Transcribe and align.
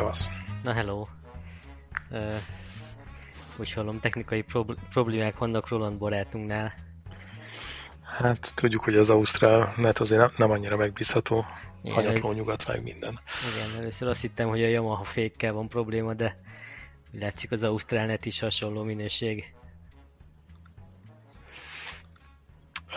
szevasz. 0.00 0.28
Na 0.62 0.72
hello. 0.72 1.06
Uh, 2.10 2.36
úgy 3.58 3.72
hallom, 3.72 4.00
technikai 4.00 4.42
prob- 4.42 4.78
problémák 4.90 5.38
vannak 5.38 5.68
Roland 5.68 5.98
barátunknál. 5.98 6.74
Hát 8.02 8.52
tudjuk, 8.54 8.82
hogy 8.82 8.96
az 8.96 9.10
Ausztrál 9.10 9.74
net 9.76 9.98
azért 9.98 10.20
nem, 10.20 10.30
nem 10.36 10.50
annyira 10.50 10.76
megbízható. 10.76 11.44
Hanyatló 11.84 12.32
nyugat 12.32 12.66
meg 12.66 12.82
minden. 12.82 13.20
Igen, 13.54 13.78
először 13.78 14.08
azt 14.08 14.20
hittem, 14.20 14.48
hogy 14.48 14.62
a 14.62 14.68
Yamaha 14.68 15.04
fékkel 15.04 15.52
van 15.52 15.68
probléma, 15.68 16.14
de 16.14 16.40
látszik 17.12 17.50
az 17.50 17.62
Ausztrál 17.62 18.06
net 18.06 18.26
is 18.26 18.40
hasonló 18.40 18.82
minőség. 18.82 19.54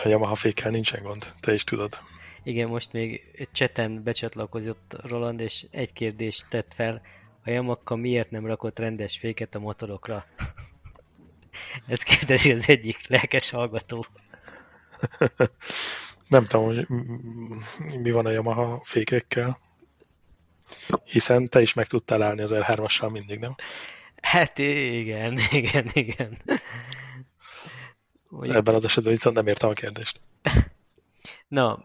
A 0.04 0.08
Yamaha 0.08 0.34
fékkel 0.34 0.70
nincsen 0.70 1.02
gond, 1.02 1.34
te 1.40 1.52
is 1.52 1.64
tudod. 1.64 1.98
Igen, 2.44 2.68
most 2.68 2.92
még 2.92 3.30
cseten 3.52 4.02
becsatlakozott 4.02 4.96
Roland, 5.02 5.40
és 5.40 5.66
egy 5.70 5.92
kérdést 5.92 6.48
tett 6.48 6.74
fel, 6.74 7.02
a 7.44 7.50
Yamaha 7.50 7.96
miért 7.96 8.30
nem 8.30 8.46
rakott 8.46 8.78
rendes 8.78 9.18
féket 9.18 9.54
a 9.54 9.58
motorokra? 9.58 10.26
Ezt 11.86 12.02
kérdezi 12.02 12.52
az 12.52 12.68
egyik 12.68 13.08
lelkes 13.08 13.50
hallgató. 13.50 14.06
nem 16.28 16.46
tudom, 16.46 16.64
hogy 16.64 16.86
mi 17.98 18.10
van 18.10 18.26
a 18.26 18.30
Yamaha 18.30 18.80
fékekkel, 18.82 19.58
hiszen 21.04 21.48
te 21.48 21.60
is 21.60 21.74
meg 21.74 21.86
tudtál 21.86 22.22
állni 22.22 22.42
az 22.42 22.50
R3-assal 22.54 23.10
mindig, 23.10 23.38
nem? 23.38 23.54
Hát 24.22 24.58
igen, 24.58 25.38
igen, 25.50 25.90
igen. 25.92 26.38
Mondjuk... 28.28 28.56
Ebben 28.56 28.74
az 28.74 28.84
esetben 28.84 29.12
viszont 29.12 29.36
nem 29.36 29.46
értem 29.46 29.68
a 29.70 29.72
kérdést. 29.72 30.20
Na, 31.48 31.84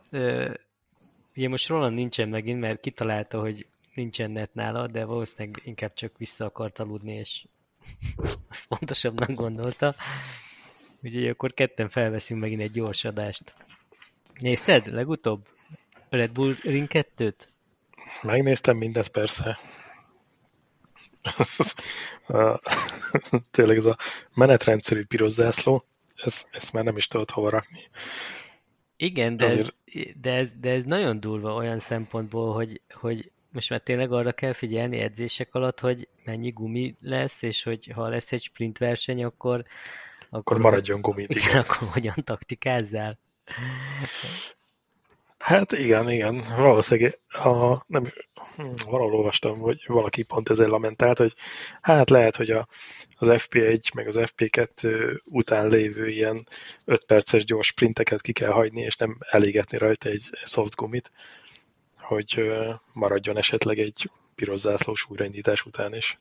ugye 1.36 1.48
most 1.48 1.68
Roland 1.68 1.96
nincsen 1.96 2.30
megint, 2.30 2.60
mert 2.60 2.80
kitalálta, 2.80 3.40
hogy 3.40 3.68
nincsen 3.94 4.32
net 4.32 4.54
nála, 4.54 4.88
de 4.88 5.06
valószínűleg 5.06 5.62
inkább 5.64 5.94
csak 5.94 6.18
vissza 6.18 6.46
akart 6.46 6.80
aludni, 6.80 7.14
és 7.14 7.46
azt 8.50 8.68
pontosabbnak 8.68 9.32
gondolta. 9.32 9.96
Úgyhogy 11.04 11.28
akkor 11.28 11.54
ketten 11.54 11.90
felveszünk 11.90 12.42
megint 12.42 12.62
egy 12.62 12.72
gyors 12.72 13.04
adást. 13.04 13.54
Nézted 14.40 14.94
legutóbb? 14.94 15.48
Red 16.10 16.32
Bull 16.32 16.56
Ring 16.62 16.88
2-t? 16.92 17.36
Megnéztem 18.22 18.78
mindet 18.78 19.08
persze. 19.08 19.58
Tényleg 23.52 23.78
ez 23.78 23.86
a 23.86 23.98
menetrendszerű 24.34 25.06
piros 25.06 25.32
zászló, 25.32 25.86
ez, 26.16 26.46
ezt 26.52 26.74
már 26.74 26.84
nem 26.84 26.98
is 26.98 27.08
tudod 27.08 27.32
hova 27.32 27.50
rakni. 27.50 27.90
Igen, 29.02 29.38
de, 29.38 29.46
ez, 29.46 29.68
de, 30.22 30.32
ez, 30.34 30.50
de 30.60 30.70
ez 30.70 30.84
nagyon 30.84 31.20
durva 31.20 31.54
olyan 31.54 31.80
szempontból, 31.80 32.54
hogy, 32.54 32.82
hogy 32.90 33.32
most 33.52 33.70
már 33.70 33.82
tényleg 33.82 34.12
arra 34.12 34.32
kell 34.32 34.54
figyelni 34.54 35.00
edzések 35.00 35.54
alatt, 35.54 35.80
hogy 35.80 36.08
mennyi 36.26 36.50
gumi 36.50 36.96
lesz, 37.02 37.42
és 37.42 37.64
hogy 37.64 37.92
ha 37.96 38.08
lesz 38.08 38.32
egy 38.32 38.42
sprint 38.42 38.78
verseny, 38.78 39.24
akkor... 39.24 39.66
Akkor, 40.20 40.40
akkor 40.40 40.60
maradjon 40.60 41.02
gumit, 41.02 41.34
igen. 41.36 41.58
Akkor 41.58 41.88
hogyan 41.92 42.16
taktikázzál? 42.24 43.20
Hát 45.40 45.72
igen, 45.72 46.10
igen. 46.10 46.44
Valószínűleg 46.58 47.16
a, 47.28 47.84
nem, 47.88 48.12
valahol 48.86 49.16
olvastam, 49.16 49.58
hogy 49.58 49.84
valaki 49.88 50.24
pont 50.24 50.50
ezzel 50.50 50.68
lamentált, 50.68 51.18
hogy 51.18 51.36
hát 51.82 52.10
lehet, 52.10 52.36
hogy 52.36 52.50
a, 52.50 52.68
az 53.18 53.28
FP1 53.32 53.94
meg 53.94 54.08
az 54.08 54.16
FP2 54.20 55.20
után 55.26 55.68
lévő 55.68 56.08
ilyen 56.08 56.46
5 56.86 57.06
perces 57.06 57.46
gyors 57.46 57.68
sprinteket 57.68 58.22
ki 58.22 58.32
kell 58.32 58.52
hagyni, 58.52 58.82
és 58.82 58.96
nem 58.96 59.18
elégetni 59.20 59.78
rajta 59.78 60.10
egy 60.10 60.24
soft 60.44 60.76
gumit, 60.76 61.12
hogy 61.98 62.42
maradjon 62.94 63.38
esetleg 63.38 63.80
egy 63.80 64.10
piros 64.36 64.60
zászlós 64.60 65.10
újraindítás 65.10 65.66
után 65.66 65.96
is. 65.96 66.20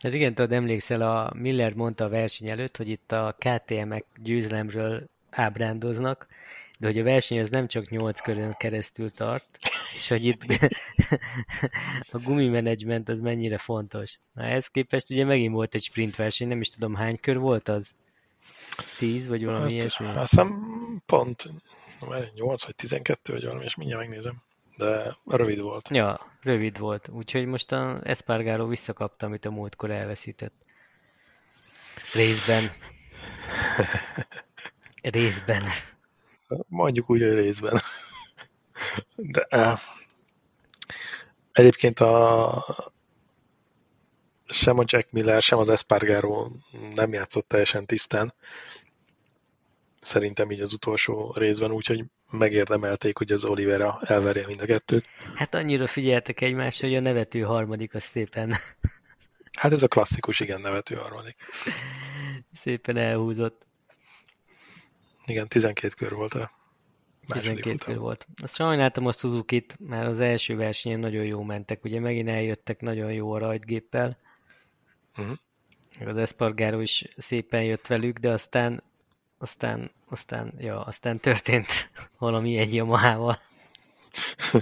Hát 0.00 0.14
igen, 0.14 0.34
tudod, 0.34 0.52
emlékszel, 0.52 1.02
a 1.02 1.32
Miller 1.34 1.72
mondta 1.72 2.04
a 2.04 2.08
verseny 2.08 2.50
előtt, 2.50 2.76
hogy 2.76 2.88
itt 2.88 3.12
a 3.12 3.36
KTM-ek 3.38 4.04
győzelemről 4.22 5.08
ábrándoznak, 5.30 6.26
de 6.78 6.86
hogy 6.86 6.98
a 6.98 7.02
verseny 7.02 7.40
az 7.40 7.50
nem 7.50 7.66
csak 7.66 7.90
8 7.90 8.20
körön 8.20 8.54
keresztül 8.58 9.10
tart, 9.10 9.46
és 9.94 10.08
hogy 10.08 10.24
itt 10.24 10.42
a 12.12 12.18
gumimenedzsment 12.18 13.08
az 13.08 13.20
mennyire 13.20 13.58
fontos. 13.58 14.18
Na 14.32 14.42
ehhez 14.42 14.66
képest 14.66 15.10
ugye 15.10 15.24
megint 15.24 15.54
volt 15.54 15.74
egy 15.74 15.82
sprint 15.82 16.16
verseny, 16.16 16.48
nem 16.48 16.60
is 16.60 16.70
tudom 16.70 16.94
hány 16.94 17.20
kör 17.20 17.38
volt 17.38 17.68
az? 17.68 17.94
10 18.98 19.26
vagy 19.26 19.44
valami 19.44 19.64
Ezt, 19.64 19.74
ilyesmi? 19.74 20.06
Azt 20.06 20.30
hiszem 20.30 21.02
pont 21.06 21.50
8 22.34 22.64
vagy 22.64 22.74
12 22.74 23.32
vagy 23.32 23.44
valami, 23.44 23.64
és 23.64 23.74
mindjárt 23.74 24.02
megnézem. 24.02 24.42
De 24.76 25.16
rövid 25.26 25.60
volt. 25.60 25.88
Ja, 25.88 26.32
rövid 26.42 26.78
volt. 26.78 27.08
Úgyhogy 27.08 27.46
most 27.46 27.72
a 27.72 28.00
Espargaro 28.02 28.66
visszakapta, 28.66 29.26
amit 29.26 29.44
a 29.44 29.50
múltkor 29.50 29.90
elveszített. 29.90 30.54
Részben. 32.14 32.62
Részben. 35.02 35.62
Mondjuk 36.68 37.10
úgy, 37.10 37.20
hogy 37.20 37.34
részben. 37.34 37.78
De 39.16 39.46
uh, 39.50 39.78
egyébként 41.52 42.00
a 42.00 42.96
sem 44.48 44.78
a 44.78 44.84
Jack 44.86 45.10
Miller, 45.10 45.42
sem 45.42 45.58
az 45.58 45.68
Espargaro 45.68 46.50
nem 46.94 47.12
játszott 47.12 47.48
teljesen 47.48 47.86
tisztán. 47.86 48.34
Szerintem 50.00 50.50
így 50.50 50.60
az 50.60 50.72
utolsó 50.72 51.32
részben, 51.36 51.70
úgyhogy 51.70 52.04
megérdemelték, 52.30 53.18
hogy 53.18 53.32
az 53.32 53.44
Olivera 53.44 54.00
elverje 54.02 54.46
mind 54.46 54.60
a 54.60 54.64
kettőt. 54.64 55.08
Hát 55.34 55.54
annyira 55.54 55.86
figyeltek 55.86 56.40
egymásra, 56.40 56.88
hogy 56.88 56.96
a 56.96 57.00
nevető 57.00 57.40
harmadik 57.40 57.94
az 57.94 58.04
szépen... 58.04 58.54
Hát 59.58 59.72
ez 59.72 59.82
a 59.82 59.88
klasszikus, 59.88 60.40
igen, 60.40 60.60
nevető 60.60 60.94
harmadik. 60.94 61.36
Szépen 62.52 62.96
elhúzott. 62.96 63.65
Igen, 65.26 65.48
12 65.48 65.94
kör 65.96 66.12
volt 66.12 66.34
a 66.34 66.50
12 67.26 67.74
kör 67.84 67.98
volt. 67.98 68.26
Azt 68.42 68.54
sajnáltam 68.54 69.06
a 69.06 69.12
suzuki 69.12 69.66
mert 69.78 70.06
az 70.06 70.20
első 70.20 70.56
versenyen 70.56 71.00
nagyon 71.00 71.24
jó 71.24 71.42
mentek. 71.42 71.84
Ugye 71.84 72.00
megint 72.00 72.28
eljöttek 72.28 72.80
nagyon 72.80 73.12
jó 73.12 73.32
a 73.32 73.38
rajtgéppel. 73.38 74.18
Uh-huh. 75.18 75.36
Az 76.06 76.16
Espargaro 76.16 76.80
is 76.80 77.04
szépen 77.16 77.62
jött 77.62 77.86
velük, 77.86 78.18
de 78.18 78.30
aztán 78.30 78.82
aztán, 79.38 79.90
aztán, 80.08 80.54
ja, 80.58 80.80
aztán 80.80 81.18
történt 81.18 81.90
valami 82.18 82.58
egy 82.58 82.74
Yamaha-val. 82.74 83.40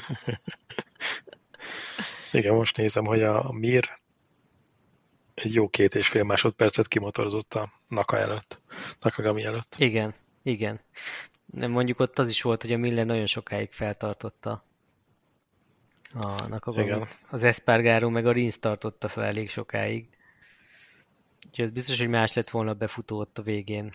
Igen, 2.33 2.55
most 2.55 2.77
nézem, 2.77 3.05
hogy 3.05 3.23
a 3.23 3.53
Mir 3.53 4.01
egy 5.35 5.55
jó 5.55 5.69
két 5.69 5.95
és 5.95 6.09
fél 6.09 6.23
másodpercet 6.23 6.89
kimotorozott 6.89 7.55
a 7.55 7.73
Naka 7.89 8.19
előtt, 8.19 8.61
Nakagami 9.01 9.45
előtt. 9.45 9.75
Igen, 9.79 10.15
igen. 10.45 10.81
Nem 11.47 11.71
mondjuk 11.71 12.01
ott 12.01 12.19
az 12.19 12.29
is 12.29 12.43
volt, 12.43 12.63
hogy 12.63 12.73
a 12.73 12.77
Miller 12.77 13.07
nagyon 13.07 13.27
sokáig 13.27 13.73
feltartotta 13.73 14.65
a 16.15 16.47
Nakagami. 16.47 17.05
Az 17.31 17.45
Espargaro 17.45 18.11
meg 18.11 18.27
a 18.27 18.33
Rins 18.33 18.59
tartotta 18.59 19.09
fel 19.09 19.25
elég 19.25 19.51
sokáig. 19.51 20.09
Úgyhogy 21.47 21.73
biztos, 21.73 21.99
hogy 21.99 22.09
más 22.09 22.35
lett 22.35 22.51
volna 22.51 22.75
befutó 22.75 23.19
ott 23.19 23.39
a 23.39 23.43
végén. 23.43 23.95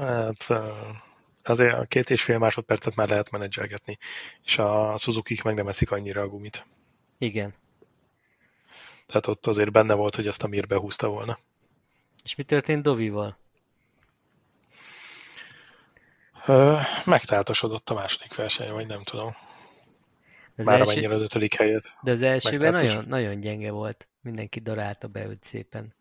Hát 0.00 0.46
azért 1.42 1.78
a 1.78 1.84
két 1.84 2.10
és 2.10 2.22
fél 2.22 2.38
másodpercet 2.38 2.94
már 2.94 3.08
lehet 3.08 3.30
menedzselgetni, 3.30 3.98
és 4.44 4.58
a 4.58 4.96
suzuki 4.96 5.40
meg 5.44 5.54
nem 5.54 5.68
eszik 5.68 5.90
annyira 5.90 6.22
a 6.22 6.28
gumit. 6.28 6.64
Igen. 7.18 7.54
Tehát 9.06 9.26
ott 9.26 9.46
azért 9.46 9.72
benne 9.72 9.94
volt, 9.94 10.14
hogy 10.14 10.26
azt 10.26 10.42
a 10.42 10.46
Mir 10.46 10.66
behúzta 10.66 11.08
volna. 11.08 11.36
És 12.24 12.34
mi 12.34 12.42
történt 12.42 12.82
Dovival? 12.82 13.38
Megtáltosodott 17.04 17.90
a 17.90 17.94
második 17.94 18.34
verseny, 18.34 18.72
vagy 18.72 18.86
nem 18.86 19.02
tudom. 19.02 19.30
Az 20.56 20.64
Már 20.64 20.78
első... 20.78 20.90
amennyire 20.90 21.14
az 21.14 21.22
ötödik 21.22 21.54
helyet. 21.54 21.96
De 22.02 22.10
az 22.10 22.22
elsőben 22.22 22.72
nagyon, 22.72 23.04
nagyon 23.08 23.40
gyenge 23.40 23.70
volt. 23.70 24.08
Mindenki 24.22 24.60
darálta 24.60 25.06
be 25.06 25.26
őt 25.26 25.44
szépen. 25.44 25.94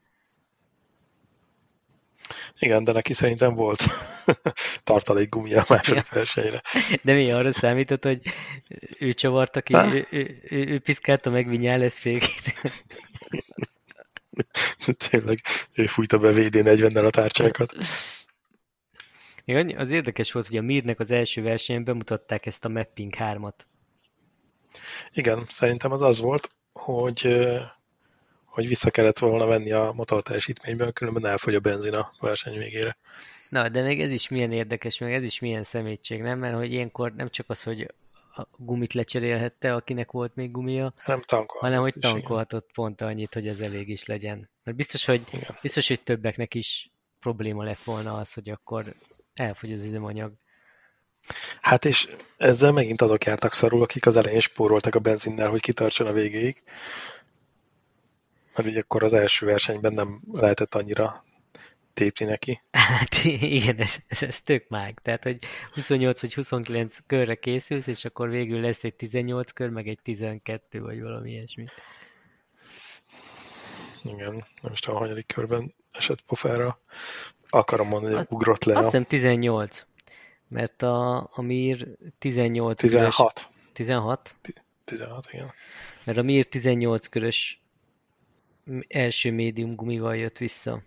Igen, 2.59 2.83
de 2.83 2.91
neki 2.91 3.13
szerintem 3.13 3.53
volt 3.53 3.83
tartalék 4.83 5.29
gumia 5.29 5.61
a 5.61 5.65
második 5.69 6.05
ja. 6.05 6.13
versenyre. 6.13 6.61
De 7.03 7.13
mi 7.13 7.31
arra 7.31 7.51
számított, 7.51 8.03
hogy 8.03 8.21
ő 8.99 9.13
csavarta 9.13 9.61
ki, 9.61 9.75
ő, 9.75 10.07
ő, 10.09 10.41
ő, 10.49 10.67
ő 10.67 10.79
piszkálta 10.79 11.29
meg 11.29 11.49
Vinyales 11.49 11.99
fékét. 11.99 12.53
Tényleg, 15.09 15.37
ő 15.73 15.85
fújta 15.85 16.17
be 16.17 16.29
VD40-nel 16.31 17.05
a 17.05 17.09
tárcsákat. 17.09 17.75
Igen, 19.49 19.77
az 19.77 19.91
érdekes 19.91 20.31
volt, 20.31 20.47
hogy 20.47 20.57
a 20.57 20.61
Mirnek 20.61 20.99
az 20.99 21.11
első 21.11 21.41
versenyen 21.41 21.83
bemutatták 21.83 22.45
ezt 22.45 22.65
a 22.65 22.69
Mapping 22.69 23.13
3-at. 23.17 23.53
Igen, 25.11 25.45
szerintem 25.45 25.91
az 25.91 26.01
az 26.01 26.19
volt, 26.19 26.49
hogy 26.73 27.27
hogy 28.45 28.67
vissza 28.67 28.91
kellett 28.91 29.17
volna 29.17 29.45
venni 29.45 29.71
a 29.71 29.91
motor 29.95 30.23
teljesítményből, 30.23 30.91
különben 30.91 31.25
elfogy 31.25 31.55
a 31.55 31.59
benzin 31.59 31.93
a 31.93 32.11
verseny 32.19 32.57
végére. 32.57 32.93
Na, 33.49 33.69
de 33.69 33.81
még 33.81 34.01
ez 34.01 34.11
is 34.11 34.27
milyen 34.27 34.51
érdekes, 34.51 34.97
meg 34.97 35.13
ez 35.13 35.23
is 35.23 35.39
milyen 35.39 35.63
szemétség, 35.63 36.21
nem? 36.21 36.39
Mert 36.39 36.55
hogy 36.55 36.71
ilyenkor 36.71 37.13
nem 37.13 37.29
csak 37.29 37.49
az, 37.49 37.63
hogy 37.63 37.93
a 38.35 38.47
gumit 38.57 38.93
lecserélhette, 38.93 39.73
akinek 39.73 40.11
volt 40.11 40.35
még 40.35 40.51
gumia, 40.51 40.91
Nem 41.05 41.21
tankolhatott. 41.21 41.59
hanem 41.61 41.79
hogy 41.79 41.89
is, 41.89 41.95
igen. 41.95 42.11
tankolhatott 42.11 42.71
pont 42.73 43.01
annyit, 43.01 43.33
hogy 43.33 43.47
ez 43.47 43.59
elég 43.59 43.89
is 43.89 44.05
legyen. 44.05 44.49
Mert 44.63 44.77
biztos, 44.77 45.05
hogy, 45.05 45.21
Igen. 45.31 45.55
biztos, 45.61 45.87
hogy 45.87 46.01
többeknek 46.01 46.53
is 46.53 46.91
probléma 47.19 47.63
lett 47.63 47.83
volna 47.83 48.17
az, 48.17 48.33
hogy 48.33 48.49
akkor 48.49 48.83
elfogy 49.33 49.71
az 49.71 49.83
üzemanyag. 49.83 50.33
Hát 51.61 51.85
és 51.85 52.15
ezzel 52.37 52.71
megint 52.71 53.01
azok 53.01 53.23
jártak 53.23 53.53
szarul, 53.53 53.81
akik 53.81 54.05
az 54.05 54.15
elején 54.15 54.39
spóroltak 54.39 54.95
a 54.95 54.99
benzinnel, 54.99 55.49
hogy 55.49 55.61
kitartson 55.61 56.07
a 56.07 56.11
végéig. 56.11 56.63
Mert 58.55 58.67
ugye 58.67 58.79
akkor 58.79 59.03
az 59.03 59.13
első 59.13 59.45
versenyben 59.45 59.93
nem 59.93 60.21
lehetett 60.31 60.75
annyira 60.75 61.23
tépni 61.93 62.25
neki. 62.25 62.61
Hát 62.71 63.23
igen, 63.59 63.77
ez, 63.77 63.95
ez, 64.07 64.23
ez 64.23 64.41
tök 64.41 64.67
mág. 64.67 64.99
Tehát, 65.01 65.23
hogy 65.23 65.37
28 65.71 66.21
vagy 66.21 66.33
29 66.33 66.97
körre 67.07 67.35
készülsz, 67.35 67.87
és 67.87 68.05
akkor 68.05 68.29
végül 68.29 68.59
lesz 68.59 68.83
egy 68.83 68.95
18 68.95 69.51
kör, 69.51 69.69
meg 69.69 69.87
egy 69.87 69.99
12, 70.03 70.81
vagy 70.81 71.01
valami 71.01 71.31
ilyesmi. 71.31 71.63
Igen, 74.03 74.43
nem 74.61 74.71
is 74.71 74.79
tudom, 74.79 74.97
a 74.97 74.99
hanyadik 74.99 75.27
körben 75.27 75.73
esett 75.91 76.21
pofára. 76.21 76.79
Akarom 77.49 77.87
mondani, 77.87 78.15
hogy 78.15 78.25
ugrott 78.29 78.63
le 78.63 78.77
Azt 78.77 78.83
hiszem 78.83 79.03
18. 79.03 79.85
Mert 80.47 80.81
a, 80.81 81.17
a 81.17 81.41
Mir 81.41 81.87
18 82.17 82.81
körös... 82.81 83.15
16. 83.15 83.49
16? 83.73 84.35
16, 84.83 85.27
igen. 85.31 85.51
Mert 86.05 86.17
a 86.17 86.21
Mir 86.21 86.45
18 86.45 87.07
körös 87.07 87.61
első 88.87 89.31
médium 89.31 89.75
gumival 89.75 90.15
jött 90.15 90.37
vissza. 90.37 90.81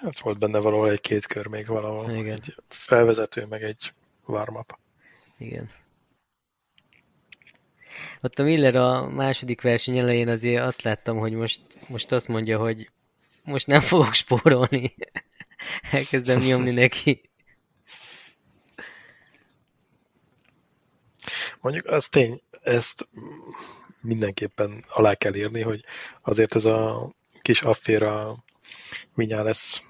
Hát 0.00 0.18
volt 0.18 0.38
benne 0.38 0.58
valahol 0.58 0.90
egy-két 0.90 1.26
kör 1.26 1.46
még 1.46 1.66
valahol. 1.66 2.10
Igen. 2.10 2.32
Egy 2.32 2.54
felvezető, 2.68 3.44
meg 3.44 3.62
egy 3.62 3.92
warm-up. 4.26 4.78
Igen. 5.38 5.70
Ott 8.20 8.38
a 8.38 8.42
Miller 8.42 8.76
a 8.76 9.08
második 9.08 9.60
verseny 9.60 9.98
elején 9.98 10.28
azért 10.28 10.64
azt 10.64 10.82
láttam, 10.82 11.18
hogy 11.18 11.32
most, 11.32 11.60
most 11.88 12.12
azt 12.12 12.28
mondja, 12.28 12.58
hogy 12.58 12.90
most 13.46 13.66
nem 13.66 13.80
fogok 13.80 14.14
spórolni. 14.14 14.94
Elkezdem 15.90 16.38
nyomni 16.38 16.70
neki. 16.70 17.30
Mondjuk 21.60 21.86
az 21.86 22.08
tény, 22.08 22.42
ezt 22.62 23.08
mindenképpen 24.00 24.84
alá 24.88 25.14
kell 25.14 25.34
írni, 25.34 25.62
hogy 25.62 25.84
azért 26.20 26.54
ez 26.54 26.64
a 26.64 27.10
kis 27.42 27.60
afféra 27.60 28.36
lesz 29.14 29.82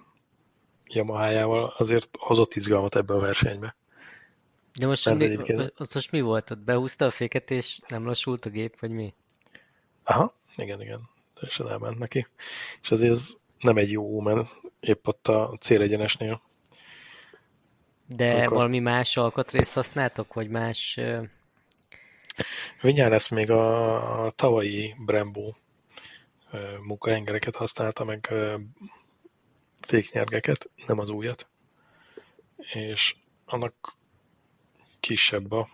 Yamahájával 0.89 1.75
azért 1.77 2.17
hozott 2.19 2.55
izgalmat 2.55 2.97
ebbe 2.97 3.15
a 3.15 3.19
versenybe. 3.19 3.77
De 4.79 4.87
most, 4.87 5.15
mi, 5.15 5.25
egyébként- 5.25 5.61
ott, 5.61 5.81
ott 5.81 5.95
most 5.95 6.11
mi 6.11 6.21
volt? 6.21 6.51
Ott 6.51 6.59
behúzta 6.59 7.05
a 7.05 7.11
féket, 7.11 7.51
és 7.51 7.81
nem 7.89 8.07
lassult 8.07 8.45
a 8.45 8.51
gép, 8.51 8.81
vagy 8.81 8.91
mi? 8.91 9.15
Aha, 10.03 10.35
igen, 10.57 10.81
igen, 10.81 11.09
teljesen 11.35 11.69
elment 11.69 11.99
neki. 11.99 12.27
És 12.83 12.91
azért 12.91 13.13
ez 13.13 13.29
nem 13.61 13.77
egy 13.77 13.91
jó 13.91 14.21
mert 14.21 14.49
épp 14.81 15.07
ott 15.07 15.27
a 15.27 15.57
célegyenesnél. 15.61 16.41
De 18.07 18.33
Akkor- 18.33 18.49
valami 18.57 18.79
más 18.79 19.17
alkatrészt 19.17 19.73
használtok, 19.73 20.35
vagy 20.35 20.49
más... 20.49 20.97
ö, 20.97 21.23
Vinyá 22.83 23.19
még 23.31 23.51
a, 23.51 24.25
a 24.25 24.31
tavalyi 24.31 24.95
Brembo 25.05 25.53
munkahengereket 26.83 27.57
használta, 27.57 28.05
meg 28.05 28.35
féknyergeket, 29.81 30.71
nem 30.87 30.99
az 30.99 31.09
újat. 31.09 31.47
És 32.73 33.17
annak 33.45 33.97
kisebb 35.01 35.53
a 35.53 35.69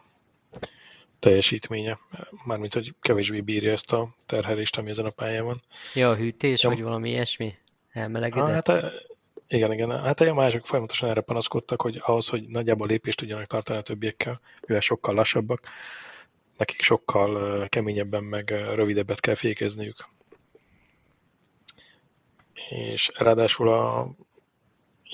teljesítménye, 1.18 1.98
mármint, 2.44 2.74
hogy 2.74 2.94
kevésbé 3.00 3.40
bírja 3.40 3.72
ezt 3.72 3.92
a 3.92 4.14
terhelést, 4.26 4.76
ami 4.76 4.90
ezen 4.90 5.04
a 5.04 5.10
pályán 5.10 5.44
van. 5.44 5.62
Ja, 5.94 6.10
a 6.10 6.16
hűtés, 6.16 6.62
Ja. 6.62 6.68
vagy 6.68 6.82
valami 6.82 7.10
ilyesmi? 7.10 7.54
Elmelegedett? 7.92 8.54
hát 8.54 8.68
a- 8.68 8.92
igen, 9.48 9.72
igen. 9.72 10.02
Hát 10.02 10.20
a 10.20 10.34
mások 10.34 10.66
folyamatosan 10.66 11.08
erre 11.10 11.20
panaszkodtak, 11.20 11.82
hogy 11.82 12.00
ahhoz, 12.00 12.28
hogy 12.28 12.48
nagyjából 12.48 12.86
lépést 12.86 13.18
tudjanak 13.18 13.46
tartani 13.46 13.78
a 13.78 13.82
többiekkel, 13.82 14.40
mivel 14.66 14.80
sokkal 14.80 15.14
lassabbak, 15.14 15.60
nekik 16.56 16.82
sokkal 16.82 17.68
keményebben, 17.68 18.24
meg 18.24 18.50
rövidebbet 18.50 19.20
kell 19.20 19.34
fékezniük. 19.34 20.08
És 22.68 23.10
ráadásul 23.14 23.72
a 23.72 24.08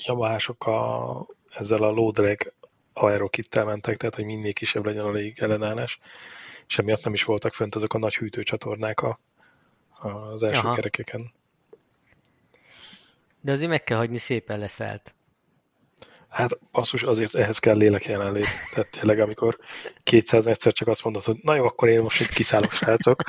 Yamahások 0.05 0.67
a, 0.67 1.25
ezzel 1.49 1.83
a 1.83 1.91
low 1.91 2.11
drag 2.11 2.37
aerokittel 2.93 3.65
mentek, 3.65 3.97
tehát 3.97 4.15
hogy 4.15 4.25
minél 4.25 4.53
kisebb 4.53 4.85
legyen 4.85 5.05
a 5.05 5.11
lég 5.11 5.39
ellenállás, 5.39 5.99
és 6.67 6.77
emiatt 6.77 7.03
nem 7.03 7.13
is 7.13 7.23
voltak 7.23 7.53
fönt 7.53 7.75
azok 7.75 7.93
a 7.93 7.97
nagy 7.97 8.15
hűtőcsatornák 8.15 9.01
a, 9.01 9.19
az 9.99 10.43
első 10.43 10.65
Aha. 10.65 10.75
kerekeken. 10.75 11.31
De 13.41 13.51
azért 13.51 13.69
meg 13.69 13.83
kell 13.83 13.97
hagyni, 13.97 14.17
szépen 14.17 14.59
leszállt. 14.59 15.13
Hát 16.29 16.59
basszus, 16.71 17.03
azért 17.03 17.35
ehhez 17.35 17.59
kell 17.59 17.77
lélek 17.77 18.05
jelenlét. 18.05 18.47
Tehát 18.73 18.89
tényleg, 18.89 19.19
amikor 19.19 19.57
200 20.03 20.47
egyszer 20.47 20.71
csak 20.73 20.87
azt 20.87 21.03
mondod, 21.03 21.23
hogy 21.23 21.37
na 21.41 21.55
jó, 21.55 21.65
akkor 21.65 21.89
én 21.89 22.01
most 22.01 22.21
itt 22.21 22.29
kiszállok, 22.29 22.71
srácok. 22.71 23.23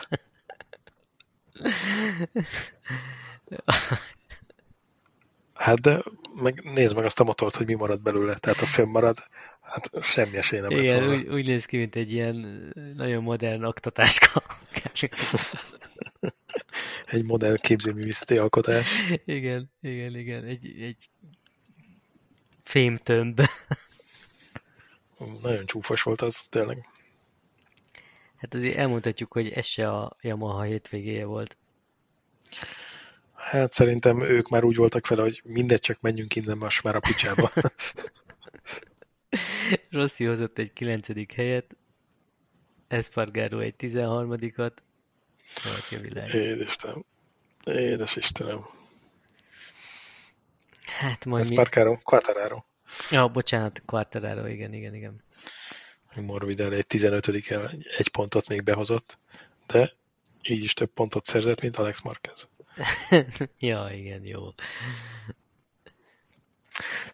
Hát 5.54 5.80
de 5.80 6.02
meg 6.42 6.62
nézd 6.74 6.96
meg 6.96 7.04
azt 7.04 7.20
a 7.20 7.24
motort, 7.24 7.56
hogy 7.56 7.66
mi 7.66 7.74
marad 7.74 8.00
belőle. 8.00 8.38
Tehát 8.38 8.60
ha 8.60 8.66
fönnmarad, 8.66 9.18
hát 9.60 9.90
semmi 10.02 10.36
esély 10.36 10.60
nem 10.60 10.70
Igen, 10.70 11.08
úgy, 11.08 11.28
úgy 11.28 11.46
néz 11.46 11.64
ki, 11.64 11.76
mint 11.76 11.96
egy 11.96 12.12
ilyen 12.12 12.68
nagyon 12.96 13.22
modern 13.22 13.64
aktatáska. 13.64 14.42
Egy 17.06 17.24
modern 17.24 17.56
képzőművészeti 17.56 18.36
alkotás. 18.36 18.88
igen, 19.24 19.70
igen, 19.80 20.16
igen. 20.16 20.44
Egy, 20.44 20.80
egy 20.80 21.10
fémtömb. 22.62 23.40
Nagyon 25.42 25.66
csúfos 25.66 26.02
volt 26.02 26.20
az, 26.20 26.42
tényleg. 26.48 26.88
Hát 28.36 28.54
azért 28.54 28.76
elmondhatjuk, 28.76 29.32
hogy 29.32 29.48
ez 29.48 29.66
se 29.66 29.90
a 29.90 30.16
Yamaha 30.20 30.62
hétvégéje 30.62 31.24
volt. 31.24 31.56
Hát 33.34 33.72
szerintem 33.72 34.20
ők 34.22 34.48
már 34.48 34.64
úgy 34.64 34.76
voltak 34.76 35.08
vele, 35.08 35.22
hogy 35.22 35.40
mindegy, 35.44 35.80
csak 35.80 36.00
menjünk 36.00 36.36
innen 36.36 36.58
most 36.58 36.82
már 36.82 36.96
a 36.96 37.00
picsába. 37.00 37.50
Rossi 39.90 40.24
hozott 40.24 40.58
egy 40.58 40.72
9. 40.72 41.34
helyet, 41.34 41.76
Espargaro 42.88 43.58
egy 43.58 43.74
13-at, 43.78 44.76
valaki 45.64 45.94
a 45.94 46.00
világ. 46.00 46.34
Édestem. 46.34 47.04
Édes 47.64 48.16
Istenem. 48.16 48.60
Hát 50.84 51.24
majd 51.24 51.40
Ez 51.42 51.48
mi... 51.48 51.54
Parcaro, 51.54 51.98
Quattararo. 52.02 52.62
Ja, 53.10 53.28
bocsánat, 53.28 53.82
Quartararo, 53.86 54.46
igen, 54.46 54.72
igen, 54.72 54.94
igen. 54.94 55.22
Morbidelli 56.14 56.76
egy 56.76 56.86
15 56.86 57.50
el 57.50 57.74
egy 57.96 58.08
pontot 58.08 58.48
még 58.48 58.62
behozott, 58.62 59.18
de 59.66 59.92
így 60.42 60.64
is 60.64 60.74
több 60.74 60.90
pontot 60.92 61.24
szerzett, 61.24 61.60
mint 61.60 61.76
Alex 61.76 62.00
Marquez. 62.00 62.48
ja, 63.58 63.90
igen, 63.92 64.26
jó. 64.26 64.42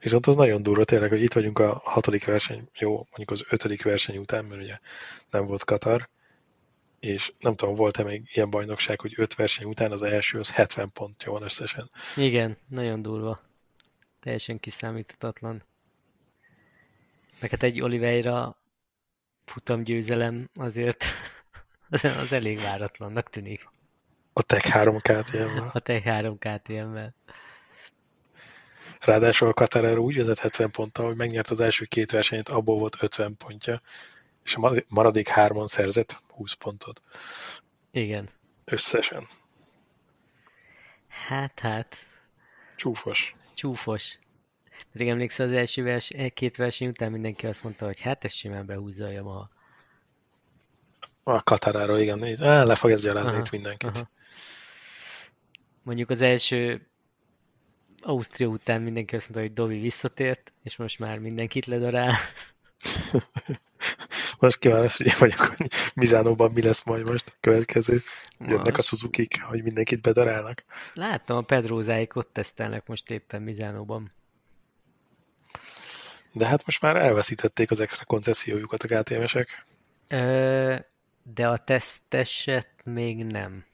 Viszont 0.01 0.27
az 0.27 0.37
nagyon 0.37 0.63
durva 0.63 0.85
tényleg, 0.85 1.09
hogy 1.09 1.23
itt 1.23 1.33
vagyunk 1.33 1.59
a 1.59 1.81
hatodik 1.85 2.25
verseny, 2.25 2.69
jó, 2.79 2.95
mondjuk 2.95 3.31
az 3.31 3.45
ötödik 3.49 3.83
verseny 3.83 4.17
után, 4.17 4.45
mert 4.45 4.63
ugye 4.63 4.79
nem 5.31 5.47
volt 5.47 5.65
Katar, 5.65 6.09
és 7.01 7.33
nem 7.39 7.55
tudom, 7.55 7.75
volt-e 7.75 8.03
még 8.03 8.31
ilyen 8.33 8.51
bajnokság, 8.51 9.01
hogy 9.01 9.15
öt 9.17 9.35
verseny 9.35 9.67
után 9.67 9.93
az 9.93 10.03
első 10.03 10.39
az 10.39 10.51
70 10.51 10.93
pontja 10.93 11.33
van 11.33 11.43
összesen. 11.43 11.89
Igen, 12.17 12.57
nagyon 12.69 13.03
durva. 13.03 13.41
Teljesen 14.21 14.61
kiszámíthatatlan. 14.61 15.63
Meg 17.41 17.51
hát 17.51 17.63
egy 17.63 17.81
Oliveira 17.81 18.57
futamgyőzelem 19.45 20.49
azért 20.55 21.05
az, 21.91 22.33
elég 22.33 22.59
váratlannak 22.61 23.31
tűnik. 23.31 23.69
A 24.33 24.43
Tech 24.43 24.69
3 24.69 24.99
KTM-vel. 24.99 25.71
A 25.73 25.81
Tech 25.81 26.05
3 26.05 26.39
KTM-vel. 26.39 27.15
Ráadásul 29.01 29.49
a 29.49 29.53
Qatar 29.53 29.99
úgy 29.99 30.17
vezet 30.17 30.39
70 30.39 30.71
ponttal, 30.71 31.07
hogy 31.07 31.17
megnyert 31.17 31.51
az 31.51 31.61
első 31.61 31.85
két 31.85 32.11
versenyt, 32.11 32.49
abból 32.49 32.79
volt 32.79 32.97
50 33.01 33.37
pontja, 33.37 33.81
és 34.47 34.55
a 34.55 34.83
maradék 34.89 35.29
hárman 35.29 35.67
szerzett 35.67 36.23
20 36.29 36.53
pontot 36.53 37.03
Igen. 37.91 38.29
összesen. 38.65 39.27
Hát, 41.09 41.61
hát, 41.61 41.97
Csúfos. 42.77 43.35
csúfos. 43.55 44.19
Pedig 44.93 45.09
emlékszel 45.09 45.47
az 45.47 45.53
első 45.53 45.83
vers, 45.83 46.13
két 46.35 46.57
verseny 46.57 46.89
után 46.89 47.11
mindenki 47.11 47.47
azt 47.47 47.63
mondta, 47.63 47.87
hogy 47.87 48.01
hát 48.01 48.25
ez 48.25 48.33
simán 48.33 48.67
behúzza 48.67 49.05
a 49.05 49.11
Yamaha. 49.11 49.51
A 51.23 51.43
Kataráról, 51.43 51.99
igen. 51.99 52.43
Á, 52.43 52.63
le 52.63 52.75
fog 52.75 52.91
ez 52.91 53.03
gyalázni 53.03 53.39
itt 53.39 53.51
mindenkit. 53.51 53.97
Aha. 53.97 54.11
Mondjuk 55.83 56.11
az 56.11 56.21
első 56.21 56.87
Ausztria 58.03 58.47
után 58.47 58.83
mindenki 58.83 59.17
azt 59.17 59.25
mondta, 59.25 59.47
hogy 59.47 59.53
Dovi 59.53 59.81
visszatért, 59.81 60.53
és 60.63 60.77
most 60.77 60.99
már 60.99 61.19
mindenkit 61.19 61.67
ledarál. 61.67 62.17
most 64.39 64.59
kívános, 64.59 64.97
hogy 64.97 65.19
vagyok, 65.19 65.39
hogy 65.39 65.67
Mizánóban 65.95 66.53
mi 66.53 66.63
lesz 66.63 66.85
majd 66.85 67.05
most 67.05 67.29
a 67.29 67.37
következő. 67.41 68.03
Jönnek 68.39 68.77
a 68.77 68.83
suzuki 68.83 69.29
hogy 69.41 69.63
mindenkit 69.63 70.01
bedarálnak. 70.01 70.65
Láttam, 70.95 71.37
a 71.37 71.41
Pedrózáik 71.41 72.17
ott 72.17 72.33
tesztelnek 72.33 72.87
most 72.87 73.11
éppen 73.11 73.43
Mizánóban. 73.43 74.13
De 76.33 76.47
hát 76.47 76.67
most 76.67 76.83
már 76.83 76.97
elveszítették 76.97 77.71
az 77.71 77.81
extra 77.81 78.05
koncessziójukat 78.05 78.83
a 78.83 79.03
KTM-esek. 79.03 79.67
de 81.23 81.49
a 81.49 81.57
teszteset 81.57 82.69
még 82.85 83.25
nem. 83.25 83.65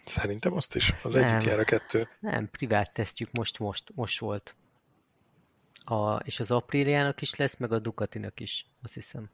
Szerintem 0.00 0.52
azt 0.52 0.74
is. 0.74 0.94
Az 1.02 1.14
nem, 1.14 1.24
egyik 1.24 1.48
jár 1.48 1.58
a 1.58 1.64
kettő. 1.64 2.08
Nem, 2.20 2.50
privát 2.50 2.92
tesztjük 2.92 3.28
most, 3.32 3.58
most, 3.58 3.90
most 3.94 4.18
volt. 4.18 4.56
A, 5.90 6.16
és 6.16 6.40
az 6.40 6.50
Apriliának 6.50 7.20
is 7.20 7.34
lesz, 7.34 7.56
meg 7.56 7.72
a 7.72 7.78
Ducatinak 7.78 8.40
is, 8.40 8.66
azt 8.82 8.94
hiszem. 8.94 9.30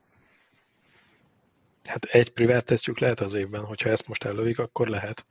Hát 1.84 2.04
egy 2.04 2.32
privát 2.32 2.64
tesztjük 2.64 2.98
lehet 2.98 3.20
az 3.20 3.34
évben, 3.34 3.64
hogyha 3.64 3.90
ezt 3.90 4.08
most 4.08 4.24
ellövik, 4.24 4.58
akkor 4.58 4.88
lehet. 4.88 5.26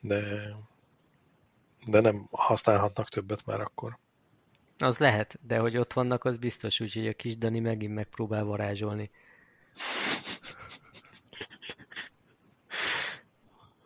De, 0.00 0.20
de 1.86 2.00
nem 2.00 2.28
használhatnak 2.30 3.08
többet 3.08 3.46
már 3.46 3.60
akkor. 3.60 3.98
Az 4.78 4.98
lehet, 4.98 5.38
de 5.46 5.58
hogy 5.58 5.76
ott 5.76 5.92
vannak, 5.92 6.24
az 6.24 6.36
biztos, 6.36 6.80
úgyhogy 6.80 7.06
a 7.06 7.12
kis 7.12 7.38
Dani 7.38 7.60
megint 7.60 7.94
megpróbál 7.94 8.44
varázsolni. 8.44 9.10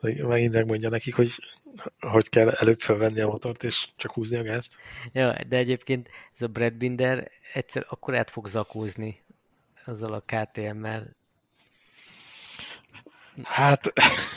Megint 0.00 0.52
megmondja 0.52 0.88
nekik, 0.88 1.14
hogy 1.14 1.34
hogy 2.00 2.28
kell 2.28 2.50
előbb 2.50 2.78
felvenni 2.78 3.20
a 3.20 3.26
motort, 3.26 3.62
és 3.62 3.88
csak 3.96 4.12
húzni 4.12 4.36
a 4.36 4.42
gázt. 4.42 4.76
Ja, 5.12 5.36
de 5.48 5.56
egyébként 5.56 6.08
ez 6.34 6.42
a 6.42 6.46
Brad 6.46 6.72
Binder 6.72 7.30
egyszer 7.52 7.86
akkor 7.88 8.16
át 8.16 8.30
fog 8.30 8.46
zakózni 8.46 9.24
azzal 9.84 10.12
a 10.12 10.24
KTM-mel. 10.26 11.16
Hát, 13.42 13.92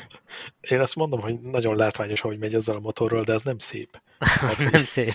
én 0.61 0.79
azt 0.79 0.95
mondom, 0.95 1.19
hogy 1.19 1.41
nagyon 1.41 1.75
látványos, 1.75 2.21
hogy 2.21 2.37
megy 2.37 2.53
ezzel 2.53 2.75
a 2.75 2.79
motorról, 2.79 3.23
de 3.23 3.33
ez 3.33 3.41
nem 3.41 3.57
szép. 3.57 4.01
Hát, 4.23 4.59
nem 4.59 4.83
szép. 4.95 5.13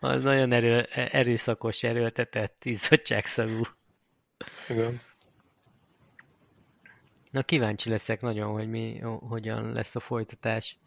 Az 0.00 0.22
nagyon 0.22 0.52
erő, 0.52 0.82
erőszakos, 0.92 1.82
erőltetett, 1.82 2.64
izzadságszagú. 2.64 3.62
Igen. 4.68 5.00
Na 7.30 7.42
kíváncsi 7.42 7.90
leszek 7.90 8.20
nagyon, 8.20 8.52
hogy 8.52 8.68
mi, 8.68 8.98
hogyan 9.28 9.72
lesz 9.72 9.94
a 9.94 10.00
folytatás. 10.00 10.78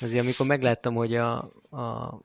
Azért 0.00 0.22
amikor 0.22 0.46
megláttam, 0.46 0.94
hogy 0.94 1.16
a, 1.16 1.38
a 1.70 2.18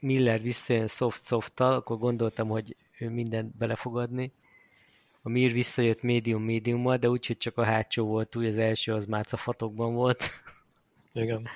Miller 0.00 0.40
visszajön 0.40 0.86
soft-soft-tal, 0.86 1.72
akkor 1.72 1.98
gondoltam, 1.98 2.48
hogy 2.48 2.76
ő 2.98 3.10
mindent 3.10 3.56
bele 3.56 3.74
fog 3.74 3.98
adni. 3.98 4.32
A 5.22 5.28
Mir 5.28 5.52
visszajött 5.52 6.02
medium-mediummal, 6.02 6.96
de 6.96 7.08
úgyhogy 7.08 7.36
csak 7.36 7.58
a 7.58 7.64
hátsó 7.64 8.06
volt 8.06 8.36
úgy, 8.36 8.46
az 8.46 8.58
első 8.58 8.92
az 8.92 9.06
mácafatokban 9.06 9.94
volt. 9.94 10.30
Igen. 11.12 11.48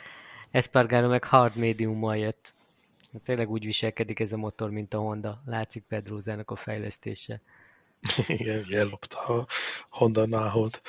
Espargaro 0.51 1.09
meg 1.09 1.25
hard 1.25 1.57
mediummal 1.57 2.17
jött. 2.17 2.53
Tényleg 3.25 3.51
úgy 3.51 3.65
viselkedik 3.65 4.21
ez 4.21 4.33
a 4.33 4.37
motor, 4.37 4.71
mint 4.71 4.95
a 4.95 4.99
Honda. 4.99 5.43
Látszik 5.47 5.83
Pedrózának 5.89 6.51
a 6.51 6.57
fejlesztése. 6.57 7.41
Igen, 8.27 8.67
ellopta 8.71 9.19
a 9.19 9.47
Honda 9.89 10.27
náhold. 10.27 10.81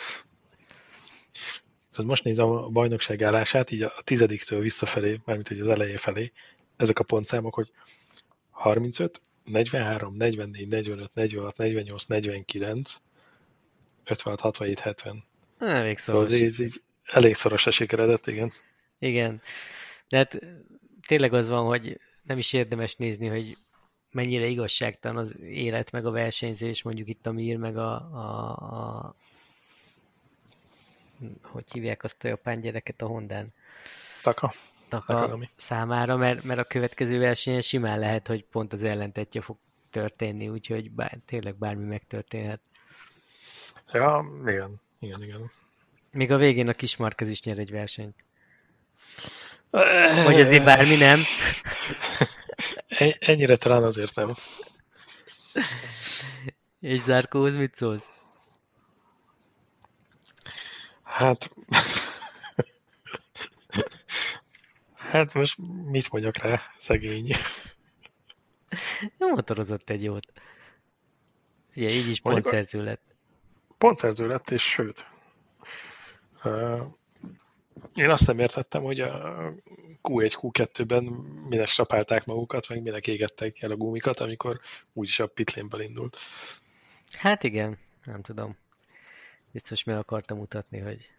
Tehát 1.93 2.09
most 2.09 2.23
nézem 2.23 2.49
a 2.49 2.67
bajnokság 2.67 3.23
állását, 3.23 3.71
így 3.71 3.81
a 3.81 3.93
tizediktől 4.03 4.59
visszafelé, 4.59 5.19
mármint 5.25 5.47
hogy 5.47 5.59
az 5.59 5.67
elejé 5.67 5.95
felé, 5.95 6.31
ezek 6.77 6.99
a 6.99 7.03
pontszámok, 7.03 7.53
hogy 7.53 7.71
35, 8.49 9.21
43, 9.43 10.15
44, 10.15 10.67
45, 10.67 11.13
46, 11.13 11.57
48, 11.57 12.05
49, 12.05 13.01
56, 14.05 14.39
67, 14.39 14.79
70. 14.79 15.23
Elég 15.59 15.97
szoros. 15.97 16.23
Az 16.23 16.33
így, 16.33 16.59
így 16.59 16.81
elég 17.03 17.33
szoros 17.33 17.67
a 17.67 17.71
sikeredet, 17.71 18.27
igen. 18.27 18.51
Igen. 18.99 19.41
De 20.09 20.17
hát 20.17 20.39
tényleg 21.07 21.33
az 21.33 21.49
van, 21.49 21.65
hogy 21.65 21.99
nem 22.23 22.37
is 22.37 22.53
érdemes 22.53 22.95
nézni, 22.95 23.27
hogy 23.27 23.57
mennyire 24.11 24.45
igazságtalan 24.45 25.17
az 25.17 25.35
élet, 25.41 25.91
meg 25.91 26.05
a 26.05 26.11
versenyzés, 26.11 26.83
mondjuk 26.83 27.07
itt 27.07 27.25
a 27.25 27.31
Mir, 27.31 27.57
meg 27.57 27.77
a, 27.77 27.93
a, 27.93 28.49
a 28.49 29.15
hogy 31.41 31.71
hívják 31.71 32.03
azt 32.03 32.23
a 32.23 32.27
japán 32.27 32.59
gyereket 32.59 33.01
a 33.01 33.05
Hondán? 33.05 33.53
Taka. 34.21 34.51
Taka, 34.89 35.13
Taka 35.13 35.39
számára, 35.57 36.17
mert, 36.17 36.43
mert 36.43 36.59
a 36.59 36.63
következő 36.63 37.19
versenyen 37.19 37.61
simán 37.61 37.99
lehet, 37.99 38.27
hogy 38.27 38.45
pont 38.45 38.73
az 38.73 38.83
ellentetje 38.83 39.41
fog 39.41 39.57
történni, 39.89 40.49
úgyhogy 40.49 40.91
bár, 40.91 41.17
tényleg 41.25 41.55
bármi 41.55 41.85
megtörténhet. 41.85 42.61
Ja, 43.91 44.25
igen, 44.45 44.81
igen, 44.99 45.23
igen. 45.23 45.51
Még 46.11 46.31
a 46.31 46.37
végén 46.37 46.67
a 46.67 46.73
Kismarkez 46.73 47.29
is 47.29 47.43
nyer 47.43 47.59
egy 47.59 47.71
versenyt. 47.71 48.15
Vagy 50.23 50.39
azért 50.39 50.65
bármi 50.65 50.95
nem? 50.95 51.19
Ennyire 53.19 53.55
talán 53.55 53.83
azért 53.83 54.15
nem. 54.15 54.33
És 56.79 56.99
Zárkóhoz 56.99 57.55
mit 57.55 57.75
szólsz? 57.75 58.22
Hát... 61.13 61.47
hát 65.11 65.33
most 65.33 65.57
mit 65.85 66.11
mondjak 66.11 66.37
rá, 66.37 66.61
szegény. 66.77 67.35
Nem 69.17 69.29
motorozott 69.29 69.89
egy 69.89 70.03
jót. 70.03 70.31
Ugye, 71.75 71.89
így 71.89 72.09
is 72.09 72.21
pontszerző 72.21 72.83
lett. 72.83 73.01
Pontszerző 73.77 74.27
lett, 74.27 74.49
és 74.49 74.63
sőt. 74.63 75.05
Én 77.95 78.09
azt 78.09 78.27
nem 78.27 78.39
értettem, 78.39 78.83
hogy 78.83 78.99
a 78.99 79.09
Q1, 80.03 80.37
Q2-ben 80.41 81.03
minek 81.49 81.67
sapálták 81.67 82.25
magukat, 82.25 82.69
meg 82.69 82.81
minek 82.81 83.07
égettek 83.07 83.61
el 83.61 83.71
a 83.71 83.75
gumikat, 83.75 84.19
amikor 84.19 84.59
úgyis 84.93 85.19
a 85.19 85.27
pitlénből 85.27 85.81
indult. 85.81 86.17
Hát 87.11 87.43
igen, 87.43 87.77
nem 88.03 88.21
tudom. 88.21 88.57
Biztos 89.53 89.83
meg 89.83 89.97
akartam 89.97 90.37
mutatni, 90.37 90.79
hogy 90.79 91.09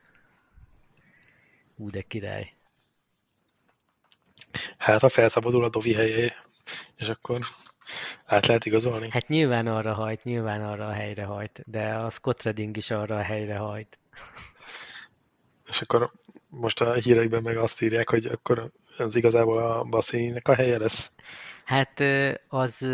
ú, 1.77 1.91
de 1.91 2.03
király. 2.03 2.53
Hát, 4.79 5.01
ha 5.01 5.09
felszabadul 5.09 5.65
a 5.65 5.69
Dovi 5.69 5.95
helyé, 5.95 6.33
és 6.97 7.09
akkor 7.09 7.47
át 8.27 8.47
lehet 8.47 8.65
igazolni? 8.65 9.09
Hát 9.11 9.29
nyilván 9.29 9.67
arra 9.67 9.95
hajt, 9.95 10.25
nyilván 10.25 10.65
arra 10.65 10.87
a 10.87 10.93
helyre 10.93 11.25
hajt, 11.25 11.63
de 11.67 11.95
a 11.95 12.11
Scott 12.11 12.43
Redding 12.43 12.77
is 12.77 12.91
arra 12.91 13.17
a 13.17 13.23
helyre 13.23 13.57
hajt. 13.57 13.99
És 15.69 15.81
akkor 15.81 16.13
most 16.49 16.81
a 16.81 16.95
hírekben 16.95 17.43
meg 17.43 17.57
azt 17.57 17.83
írják, 17.83 18.09
hogy 18.09 18.27
akkor 18.27 18.71
ez 18.99 19.15
igazából 19.15 19.59
a 19.59 19.85
Bassininek 19.85 20.49
a 20.49 20.55
helye 20.55 20.79
lesz. 20.79 21.17
Hát 21.65 22.03
az 22.49 22.87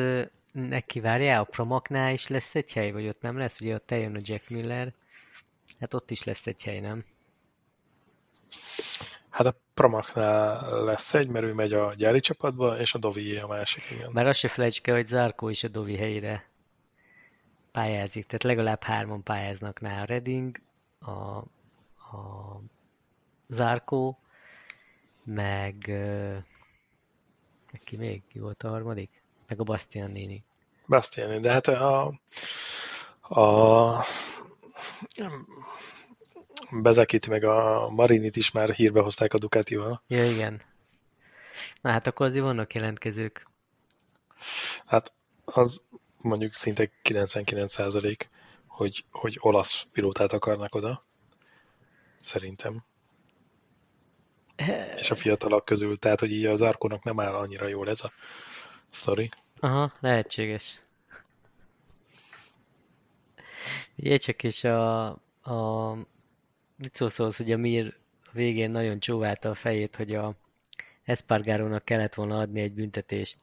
neki 0.52 1.00
várjál, 1.00 1.40
a 1.40 1.44
Promaknál 1.44 2.12
is 2.12 2.28
lesz 2.28 2.54
egy 2.54 2.72
hely, 2.72 2.90
vagy 2.90 3.06
ott 3.08 3.20
nem 3.20 3.38
lesz? 3.38 3.60
Ugye 3.60 3.74
ott 3.74 3.90
eljön 3.90 4.16
a 4.16 4.20
Jack 4.22 4.48
Miller, 4.48 4.92
hát 5.80 5.94
ott 5.94 6.10
is 6.10 6.24
lesz 6.24 6.46
egy 6.46 6.62
hely, 6.62 6.80
nem? 6.80 7.04
Hát 9.30 9.46
a 9.46 9.54
Promaknál 9.74 10.82
lesz 10.84 11.14
egy, 11.14 11.28
mert 11.28 11.44
ő 11.44 11.52
megy 11.52 11.72
a 11.72 11.94
gyári 11.94 12.20
csapatba, 12.20 12.78
és 12.78 12.94
a 12.94 12.98
Dovi 12.98 13.36
a 13.36 13.46
másik, 13.46 13.90
igen. 13.90 14.10
Már 14.12 14.26
azt 14.26 14.38
se 14.38 14.48
felejtsük 14.48 14.86
el, 14.86 14.94
hogy 14.94 15.06
Zarko 15.06 15.48
is 15.48 15.64
a 15.64 15.68
Dovi 15.68 15.96
helyére 15.96 16.48
pályázik, 17.72 18.26
tehát 18.26 18.42
legalább 18.42 18.82
hárman 18.82 19.22
pályáznak 19.22 19.80
nála. 19.80 20.02
A 20.02 20.04
Redding, 20.04 20.60
a, 20.98 21.10
a 22.16 22.60
Zarko, 23.48 24.16
meg, 25.24 25.74
meg 27.72 27.80
ki 27.84 27.96
még? 27.96 28.22
Ki 28.28 28.38
volt 28.38 28.62
a 28.62 28.68
harmadik? 28.68 29.22
Meg 29.48 29.60
a 29.60 29.64
Bastianini. 29.64 30.44
Bastianini, 30.86 31.40
de 31.40 31.52
hát 31.52 31.66
a, 31.66 32.14
a 33.20 34.04
Bezekit 36.70 37.26
meg 37.26 37.44
a 37.44 37.88
Marinit 37.88 38.36
is 38.36 38.50
már 38.50 38.70
hírbe 38.70 39.00
hozták 39.00 39.34
a 39.34 39.38
Ducatival. 39.38 40.02
Ja, 40.06 40.30
igen. 40.30 40.62
Na 41.80 41.90
hát 41.90 42.06
akkor 42.06 42.26
azért 42.26 42.44
vannak 42.44 42.74
jelentkezők. 42.74 43.48
Hát 44.84 45.12
az 45.44 45.82
mondjuk 46.16 46.54
szinte 46.54 46.90
99% 47.04 48.16
hogy, 48.80 49.04
hogy 49.10 49.36
olasz 49.40 49.86
pilótát 49.92 50.32
akarnak 50.32 50.74
oda. 50.74 51.02
Szerintem. 52.20 52.84
És 54.96 55.10
a 55.10 55.14
fiatalok 55.14 55.64
közül, 55.64 55.98
tehát 55.98 56.20
hogy 56.20 56.32
így 56.32 56.46
az 56.46 56.62
Arkónak 56.62 57.02
nem 57.02 57.20
áll 57.20 57.34
annyira 57.34 57.66
jól 57.66 57.88
ez 57.88 58.00
a 58.00 58.12
sztori. 58.88 59.28
Aha, 59.58 59.92
lehetséges. 60.00 60.82
Ugye 63.96 64.16
csak 64.16 64.42
is 64.42 64.64
a, 64.64 65.06
a 65.42 65.94
mit 66.76 66.94
szólsz 66.94 67.18
ahhoz, 67.18 67.36
hogy 67.36 67.52
a 67.52 67.56
Mir 67.56 67.96
végén 68.32 68.70
nagyon 68.70 69.00
csóválta 69.00 69.50
a 69.50 69.54
fejét, 69.54 69.96
hogy 69.96 70.14
a 70.14 70.34
Espargarónak 71.04 71.84
kellett 71.84 72.14
volna 72.14 72.38
adni 72.38 72.60
egy 72.60 72.72
büntetést, 72.72 73.38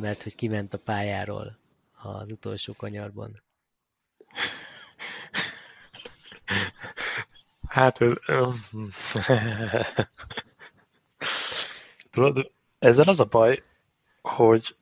mert 0.00 0.22
hogy 0.22 0.34
kiment 0.34 0.74
a 0.74 0.78
pályáról 0.78 1.58
az 2.02 2.30
utolsó 2.30 2.72
kanyarban. 2.76 3.42
Hát, 7.68 7.98
tudod, 12.10 12.50
ezzel 12.78 13.08
az 13.08 13.20
a 13.20 13.24
baj, 13.24 13.62
hogy 14.22 14.76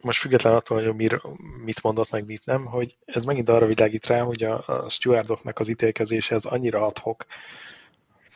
most 0.00 0.20
független 0.20 0.54
attól, 0.54 0.84
hogy 0.84 0.94
mir, 0.94 1.22
mit 1.64 1.82
mondott 1.82 2.10
meg, 2.10 2.26
mit 2.26 2.46
nem, 2.46 2.64
hogy 2.64 2.96
ez 3.04 3.24
megint 3.24 3.48
arra 3.48 3.66
világít 3.66 4.06
rá, 4.06 4.20
hogy 4.20 4.42
a, 4.42 4.62
a 4.66 4.88
stewardoknak 4.88 5.58
az 5.58 5.68
ítélkezése 5.68 6.34
az 6.34 6.46
annyira 6.46 6.86
adhok, 6.86 7.26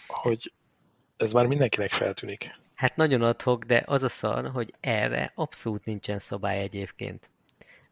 hogy 0.06 0.52
ez 1.16 1.32
már 1.32 1.46
mindenkinek 1.46 1.90
feltűnik. 1.90 2.58
Hát 2.74 2.96
nagyon 2.96 3.22
adhok, 3.22 3.64
de 3.64 3.82
az 3.86 4.02
a 4.02 4.08
szar, 4.08 4.50
hogy 4.50 4.74
erre 4.80 5.32
abszolút 5.34 5.84
nincsen 5.84 6.18
szabály 6.18 6.60
egyébként. 6.60 7.30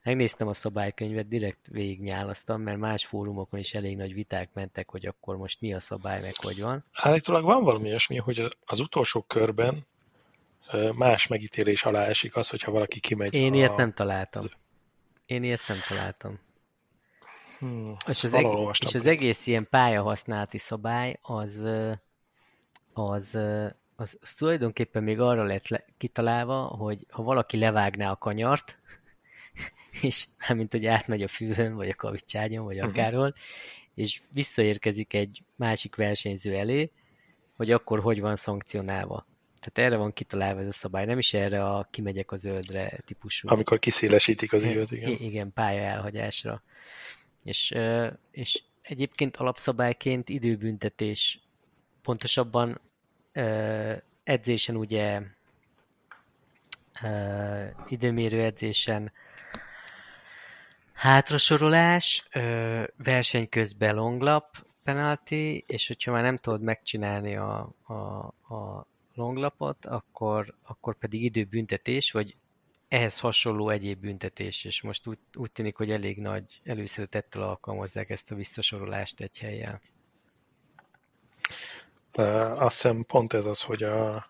Megnéztem 0.03 0.49
a 0.49 0.55
szabálykönyvet, 0.55 1.29
direkt 1.29 1.67
végignyálasztam, 1.71 2.63
mert 2.63 2.79
más 2.79 3.07
fórumokon 3.07 3.61
is 3.61 3.75
elég 3.75 3.97
nagy 3.97 4.15
viták 4.15 4.49
mentek, 4.53 4.91
hogy 4.91 5.07
akkor 5.07 5.37
most 5.37 5.61
mi 5.61 5.75
a 5.75 5.81
szabály, 5.81 6.21
meg 6.21 6.33
hogy 6.37 6.61
van. 6.61 6.85
Állítólag 6.93 7.45
van 7.45 7.63
valami 7.65 7.89
olyasmi, 7.89 8.17
hogy 8.17 8.49
az 8.65 8.81
utolsó 8.81 9.25
körben 9.27 9.87
más 10.95 11.27
megítélés 11.27 11.85
alá 11.85 12.05
esik 12.05 12.37
az, 12.37 12.49
hogyha 12.49 12.71
valaki 12.71 13.01
kimegy. 13.01 13.35
Én 13.35 13.53
a... 13.53 13.57
ilyet 13.57 13.77
nem 13.77 13.93
találtam. 13.93 14.45
Én 15.27 15.43
ilyet 15.43 15.69
nem 15.69 15.79
találtam. 15.89 16.41
Hmm, 17.59 17.95
és, 18.07 18.25
az 18.25 18.35
eg- 18.35 18.81
és 18.81 18.95
az 18.95 19.07
egész 19.07 19.47
ilyen 19.47 19.67
pályahasználati 19.71 20.59
szabály 20.59 21.19
az, 21.23 21.69
az, 22.93 23.39
az, 23.97 24.19
az, 24.21 24.35
tulajdonképpen 24.35 25.03
még 25.03 25.21
arra 25.21 25.45
lett 25.45 25.69
le, 25.69 25.85
kitalálva, 25.97 26.63
hogy 26.63 27.07
ha 27.11 27.23
valaki 27.23 27.59
levágná 27.59 28.11
a 28.11 28.17
kanyart, 28.17 28.79
és 30.01 30.27
mint 30.55 30.73
hogy 30.73 30.87
átmegy 30.87 31.23
a 31.23 31.29
fűhön, 31.29 31.75
vagy 31.75 31.89
a 31.89 31.95
kavicságyon, 31.95 32.65
vagy 32.65 32.77
mhm. 32.77 32.89
akárhol, 32.89 33.27
uh-huh. 33.29 33.39
és 33.95 34.21
visszaérkezik 34.33 35.15
egy 35.15 35.43
másik 35.57 35.97
versenyző 35.97 36.57
elé, 36.57 36.91
hogy 37.57 37.71
akkor 37.71 38.01
hogy 38.01 38.21
van 38.21 38.37
szankcionálva. 38.37 39.27
Tehát 39.73 39.91
erre 39.91 40.01
van 40.01 40.13
kitalálva 40.13 40.61
ez 40.61 40.67
a 40.67 40.73
szabály, 40.73 41.05
nem 41.05 41.19
is 41.19 41.35
erre 41.35 41.65
a 41.65 41.89
kimegyek 41.91 42.33
a 42.33 42.37
zöldre 42.37 42.99
típusú. 43.05 43.49
Amikor 43.49 43.79
kiszélesítik 43.79 44.53
az 44.53 44.65
időt, 44.65 44.91
igen. 44.91 45.11
Igen, 45.11 45.53
pálya 45.53 45.83
elhagyásra. 45.83 46.63
És, 47.45 47.75
és 48.31 48.63
egyébként 48.83 49.37
alapszabályként 49.37 50.29
időbüntetés, 50.29 51.41
pontosabban 52.03 52.81
edzésen 54.25 54.77
ugye 54.77 55.21
időmérő 57.89 58.43
edzésen 58.43 59.13
hátrasorolás, 60.93 62.29
verseny 62.97 63.49
közben 63.49 63.95
longlap, 63.95 64.67
penalty, 64.85 65.65
és 65.67 65.87
hogyha 65.87 66.13
már 66.13 66.23
nem 66.23 66.37
tudod 66.37 66.63
megcsinálni 66.63 67.37
a, 67.37 67.75
a, 67.83 67.95
a 68.55 68.87
longlapot, 69.19 69.87
akkor, 69.87 70.55
akkor 70.63 70.99
pedig 70.99 71.23
időbüntetés, 71.23 72.11
vagy 72.11 72.37
ehhez 72.89 73.21
hasonló 73.21 73.69
egyéb 73.71 74.01
büntetés, 74.01 74.65
és 74.65 74.83
most 74.83 75.07
úgy, 75.07 75.19
úgy 75.35 75.53
tűnik, 75.53 75.77
hogy 75.77 75.91
elég 75.91 76.19
nagy 76.19 76.61
előszeretettel 76.65 77.43
alkalmazzák 77.43 78.11
ezt 78.11 78.31
a 78.31 78.35
visszasorolást 78.35 79.21
egy 79.21 79.39
helyen. 79.39 79.81
Azt 82.59 82.83
hiszem 82.83 83.05
pont 83.05 83.33
ez 83.33 83.47
az, 83.47 83.63
hogy 83.63 83.83
a, 83.83 84.29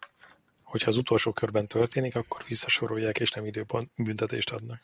hogyha 0.62 0.91
az 0.91 0.97
utolsó 0.97 1.33
körben 1.33 1.67
történik, 1.67 2.17
akkor 2.17 2.45
visszasorolják, 2.49 3.21
és 3.21 3.31
nem 3.31 3.45
időbüntetést 3.45 4.51
adnak. 4.51 4.81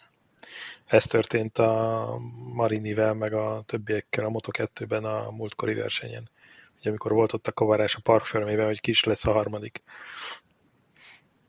Ez 0.87 1.07
történt 1.07 1.59
a 1.59 2.19
Marinivel, 2.53 3.15
meg 3.15 3.33
a 3.33 3.63
többiekkel 3.67 4.25
a 4.25 4.29
Moto2-ben 4.31 5.05
a 5.05 5.31
múltkori 5.31 5.75
versenyen 5.75 6.29
hogy 6.85 6.93
amikor 6.93 7.13
volt 7.13 7.33
ott 7.33 7.47
a 7.47 7.53
kavarás 7.53 7.95
a 7.95 8.01
parkförmében, 8.03 8.67
hogy 8.67 8.81
kis 8.81 9.05
lesz 9.05 9.27
a 9.27 9.33
harmadik. 9.33 9.83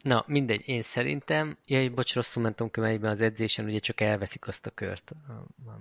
Na, 0.01 0.23
mindegy, 0.27 0.67
én 0.67 0.81
szerintem, 0.81 1.57
jaj, 1.65 1.87
bocs, 1.87 2.13
rosszul 2.13 2.43
mentem 2.43 2.69
kömelyben 2.69 3.11
az 3.11 3.21
edzésen, 3.21 3.65
ugye 3.65 3.79
csak 3.79 4.01
elveszik 4.01 4.47
azt 4.47 4.65
a 4.65 4.69
kört, 4.69 5.11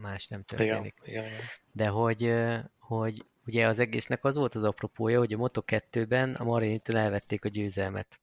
más 0.01 0.27
nem 0.27 0.43
történik. 0.43 0.95
Igen, 1.03 1.15
igen, 1.15 1.25
igen. 1.25 1.41
De 1.73 1.89
hogy, 1.89 2.35
hogy 2.79 3.25
ugye 3.47 3.67
az 3.67 3.79
egésznek 3.79 4.25
az 4.25 4.37
volt 4.37 4.55
az 4.55 4.65
apropója, 4.65 5.19
hogy 5.19 5.33
a 5.33 5.37
Moto2-ben 5.37 6.35
a 6.35 6.45
Marinitől 6.45 6.97
elvették 6.97 7.45
a 7.45 7.49
győzelmet. 7.49 8.21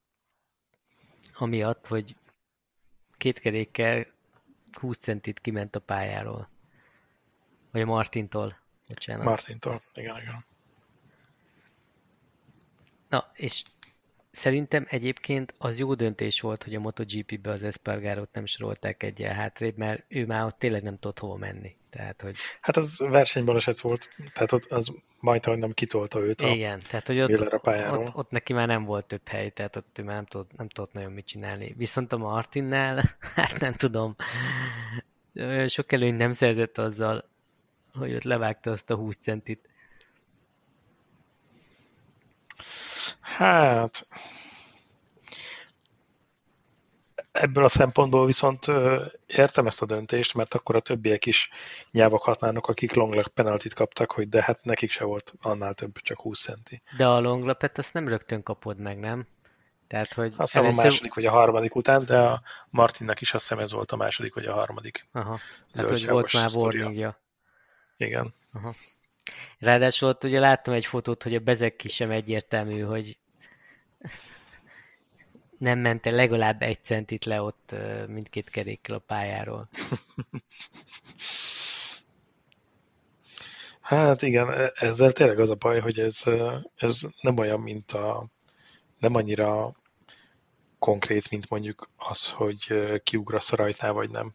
Amiatt, 1.34 1.88
hogy 1.88 2.16
két 3.18 3.40
kerékkel 3.40 4.06
20 4.72 4.98
centit 4.98 5.40
kiment 5.40 5.76
a 5.76 5.80
pályáról. 5.80 6.50
Vagy 7.72 7.82
a 7.82 7.86
Martintól. 7.86 8.58
Bocsánat. 8.88 9.26
Martintól, 9.26 9.82
igen, 9.94 10.18
igen. 10.18 10.46
Na, 13.12 13.32
és 13.34 13.64
szerintem 14.32 14.86
egyébként 14.90 15.54
az 15.58 15.80
jó 15.80 15.94
döntés 15.94 16.42
volt, 16.42 16.64
hogy 16.64 16.76
a 16.76 16.80
MotoGP-be 16.80 17.52
az 17.52 17.64
Espargarót 17.64 18.30
nem 18.34 18.46
sorolták 18.46 19.04
egyel 19.04 19.34
hátrébb, 19.34 19.78
mert 19.78 20.04
ő 20.08 20.26
már 20.26 20.46
ott 20.46 20.60
tényleg 20.60 20.84
nem 20.84 21.00
tudott 21.00 21.20
hova 21.20 21.36
menni. 21.36 21.76
Tehát, 21.90 22.22
hogy... 22.22 22.36
Hát 22.62 22.78
az 22.78 22.98
versenybaleset 23.00 23.80
volt, 23.80 24.08
tehát 24.34 24.52
ott 24.52 24.66
az 24.66 24.92
majd, 25.20 25.46
hogy 25.46 25.58
nem 25.58 25.72
kitolta 25.72 26.20
őt 26.20 26.42
a 26.42 26.48
Igen, 26.48 26.82
tehát 26.90 27.08
hogy 27.08 27.22
ott, 27.22 27.32
a 27.32 27.58
pályáról. 27.58 28.06
Ott, 28.06 28.16
ott, 28.16 28.30
neki 28.30 28.54
már 28.54 28.68
nem 28.68 28.84
volt 28.84 29.06
több 29.06 29.28
hely, 29.28 29.50
tehát 29.50 29.76
ott 29.76 29.98
ő 30.00 30.04
már 30.04 30.16
nem 30.16 30.26
tudott, 30.26 30.58
nem 30.58 30.70
tudott 30.70 30.94
nagyon 30.94 31.12
mit 31.12 31.26
csinálni. 31.26 31.74
Viszont 31.78 32.14
a 32.14 32.18
Martinnál, 32.18 33.04
hát 33.36 33.60
nem 33.60 33.74
tudom, 33.74 34.16
sok 35.68 35.92
előny 35.92 36.16
nem 36.16 36.32
szerzett 36.32 36.78
azzal, 36.78 37.30
hogy 37.94 38.14
ott 38.14 38.24
levágta 38.24 38.72
azt 38.72 38.90
a 38.90 38.96
20 38.96 39.18
centit. 39.18 39.70
Hát, 43.22 44.08
ebből 47.32 47.64
a 47.64 47.70
szempontból 47.70 48.26
viszont 48.26 48.66
értem 49.26 49.68
ezt 49.68 49.82
a 49.82 49.86
döntést, 49.86 50.34
mert 50.34 50.54
akkor 50.54 50.76
a 50.76 50.80
többiek 50.80 51.26
is 51.26 51.50
nyávoghatnának, 51.92 52.68
akik 52.68 52.94
longlap 52.94 53.28
penaltit 53.28 53.74
kaptak, 53.74 54.12
hogy 54.12 54.30
de 54.30 54.44
hát 54.44 54.64
nekik 54.64 54.92
se 54.92 55.04
volt 55.04 55.34
annál 55.42 55.74
több, 55.74 55.98
csak 55.98 56.22
20 56.22 56.42
centi. 56.42 56.82
De 56.98 57.08
a 57.08 57.20
longlapet 57.20 57.78
azt 57.78 57.94
nem 57.94 58.08
rögtön 58.08 58.44
kapod 58.44 58.80
meg, 58.80 59.00
nem? 59.00 59.28
Tehát, 59.88 60.14
hogy 60.14 60.34
azt 60.38 60.38
hiszem 60.38 60.64
először... 60.64 60.80
a 60.80 60.84
második 60.84 61.14
vagy 61.14 61.26
a 61.26 61.32
harmadik 61.32 61.76
után, 61.76 62.06
de 62.06 62.20
a 62.20 62.42
Martinnak 62.70 63.22
is 63.22 63.34
azt 63.34 63.48
hiszem 63.48 63.64
ez 63.64 63.72
volt 63.72 63.92
a 63.92 63.96
második 63.96 64.34
vagy 64.34 64.46
a 64.46 64.54
harmadik. 64.54 65.08
Aha, 65.12 65.38
hát 65.74 65.90
hogy 65.90 66.08
volt 66.08 66.34
már 66.34 66.50
warningja. 66.54 67.22
Igen. 67.98 68.34
Aha. 68.54 68.72
Ráadásul 69.60 70.10
ott 70.10 70.24
ugye 70.24 70.40
láttam 70.40 70.74
egy 70.74 70.86
fotót, 70.86 71.24
hogy 71.24 71.36
a 71.36 71.40
bezek 71.40 71.84
is 71.84 71.94
sem 71.94 72.12
egyértelmű, 72.12 72.80
hogy 72.80 73.18
nem 75.58 75.80
ment 75.80 76.06
el 76.06 76.14
legalább 76.14 76.62
egy 76.62 76.84
centit 76.84 77.26
le 77.26 77.42
ott 77.42 77.76
mindkét 78.08 78.50
kerékkel 78.50 78.96
a 78.96 79.00
pályáról. 79.00 79.68
Hát 83.82 84.22
igen, 84.22 84.50
e, 84.50 84.72
ezzel 84.76 85.12
tényleg 85.12 85.40
az 85.40 85.50
a 85.50 85.56
baj, 85.56 85.80
hogy 85.80 86.00
ez, 86.00 86.24
ez 86.76 87.02
nem 87.22 87.38
olyan, 87.38 87.60
mint 87.60 87.92
a 87.92 88.28
nem 89.00 89.16
annyira 89.16 89.74
konkrét, 90.80 91.30
mint 91.30 91.50
mondjuk 91.50 91.90
az, 91.98 92.30
hogy 92.32 92.74
kiugrasz 93.04 93.52
a 93.52 93.56
rajtnál, 93.56 93.94
vagy 93.94 94.10
nem. 94.10 94.34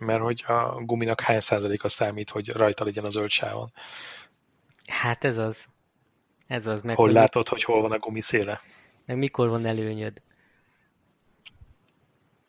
Mert 0.00 0.20
hogy 0.20 0.44
a 0.46 0.82
guminak 0.84 1.20
hány 1.20 1.40
százaléka 1.40 1.88
számít, 1.88 2.30
hogy 2.30 2.48
rajta 2.48 2.84
legyen 2.84 3.04
az 3.04 3.12
zöld 3.12 3.30
sávon? 3.30 3.72
Hát 4.86 5.24
ez 5.24 5.38
az. 5.38 5.66
Ez 6.46 6.66
az. 6.66 6.82
Meg 6.82 6.96
hol 6.96 7.10
látod, 7.10 7.48
hogy 7.48 7.62
hol 7.62 7.80
van 7.80 7.92
a 7.92 7.98
gumiszéle? 7.98 8.60
Meg 9.06 9.16
mikor 9.16 9.48
van 9.48 9.64
előnyöd? 9.66 10.22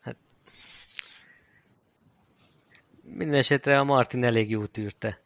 Hát... 0.00 0.16
Mindenesetre 3.02 3.78
a 3.78 3.84
Martin 3.84 4.24
elég 4.24 4.50
jó 4.50 4.66
tűrte. 4.66 5.22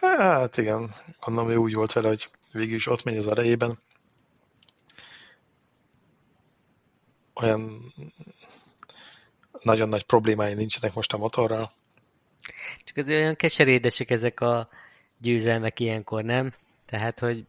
Hát 0.00 0.56
igen, 0.56 0.90
gondolom, 1.20 1.48
hogy 1.50 1.58
úgy 1.58 1.74
volt 1.74 1.92
vele, 1.92 2.08
hogy 2.08 2.28
végül 2.52 2.74
is 2.74 2.86
ott 2.86 3.02
megy 3.02 3.16
az 3.16 3.28
erejében. 3.28 3.78
Olyan 7.34 7.92
nagyon 9.62 9.88
nagy 9.88 10.02
problémái 10.02 10.54
nincsenek 10.54 10.94
most 10.94 11.12
a 11.12 11.16
motorral. 11.16 11.70
Csak 12.84 12.96
az 12.96 13.08
olyan 13.08 13.36
keserédesek 13.36 14.10
ezek 14.10 14.40
a 14.40 14.68
győzelmek 15.18 15.80
ilyenkor, 15.80 16.22
nem? 16.22 16.54
Tehát, 16.86 17.18
hogy 17.18 17.46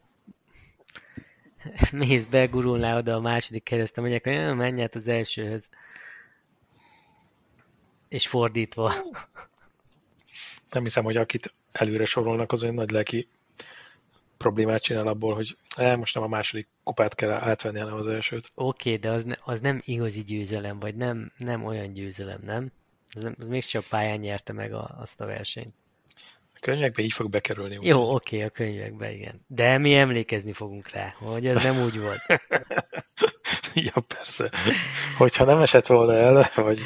mész 1.92 2.24
be, 2.24 2.46
gurulnál 2.46 2.96
oda 2.96 3.14
a 3.14 3.20
második 3.20 3.62
keresztre, 3.62 4.02
megyek, 4.02 4.24
hogy 4.24 4.56
menj 4.56 4.82
át 4.82 4.94
az 4.94 5.08
elsőhöz. 5.08 5.68
És 8.08 8.28
fordítva. 8.28 8.94
Nem 10.70 10.82
hiszem, 10.82 11.04
hogy 11.04 11.16
akit 11.16 11.52
előre 11.72 12.04
sorolnak, 12.04 12.52
az 12.52 12.62
olyan 12.62 12.74
nagy 12.74 12.90
lelki 12.90 13.28
problémát 14.46 14.82
csinál 14.82 15.06
abból, 15.06 15.34
hogy 15.34 15.56
eh, 15.76 15.96
most 15.96 16.14
nem 16.14 16.22
a 16.22 16.26
második 16.26 16.68
kupát 16.84 17.14
kell 17.14 17.30
átvenni, 17.30 17.78
hanem 17.78 17.94
az 17.94 18.06
elsőt. 18.06 18.50
Oké, 18.54 18.88
okay, 18.88 19.00
de 19.00 19.10
az, 19.10 19.24
ne, 19.24 19.34
az 19.44 19.60
nem 19.60 19.82
igazi 19.84 20.22
győzelem, 20.22 20.78
vagy 20.78 20.94
nem, 20.94 21.32
nem 21.36 21.64
olyan 21.64 21.92
győzelem, 21.92 22.40
nem? 22.42 22.72
Az, 23.14 23.22
nem, 23.22 23.36
az 23.38 23.46
mégsem 23.46 23.82
a 23.84 23.88
pályán 23.90 24.18
nyerte 24.18 24.52
meg 24.52 24.72
a, 24.72 24.96
azt 25.00 25.20
a 25.20 25.26
versenyt. 25.26 25.74
A 26.54 26.58
könyvekbe 26.60 27.02
így 27.02 27.12
fog 27.12 27.30
bekerülni. 27.30 27.76
Úgy. 27.76 27.86
Jó, 27.86 28.14
oké, 28.14 28.36
okay, 28.36 28.48
a 28.48 28.50
könyvekbe, 28.50 29.12
igen. 29.12 29.44
De 29.46 29.78
mi 29.78 29.94
emlékezni 29.94 30.52
fogunk 30.52 30.90
rá, 30.90 31.14
hogy 31.18 31.46
ez 31.46 31.62
nem 31.62 31.82
úgy 31.82 32.00
volt. 32.00 32.20
ja, 33.94 34.02
persze. 34.16 34.50
Hogyha 35.16 35.44
nem 35.44 35.60
esett 35.60 35.86
volna 35.86 36.12
el, 36.12 36.44
vagy 36.54 36.78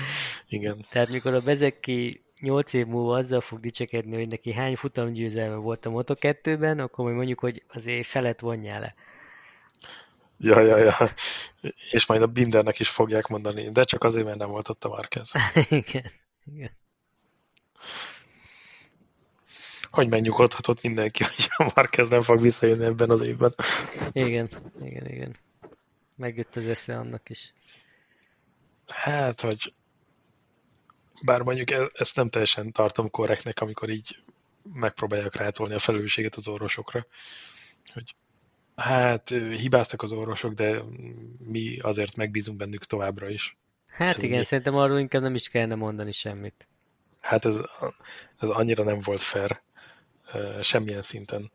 igen. 0.49 0.85
Tehát 0.91 1.13
mikor 1.13 1.35
a 1.35 1.41
Bezeki 1.41 2.25
8 2.41 2.73
év 2.73 2.87
múlva 2.87 3.17
azzal 3.17 3.41
fog 3.41 3.61
dicsekedni, 3.61 4.17
hogy 4.17 4.29
neki 4.29 4.53
hány 4.53 4.77
futamgyőzelme 4.77 5.55
volt 5.55 5.87
a 5.87 5.91
Moto2-ben, 5.91 6.79
akkor 6.79 7.05
majd 7.05 7.17
mondjuk, 7.17 7.41
hogy 7.41 7.63
azért 7.69 8.07
felet 8.07 8.41
vonjál 8.41 8.81
le. 8.81 8.95
Ja, 10.39 10.61
ja, 10.61 10.77
ja. 10.77 10.97
És 11.91 12.07
majd 12.07 12.23
a 12.23 12.27
Bindernek 12.27 12.79
is 12.79 12.89
fogják 12.89 13.27
mondani, 13.27 13.69
de 13.69 13.85
csak 13.85 14.05
azért, 14.05 14.27
mert 14.27 14.39
nem 14.39 14.51
volt 14.51 14.69
ott 14.69 14.85
a 14.85 14.89
Márquez. 14.89 15.33
igen, 15.69 16.13
igen. 16.55 16.71
Hogy 19.91 20.09
megnyugodhatott 20.09 20.83
mindenki, 20.83 21.25
hogy 21.35 21.49
a 21.57 21.73
Márquez 21.75 22.09
nem 22.09 22.21
fog 22.21 22.41
visszajönni 22.41 22.85
ebben 22.85 23.11
az 23.11 23.21
évben. 23.21 23.55
igen, 24.13 24.49
igen, 24.81 25.07
igen. 25.07 25.37
Megjött 26.17 26.57
az 26.57 26.67
esze 26.67 26.97
annak 26.97 27.29
is. 27.29 27.53
Hát, 28.87 29.41
hogy 29.41 29.75
bár 31.25 31.43
mondjuk 31.43 31.71
e- 31.71 31.91
ezt 31.93 32.17
nem 32.17 32.29
teljesen 32.29 32.73
tartom 32.73 33.11
korrektnek, 33.11 33.61
amikor 33.61 33.89
így 33.89 34.17
megpróbálják 34.73 35.35
rátolni 35.35 35.75
a 35.75 35.79
felelősséget 35.79 36.35
az 36.35 36.49
orvosokra, 36.49 37.07
hogy 37.93 38.15
hát 38.77 39.29
hibáztak 39.29 40.03
az 40.03 40.13
orvosok, 40.13 40.53
de 40.53 40.83
mi 41.39 41.79
azért 41.79 42.17
megbízunk 42.17 42.59
bennük 42.59 42.85
továbbra 42.85 43.29
is. 43.29 43.57
Hát 43.87 44.17
ez 44.17 44.23
igen, 44.23 44.39
mi? 44.39 44.45
szerintem 44.45 44.75
arról 44.75 44.99
inkább 44.99 45.23
nem 45.23 45.35
is 45.35 45.49
kellene 45.49 45.75
mondani 45.75 46.13
semmit. 46.13 46.67
Hát 47.21 47.45
ez, 47.45 47.61
ez 48.39 48.49
annyira 48.49 48.85
nem 48.85 48.99
volt 49.01 49.21
fair 49.21 49.61
semmilyen 50.63 51.03
szinten. 51.03 51.51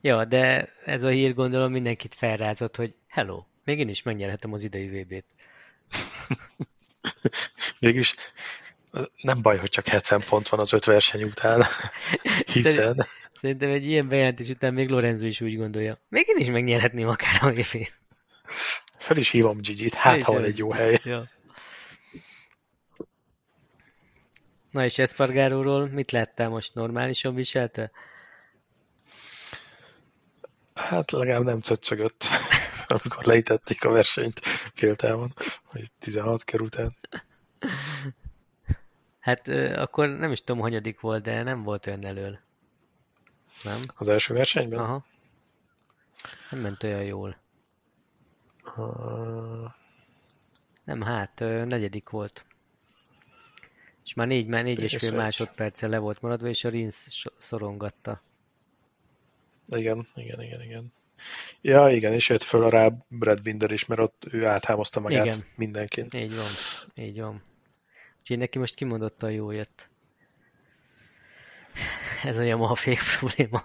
Ja, 0.00 0.24
de 0.24 0.72
ez 0.84 1.02
a 1.02 1.08
hír 1.08 1.34
gondolom 1.34 1.72
mindenkit 1.72 2.14
felrázott, 2.14 2.76
hogy 2.76 2.94
hello, 3.06 3.44
még 3.64 3.78
én 3.78 3.88
is 3.88 4.02
megnyerhetem 4.02 4.52
az 4.52 4.62
idei 4.62 4.88
VB-t. 4.88 5.24
Mégis 7.80 8.14
nem 9.22 9.42
baj, 9.42 9.56
hogy 9.56 9.70
csak 9.70 9.86
70 9.86 10.24
pont 10.28 10.48
van 10.48 10.60
az 10.60 10.72
öt 10.72 10.84
verseny 10.84 11.22
után, 11.22 11.64
hiszen... 12.52 13.06
Szerintem 13.40 13.70
egy 13.70 13.86
ilyen 13.86 14.08
bejelentés 14.08 14.48
után 14.48 14.74
még 14.74 14.88
Lorenzo 14.88 15.26
is 15.26 15.40
úgy 15.40 15.56
gondolja. 15.56 15.98
Még 16.08 16.24
én 16.28 16.36
is 16.36 16.46
megnyerhetném 16.46 17.08
akár 17.08 17.38
a 17.40 17.50
vp 17.50 17.88
Fel 18.98 19.16
is 19.16 19.30
hívom 19.30 19.60
Gigi-t, 19.60 19.94
hát 19.94 20.22
ha 20.22 20.32
van 20.32 20.44
egy 20.44 20.58
jó 20.58 20.72
hely. 20.72 20.98
Ja. 21.04 21.22
Na 24.70 24.84
és 24.84 24.98
Espargaróról 24.98 25.88
mit 25.88 26.10
láttál 26.10 26.48
most? 26.48 26.74
Normálisan 26.74 27.34
viselte? 27.34 27.90
Hát 30.74 31.10
legalább 31.10 31.44
nem 31.44 31.60
cöccögött, 31.60 32.24
amikor 32.86 33.24
leítették 33.24 33.84
a 33.84 33.90
versenyt 33.90 34.40
féltávon, 34.74 35.32
hogy 35.64 35.90
16 35.98 36.44
kör 36.44 36.60
után. 36.60 36.96
Hát 39.26 39.48
akkor 39.76 40.08
nem 40.08 40.32
is 40.32 40.40
tudom, 40.40 40.60
hanyadik 40.60 41.00
volt, 41.00 41.22
de 41.22 41.42
nem 41.42 41.62
volt 41.62 41.86
olyan 41.86 42.04
elől. 42.04 42.38
Nem? 43.64 43.80
Az 43.96 44.08
első 44.08 44.34
versenyben? 44.34 44.78
Aha. 44.78 45.04
Nem 46.50 46.60
ment 46.60 46.82
olyan 46.82 47.02
jól. 47.02 47.36
Uh... 48.76 49.70
Nem, 50.84 51.00
hát 51.00 51.38
negyedik 51.64 52.08
volt. 52.08 52.46
És 54.04 54.14
már 54.14 54.26
négy, 54.26 54.46
már 54.46 54.64
négy 54.64 54.80
és 54.80 54.96
fél 54.96 55.12
másodperccel 55.12 55.88
le 55.88 55.98
volt 55.98 56.20
maradva, 56.20 56.48
és 56.48 56.64
a 56.64 56.68
Rins 56.68 57.26
szorongatta. 57.38 58.22
Igen, 59.66 60.06
igen, 60.14 60.42
igen, 60.42 60.62
igen. 60.62 60.92
Ja, 61.60 61.88
igen, 61.90 62.12
és 62.12 62.28
jött 62.28 62.42
föl 62.42 62.64
a 62.64 62.68
rá 62.68 62.90
Brad 63.08 63.42
Binder 63.42 63.70
is, 63.70 63.86
mert 63.86 64.00
ott 64.00 64.26
ő 64.30 64.46
áthámozta 64.46 65.00
magát 65.00 65.24
igen. 65.24 65.44
mindenként. 65.56 66.14
Így 66.14 66.34
van, 66.36 66.46
így 66.94 67.20
van. 67.20 67.42
Úgyhogy 68.26 68.40
neki 68.40 68.58
most 68.58 68.74
kimondottan 68.74 69.32
jó 69.32 69.50
jött. 69.50 69.88
Ez 72.24 72.38
olyan 72.38 72.60
a 72.60 72.74
fék 72.74 72.98
probléma. 73.18 73.64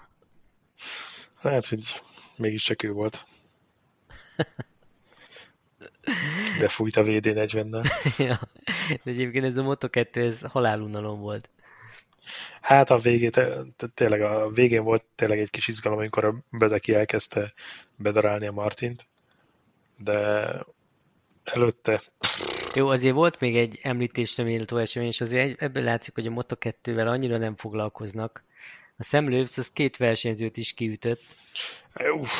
Lehet, 1.40 1.66
hogy 1.66 2.00
mégiscsak 2.36 2.82
ő 2.82 2.92
volt. 2.92 3.24
Befújt 6.58 6.96
a 6.96 7.02
VD40-nel. 7.02 7.86
ja, 8.28 8.40
de 9.02 9.10
egyébként 9.10 9.44
ez 9.44 9.56
a 9.56 9.62
Moto2, 9.62 10.16
ez 10.16 10.40
halálunalom 10.40 11.20
volt. 11.20 11.50
Hát 12.60 12.90
a 12.90 12.96
végét, 12.96 13.40
tényleg 13.94 14.20
a 14.20 14.50
végén 14.50 14.84
volt 14.84 15.08
tényleg 15.14 15.38
egy 15.38 15.50
kis 15.50 15.68
izgalom, 15.68 15.98
amikor 15.98 16.24
a 16.24 16.34
Bezeki 16.50 16.94
elkezdte 16.94 17.52
bedarálni 17.96 18.46
a 18.46 18.52
Martint, 18.52 19.06
de 19.96 20.56
előtte... 21.44 22.00
Jó, 22.74 22.88
azért 22.88 23.14
volt 23.14 23.40
még 23.40 23.56
egy 23.56 23.78
említésre 23.82 24.44
méltó 24.44 24.76
esemény, 24.76 25.08
és 25.08 25.20
azért 25.20 25.62
ebből 25.62 25.82
látszik, 25.82 26.14
hogy 26.14 26.26
a 26.26 26.30
Moto2-vel 26.30 27.06
annyira 27.06 27.38
nem 27.38 27.56
foglalkoznak. 27.56 28.44
A 28.96 29.02
szemlővsz 29.02 29.58
az 29.58 29.70
két 29.72 29.96
versenyzőt 29.96 30.56
is 30.56 30.72
kiütött. 30.72 31.22
Uff, 32.18 32.30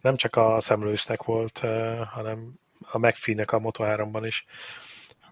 nem 0.00 0.16
csak 0.16 0.36
a 0.36 0.60
szemlősznek 0.60 1.22
volt, 1.22 1.58
hanem 2.10 2.54
a 2.80 2.98
McPhee-nek 2.98 3.52
a 3.52 3.60
Moto3-ban 3.60 4.22
is 4.26 4.44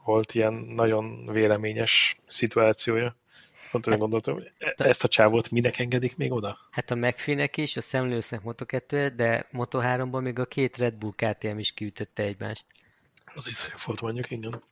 volt 0.05 0.35
ilyen 0.35 0.53
nagyon 0.53 1.27
véleményes 1.33 2.21
szituációja. 2.27 3.17
Pont 3.71 3.87
olyan 3.87 3.99
gondoltam, 3.99 4.35
hogy 4.35 4.53
e- 4.59 4.75
ezt 4.77 5.05
a 5.05 5.09
csávót 5.09 5.51
minek 5.51 5.79
engedik 5.79 6.17
még 6.17 6.33
oda? 6.33 6.59
Hát 6.71 6.91
a 6.91 6.95
McPhee-nek 6.95 7.57
is, 7.57 7.77
a 7.77 7.81
szemlősznek 7.81 8.43
Moto 8.43 8.65
2 8.65 9.09
de 9.09 9.47
Moto 9.51 9.81
3-ban 9.83 10.23
még 10.23 10.39
a 10.39 10.45
két 10.45 10.77
Red 10.77 10.95
Bull 10.95 11.13
KTM 11.17 11.59
is 11.59 11.73
kiütötte 11.73 12.23
egymást. 12.23 12.67
Az 13.35 13.47
is 13.47 13.57
szép 13.57 13.81
volt 13.81 14.01
mondjuk, 14.01 14.31
igen. 14.31 14.63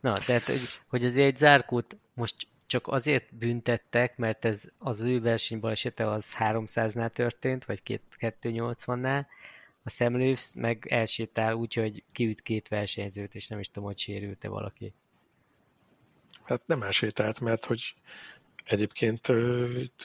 Na, 0.00 0.18
tehát, 0.18 0.42
hogy, 0.42 0.60
hogy 0.86 1.04
azért 1.04 1.26
egy 1.26 1.36
zárkót 1.36 1.96
most 2.14 2.46
csak 2.66 2.86
azért 2.86 3.34
büntettek, 3.34 4.16
mert 4.16 4.44
ez 4.44 4.64
az 4.78 5.00
ő 5.00 5.20
versenybaleséte 5.20 6.10
az 6.10 6.34
300-nál 6.38 7.12
történt, 7.12 7.64
vagy 7.64 8.00
280-nál, 8.18 9.24
a 9.82 9.90
szemlősz 9.90 10.52
meg 10.52 10.86
elsétál 10.88 11.54
úgy, 11.54 11.74
hogy 11.74 12.04
kiüt 12.12 12.42
két 12.42 12.68
versenyzőt, 12.68 13.34
és 13.34 13.48
nem 13.48 13.58
is 13.58 13.66
tudom, 13.66 13.84
hogy 13.84 13.98
sérült-e 13.98 14.48
valaki. 14.48 14.94
Hát 16.44 16.66
nem 16.66 16.82
elsétált, 16.82 17.40
mert 17.40 17.64
hogy 17.64 17.94
egyébként 18.64 19.26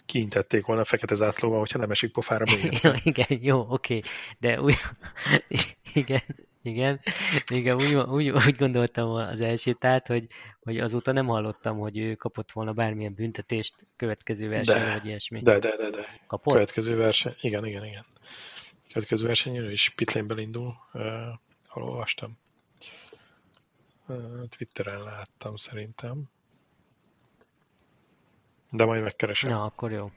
kiintették 0.05 0.65
volna 0.65 0.81
a 0.81 0.85
fekete 0.85 1.15
zászlóval, 1.15 1.59
hogyha 1.59 1.79
nem 1.79 1.91
esik 1.91 2.11
pofára 2.11 2.45
még 2.45 2.77
ja, 2.81 2.93
Igen, 3.03 3.39
jó, 3.41 3.65
oké, 3.69 3.99
de 4.39 4.61
úgy, 4.61 4.77
igen, 5.93 6.23
igen, 6.65 6.99
igen 7.47 7.75
úgy, 7.75 7.95
úgy, 7.95 8.29
úgy 8.29 8.55
gondoltam 8.55 9.09
az 9.09 9.41
elsétált, 9.41 10.07
hogy, 10.07 10.27
hogy 10.61 10.79
azóta 10.79 11.11
nem 11.11 11.25
hallottam, 11.25 11.77
hogy 11.77 11.97
ő 11.97 12.15
kapott 12.15 12.51
volna 12.51 12.73
bármilyen 12.73 13.13
büntetést 13.13 13.75
következő 13.95 14.49
versenyre, 14.49 14.93
vagy 14.93 15.05
ilyesmi. 15.05 15.41
De, 15.41 15.59
de, 15.59 15.75
de, 15.75 15.89
de. 15.89 16.21
Kapott? 16.27 16.53
Következő 16.53 16.95
verseny, 16.95 17.33
igen, 17.41 17.65
igen, 17.65 17.85
igen. 17.85 18.05
Következő 18.93 19.25
versenyen 19.25 19.71
is 19.71 19.89
pitlane 19.89 20.41
indul, 20.41 20.75
uh, 20.93 21.03
olvastam. 21.73 22.37
Uh, 24.07 24.47
Twitteren 24.57 25.03
láttam 25.03 25.55
szerintem. 25.55 26.29
De 28.71 28.85
majd 28.85 29.03
megkeresem. 29.03 29.49
Na, 29.49 29.63
akkor 29.63 29.91
jó. 29.91 30.11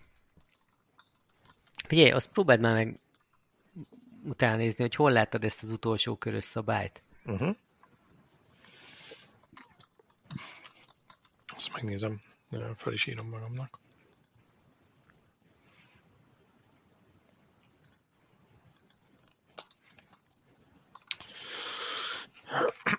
Figyelj, 1.87 2.11
azt 2.11 2.31
próbáld 2.31 2.61
már 2.61 2.75
meg 2.75 3.01
utána 4.29 4.57
nézni, 4.57 4.83
hogy 4.83 4.95
hol 4.95 5.13
láttad 5.13 5.45
ezt 5.45 5.63
az 5.63 5.71
utolsó 5.71 6.17
körös 6.17 6.45
szabályt. 6.45 7.03
Uh-huh. 7.25 7.55
Azt 11.47 11.73
megnézem, 11.73 12.21
fel 12.77 12.93
is 12.93 13.07
írom 13.07 13.29
magamnak. 13.29 13.79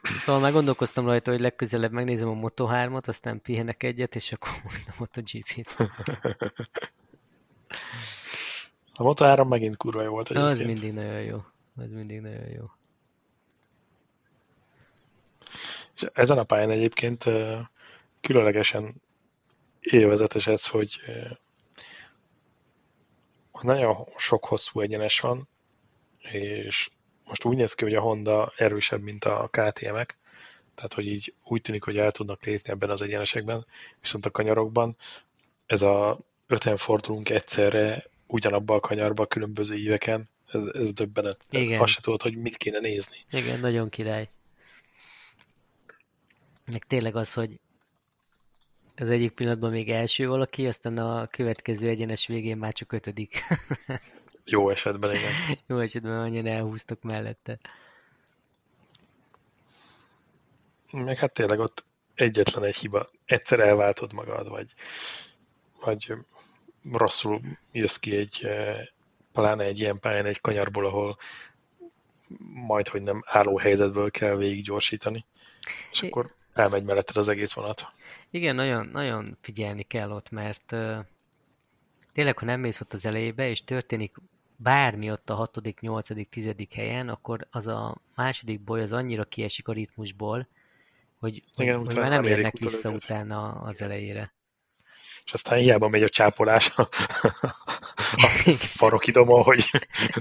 Szóval 0.03 0.41
már 0.41 0.51
gondolkoztam 0.51 1.05
rajta, 1.05 1.31
hogy 1.31 1.39
legközelebb 1.39 1.91
megnézem 1.91 2.27
a 2.29 2.49
Moto3-ot, 2.49 3.07
aztán 3.07 3.41
pihenek 3.41 3.83
egyet, 3.83 4.15
és 4.15 4.31
akkor 4.31 4.49
mondom 4.63 4.83
a 4.87 4.95
MotoGP-t. 4.97 5.75
A 8.99 9.03
Moto3 9.03 9.47
megint 9.47 9.77
kurva 9.77 10.01
jó 10.01 10.09
volt 10.11 10.29
egyébként. 10.29 10.59
Az 10.59 10.65
mindig 10.65 10.93
nagyon 10.93 11.21
jó. 11.21 11.43
Az 11.75 11.91
mindig 11.91 12.21
nagyon 12.21 12.47
jó. 12.49 12.65
És 15.95 16.05
ezen 16.13 16.37
a 16.37 16.43
pályán 16.43 16.69
egyébként 16.69 17.25
különlegesen 18.21 19.01
élvezetes 19.79 20.47
ez, 20.47 20.67
hogy 20.67 20.99
nagyon 23.61 24.07
sok 24.17 24.45
hosszú 24.45 24.79
egyenes 24.79 25.19
van, 25.19 25.47
és 26.19 26.89
most 27.25 27.45
úgy 27.45 27.55
néz 27.55 27.73
ki, 27.73 27.83
hogy 27.83 27.95
a 27.95 28.01
Honda 28.01 28.51
erősebb, 28.55 29.01
mint 29.01 29.25
a 29.25 29.49
KTM-ek, 29.51 30.15
tehát 30.75 30.93
hogy 30.93 31.07
így 31.07 31.33
úgy 31.43 31.61
tűnik, 31.61 31.83
hogy 31.83 31.97
el 31.97 32.11
tudnak 32.11 32.43
lépni 32.43 32.71
ebben 32.71 32.89
az 32.89 33.01
egyenesekben, 33.01 33.65
viszont 34.01 34.25
a 34.25 34.31
kanyarokban 34.31 34.97
ez 35.65 35.81
a 35.81 36.19
öten 36.47 36.77
fordulunk 36.77 37.29
egyszerre 37.29 38.09
ugyanabba 38.29 38.75
a 38.75 38.79
kanyarba 38.79 39.23
a 39.23 39.27
különböző 39.27 39.75
éveken, 39.75 40.27
ez, 40.51 40.65
ez 40.65 40.93
döbbenet. 40.93 41.45
Igen. 41.49 41.81
Azt 41.81 41.93
se 41.93 42.01
tudod, 42.01 42.21
hogy 42.21 42.37
mit 42.37 42.57
kéne 42.57 42.79
nézni. 42.79 43.17
Igen, 43.31 43.59
nagyon 43.59 43.89
király. 43.89 44.29
Meg 46.71 46.85
tényleg 46.87 47.15
az, 47.15 47.33
hogy 47.33 47.59
az 48.95 49.09
egyik 49.09 49.31
pillanatban 49.31 49.71
még 49.71 49.89
első 49.89 50.27
valaki, 50.27 50.67
aztán 50.67 50.97
a 50.97 51.27
következő 51.27 51.87
egyenes 51.87 52.27
végén 52.27 52.57
már 52.57 52.73
csak 52.73 52.91
ötödik. 52.91 53.43
Jó 54.45 54.69
esetben, 54.69 55.15
igen. 55.15 55.31
Jó 55.67 55.79
esetben 55.79 56.19
annyian 56.19 56.47
elhúztak 56.47 57.01
mellette. 57.01 57.59
Meg 60.91 61.17
hát 61.17 61.33
tényleg 61.33 61.59
ott 61.59 61.83
egyetlen 62.15 62.63
egy 62.63 62.75
hiba. 62.75 63.09
Egyszer 63.25 63.59
elváltod 63.59 64.13
magad, 64.13 64.49
vagy, 64.49 64.73
vagy 65.81 66.13
rosszul 66.91 67.39
jössz 67.71 67.95
ki 67.95 68.15
egy, 68.15 68.39
eh, 68.41 68.77
pláne 69.33 69.63
egy 69.63 69.79
ilyen 69.79 69.99
pályán, 69.99 70.25
egy 70.25 70.41
kanyarból, 70.41 70.85
ahol 70.85 71.17
majd, 72.53 72.87
hogy 72.87 73.01
nem 73.01 73.23
álló 73.25 73.57
helyzetből 73.57 74.11
kell 74.11 74.35
végig 74.35 74.63
gyorsítani, 74.63 75.25
és 75.91 76.01
akkor 76.01 76.33
elmegy 76.53 76.83
melletted 76.83 77.17
az 77.17 77.27
egész 77.27 77.53
vonat. 77.53 77.87
Igen, 78.29 78.55
nagyon, 78.55 78.87
nagyon 78.87 79.37
figyelni 79.41 79.83
kell 79.83 80.11
ott, 80.11 80.29
mert 80.29 80.71
uh, 80.71 80.97
tényleg, 82.13 82.37
ha 82.37 82.45
nem 82.45 82.59
mész 82.59 82.81
ott 82.81 82.93
az 82.93 83.05
elejébe, 83.05 83.49
és 83.49 83.63
történik 83.63 84.15
bármi 84.55 85.11
ott 85.11 85.29
a 85.29 85.35
hatodik, 85.35 85.79
nyolcadik, 85.79 86.29
tizedik 86.29 86.73
helyen, 86.73 87.09
akkor 87.09 87.47
az 87.51 87.67
a 87.67 87.97
második 88.15 88.61
boly 88.61 88.81
az 88.81 88.93
annyira 88.93 89.23
kiesik 89.23 89.67
a 89.67 89.73
ritmusból, 89.73 90.47
hogy, 91.19 91.43
Igen, 91.55 91.77
hogy 91.77 91.95
már 91.95 92.09
nem 92.09 92.23
érnek 92.23 92.57
vissza 92.57 92.89
utána 92.89 93.51
az 93.51 93.81
elejére. 93.81 94.33
És 95.29 95.35
aztán 95.35 95.59
hiába 95.59 95.87
megy 95.87 96.03
a 96.03 96.09
csápolás 96.09 96.71
a, 96.75 96.81
a 98.11 98.51
farokidomon, 98.55 99.43
hogy 99.43 99.69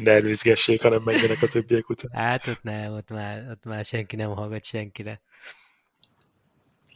ne 0.03 0.11
előzgessék, 0.11 0.83
hanem 0.83 1.03
menjenek 1.03 1.43
a 1.43 1.47
többiek 1.47 1.89
után. 1.89 2.11
Hát 2.23 2.47
ott 2.47 2.63
nem, 2.63 2.93
ott 2.93 3.11
már, 3.11 3.51
ott 3.51 3.65
már 3.65 3.85
senki 3.85 4.17
nem 4.17 4.31
hallgat 4.31 4.65
senkire. 4.65 5.21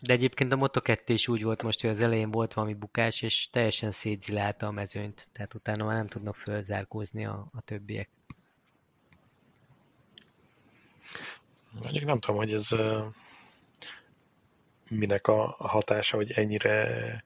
De 0.00 0.12
egyébként 0.12 0.52
a 0.52 0.56
Moto2 0.56 1.02
is 1.06 1.28
úgy 1.28 1.42
volt 1.42 1.62
most, 1.62 1.80
hogy 1.80 1.90
az 1.90 2.02
elején 2.02 2.30
volt 2.30 2.54
valami 2.54 2.74
bukás, 2.74 3.22
és 3.22 3.48
teljesen 3.50 3.90
szétzilálta 3.90 4.66
a 4.66 4.70
mezőnyt, 4.70 5.28
tehát 5.32 5.54
utána 5.54 5.84
már 5.84 5.96
nem 5.96 6.08
tudnak 6.08 6.36
fölzárkózni 6.36 7.26
a, 7.26 7.48
a 7.52 7.60
többiek. 7.60 8.08
Mondjuk 11.82 12.04
nem 12.04 12.20
tudom, 12.20 12.36
hogy 12.36 12.52
ez 12.52 12.68
minek 14.88 15.26
a 15.26 15.56
hatása, 15.58 16.16
hogy 16.16 16.30
ennyire 16.30 17.24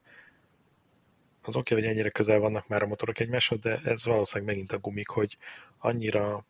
az 1.47 1.57
oké, 1.57 1.75
hogy 1.75 1.85
ennyire 1.85 2.09
közel 2.09 2.39
vannak 2.39 2.69
már 2.69 2.83
a 2.83 2.87
motorok 2.87 3.19
egymáshoz, 3.19 3.59
de 3.59 3.79
ez 3.85 4.05
valószínűleg 4.05 4.55
megint 4.55 4.73
a 4.73 4.79
gumik, 4.79 5.09
hogy 5.09 5.37
annyira 5.79 6.45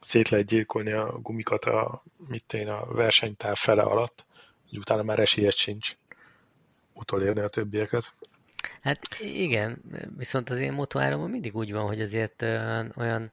szét 0.00 0.28
lehet 0.28 0.46
gyilkolni 0.46 0.92
a 0.92 1.18
gumikat 1.18 1.64
a, 1.64 2.02
mit 2.28 2.52
én, 2.52 2.68
a 2.68 2.86
versenytár 2.86 3.56
fele 3.56 3.82
alatt, 3.82 4.24
hogy 4.68 4.78
utána 4.78 5.02
már 5.02 5.18
esélyed 5.18 5.52
sincs 5.52 5.96
utolérni 6.92 7.40
a 7.40 7.48
többieket. 7.48 8.14
Hát 8.80 9.00
igen, 9.20 9.82
viszont 10.16 10.50
az 10.50 10.58
én 10.58 10.72
motoáramon 10.72 11.30
mindig 11.30 11.56
úgy 11.56 11.72
van, 11.72 11.86
hogy 11.86 12.00
azért 12.00 12.42
olyan 12.96 13.32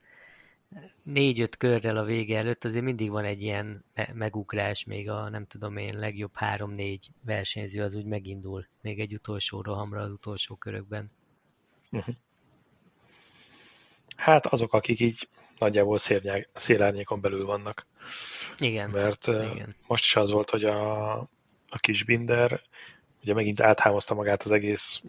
négy-öt 1.02 1.56
körrel 1.56 1.96
a 1.96 2.04
vége 2.04 2.38
előtt 2.38 2.64
azért 2.64 2.84
mindig 2.84 3.10
van 3.10 3.24
egy 3.24 3.42
ilyen 3.42 3.84
megugrás, 4.12 4.84
még 4.84 5.10
a 5.10 5.28
nem 5.28 5.46
tudom 5.46 5.76
én 5.76 5.98
legjobb 5.98 6.34
három-négy 6.34 7.10
versenyző 7.24 7.82
az 7.82 7.94
úgy 7.94 8.04
megindul, 8.04 8.66
még 8.80 9.00
egy 9.00 9.14
utolsó 9.14 9.62
rohamra 9.62 10.02
az 10.02 10.12
utolsó 10.12 10.54
körökben. 10.54 11.10
Hát 14.16 14.46
azok, 14.46 14.72
akik 14.72 15.00
így 15.00 15.28
nagyjából 15.58 15.98
szélárnyékon 16.54 17.20
belül 17.20 17.44
vannak. 17.44 17.86
Igen. 18.58 18.90
Mert 18.90 19.26
igen. 19.26 19.74
most 19.86 20.04
is 20.04 20.16
az 20.16 20.30
volt, 20.30 20.50
hogy 20.50 20.64
a, 20.64 21.12
a 21.68 21.78
kis 21.78 22.04
Binder 22.04 22.62
ugye 23.22 23.34
megint 23.34 23.60
áthámozta 23.60 24.14
magát 24.14 24.42
az 24.42 24.50
egész 24.50 25.02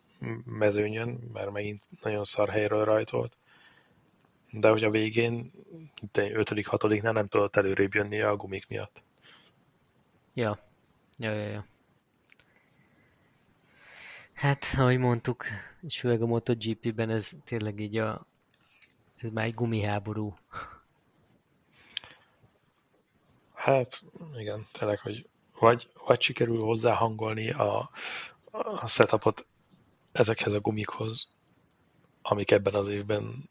mezőnyön, 0.46 1.30
mert 1.34 1.52
megint 1.52 1.88
nagyon 2.02 2.24
szar 2.24 2.50
helyről 2.50 2.86
rajtolt. 2.86 3.38
De 4.60 4.70
hogy 4.70 4.84
a 4.84 4.90
végén, 4.90 5.52
ötödik, 6.14 6.68
hatodiknál 6.68 7.14
nem 7.14 7.28
tudott 7.28 7.56
előrébb 7.56 7.94
jönni 7.94 8.22
a 8.22 8.36
gumik 8.36 8.68
miatt. 8.68 9.04
Ja, 10.34 10.60
ja, 11.18 11.32
ja, 11.32 11.48
ja. 11.48 11.66
Hát, 14.34 14.76
ahogy 14.78 14.98
mondtuk, 14.98 15.46
és 15.82 16.00
főleg 16.00 16.22
a 16.22 16.26
MotoGP-ben 16.26 17.10
ez 17.10 17.32
tényleg 17.44 17.80
így 17.80 17.98
a 17.98 18.26
ez 19.16 19.30
már 19.32 19.46
egy 19.46 19.54
gumiháború. 19.54 20.34
Hát, 23.54 24.04
igen, 24.38 24.64
tényleg, 24.72 25.00
hogy 25.00 25.28
vagy, 25.60 25.90
vagy 26.06 26.22
sikerül 26.22 26.62
hozzáhangolni 26.62 27.52
a, 27.52 27.90
a 28.52 28.88
setupot 28.88 29.46
ezekhez 30.12 30.54
a 30.54 30.60
gumikhoz, 30.60 31.28
amik 32.22 32.52
ebben 32.52 32.74
az 32.74 32.88
évben 32.88 33.50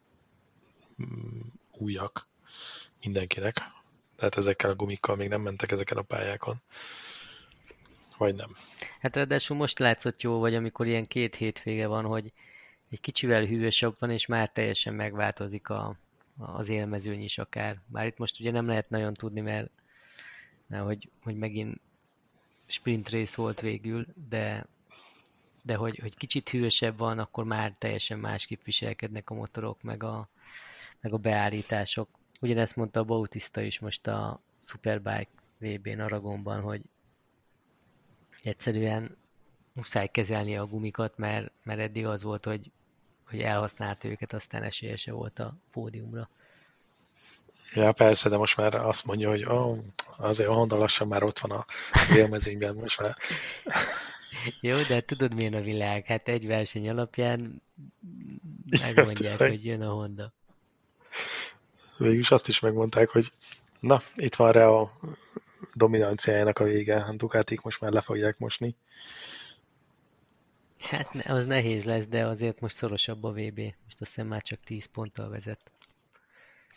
újak 1.78 2.28
mindenkinek. 3.00 3.54
Tehát 4.16 4.36
ezekkel 4.36 4.70
a 4.70 4.74
gumikkal 4.74 5.16
még 5.16 5.28
nem 5.28 5.40
mentek 5.40 5.70
ezeken 5.70 5.96
a 5.96 6.02
pályákon. 6.02 6.62
Vagy 8.16 8.34
nem. 8.34 8.50
Hát 9.00 9.16
ráadásul 9.16 9.56
most 9.56 9.78
látszott 9.78 10.22
jó, 10.22 10.38
vagy 10.38 10.54
amikor 10.54 10.86
ilyen 10.86 11.02
két 11.02 11.34
hétvége 11.36 11.86
van, 11.86 12.04
hogy 12.04 12.32
egy 12.90 13.00
kicsivel 13.00 13.44
hűvösebb 13.44 13.96
van, 13.98 14.10
és 14.10 14.26
már 14.26 14.50
teljesen 14.50 14.94
megváltozik 14.94 15.68
a, 15.68 15.96
az 16.38 16.68
élmezőny 16.68 17.22
is 17.22 17.38
akár. 17.38 17.80
Bár 17.86 18.06
itt 18.06 18.18
most 18.18 18.40
ugye 18.40 18.50
nem 18.50 18.66
lehet 18.66 18.90
nagyon 18.90 19.14
tudni, 19.14 19.40
mert, 19.40 19.70
mert 20.66 20.84
hogy, 20.84 21.10
hogy 21.22 21.36
megint 21.36 21.80
sprint 22.66 23.08
rész 23.08 23.34
volt 23.34 23.60
végül, 23.60 24.06
de, 24.28 24.66
de 25.62 25.74
hogy, 25.74 25.98
hogy 25.98 26.16
kicsit 26.16 26.48
hűvösebb 26.48 26.98
van, 26.98 27.18
akkor 27.18 27.44
már 27.44 27.74
teljesen 27.78 28.18
másképp 28.18 28.64
viselkednek 28.64 29.30
a 29.30 29.34
motorok, 29.34 29.82
meg 29.82 30.02
a, 30.02 30.28
meg 31.04 31.12
a 31.12 31.16
beállítások. 31.16 32.08
Ugyanezt 32.40 32.76
mondta 32.76 33.00
a 33.00 33.04
Bautista 33.04 33.60
is 33.60 33.78
most 33.78 34.06
a 34.06 34.40
Superbike 34.62 35.28
VB-n 35.58 36.00
Aragonban, 36.00 36.60
hogy 36.60 36.80
egyszerűen 38.42 39.16
muszáj 39.72 40.08
kezelni 40.08 40.56
a 40.56 40.66
gumikat, 40.66 41.16
mert, 41.16 41.52
mert 41.62 41.80
eddig 41.80 42.06
az 42.06 42.22
volt, 42.22 42.44
hogy, 42.44 42.70
hogy 43.26 43.40
elhasználta 43.40 44.08
őket, 44.08 44.32
aztán 44.32 44.62
esélye 44.62 44.96
se 44.96 45.12
volt 45.12 45.38
a 45.38 45.56
pódiumra. 45.70 46.28
Ja, 47.74 47.92
persze, 47.92 48.28
de 48.28 48.36
most 48.36 48.56
már 48.56 48.74
azt 48.74 49.06
mondja, 49.06 49.28
hogy 49.28 49.44
oh, 49.48 49.78
azért 50.16 50.48
a 50.48 50.54
Honda 50.54 50.76
lassan 50.76 51.08
már 51.08 51.22
ott 51.22 51.38
van 51.38 51.50
a 51.50 51.66
élmezőnyben, 52.16 52.74
most 52.74 53.00
már. 53.00 53.16
Jó, 54.60 54.76
de 54.88 55.00
tudod 55.00 55.34
milyen 55.34 55.54
a 55.54 55.60
világ? 55.60 56.04
Hát 56.04 56.28
egy 56.28 56.46
verseny 56.46 56.88
alapján 56.88 57.62
megmondják, 58.84 59.38
hogy 59.38 59.64
jön 59.64 59.82
a 59.82 59.92
Honda. 59.92 60.32
Végülis 61.98 62.30
azt 62.30 62.48
is 62.48 62.60
megmondták, 62.60 63.08
hogy 63.08 63.32
na, 63.80 64.00
itt 64.14 64.34
van 64.34 64.52
rá 64.52 64.66
a 64.66 64.90
dominanciájának 65.74 66.58
a 66.58 66.64
vége, 66.64 66.96
a 66.96 67.12
Ducatik 67.12 67.60
most 67.60 67.80
már 67.80 67.92
le 67.92 68.00
fogják 68.00 68.38
mosni. 68.38 68.76
Hát 70.78 71.26
az 71.26 71.46
nehéz 71.46 71.84
lesz, 71.84 72.06
de 72.06 72.26
azért 72.26 72.60
most 72.60 72.76
szorosabb 72.76 73.24
a 73.24 73.30
VB. 73.30 73.58
Most 73.58 74.00
azt 74.00 74.14
hiszem 74.14 74.26
már 74.26 74.42
csak 74.42 74.60
10 74.60 74.84
ponttal 74.84 75.28
vezet. 75.28 75.70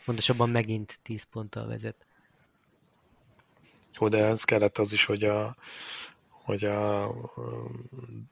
Pontosabban 0.04 0.50
megint 0.50 0.98
10 1.02 1.22
ponttal 1.22 1.66
vezet. 1.66 2.06
Jó, 4.00 4.08
de 4.08 4.24
ez 4.24 4.44
kellett 4.44 4.78
az 4.78 4.92
is, 4.92 5.04
hogy 5.04 5.24
a, 5.24 5.56
hogy 6.28 6.64
a 6.64 7.06
um, 7.36 8.30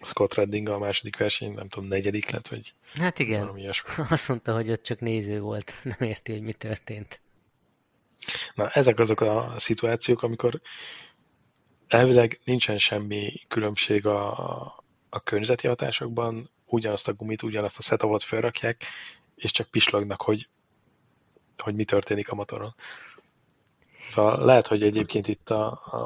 Scott 0.00 0.34
Redding 0.34 0.68
a 0.68 0.78
második 0.78 1.16
verseny, 1.16 1.54
nem 1.54 1.68
tudom, 1.68 1.88
negyedik 1.88 2.30
lett, 2.30 2.48
vagy 2.48 2.74
Hát 2.94 3.18
igen, 3.18 3.50
azt 4.08 4.28
mondta, 4.28 4.54
hogy 4.54 4.70
ott 4.70 4.82
csak 4.82 5.00
néző 5.00 5.40
volt, 5.40 5.72
nem 5.98 6.08
érti, 6.08 6.32
hogy 6.32 6.42
mi 6.42 6.52
történt. 6.52 7.20
Na, 8.54 8.68
ezek 8.68 8.98
azok 8.98 9.20
a 9.20 9.54
szituációk, 9.56 10.22
amikor 10.22 10.60
elvileg 11.88 12.38
nincsen 12.44 12.78
semmi 12.78 13.32
különbség 13.48 14.06
a, 14.06 14.32
a 15.10 15.20
környezeti 15.24 15.66
hatásokban, 15.66 16.50
ugyanazt 16.66 17.08
a 17.08 17.12
gumit, 17.12 17.42
ugyanazt 17.42 17.78
a 17.78 17.82
setupot 17.82 18.22
felrakják, 18.22 18.84
és 19.34 19.50
csak 19.50 19.66
pislognak, 19.66 20.22
hogy, 20.22 20.48
hogy 21.56 21.74
mi 21.74 21.84
történik 21.84 22.28
a 22.28 22.34
motoron. 22.34 22.74
Szóval 24.08 24.44
lehet, 24.44 24.66
hogy 24.66 24.82
egyébként 24.82 25.28
itt 25.28 25.50
a, 25.50 25.80
a, 25.84 25.98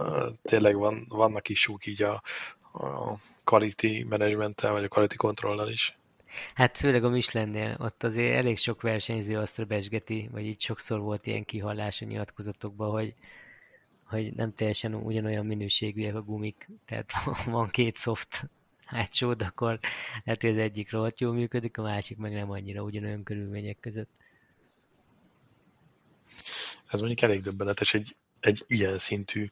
a 0.00 0.32
tényleg 0.42 0.76
van, 0.76 1.06
vannak 1.08 1.48
is 1.48 1.60
súk 1.60 1.86
így 1.86 2.02
a, 2.02 2.22
a 2.72 3.16
quality 3.44 4.04
managementtel, 4.08 4.72
vagy 4.72 4.84
a 4.84 4.88
quality 4.88 5.16
controllal 5.16 5.70
is. 5.70 5.98
Hát 6.54 6.76
főleg 6.76 7.04
a 7.04 7.08
Michelinnél, 7.08 7.76
ott 7.78 8.04
azért 8.04 8.36
elég 8.36 8.58
sok 8.58 8.82
versenyző 8.82 9.38
azt 9.38 9.66
besgeti, 9.66 10.28
vagy 10.32 10.44
így 10.44 10.60
sokszor 10.60 11.00
volt 11.00 11.26
ilyen 11.26 11.44
kihallás 11.44 12.02
a 12.02 12.04
nyilatkozatokban, 12.04 12.90
hogy, 12.90 13.14
hogy 14.04 14.32
nem 14.32 14.54
teljesen 14.54 14.94
ugyanolyan 14.94 15.46
minőségűek 15.46 16.14
a 16.14 16.22
gumik, 16.22 16.68
tehát 16.86 17.12
van 17.44 17.68
két 17.68 17.96
soft 17.96 18.48
hátsód, 18.84 19.42
akkor 19.42 19.78
lehet, 20.24 20.40
hogy 20.40 20.50
az 20.50 20.56
egyik 20.56 20.90
rohadt 20.90 21.20
jól 21.20 21.32
működik, 21.32 21.78
a 21.78 21.82
másik 21.82 22.16
meg 22.16 22.32
nem 22.32 22.50
annyira 22.50 22.82
ugyanolyan 22.82 23.22
körülmények 23.22 23.80
között. 23.80 24.10
Ez 26.86 27.00
mondjuk 27.00 27.22
elég 27.22 27.42
döbbenetes 27.42 27.94
egy, 27.94 28.16
egy 28.40 28.64
ilyen 28.66 28.98
szintű 28.98 29.50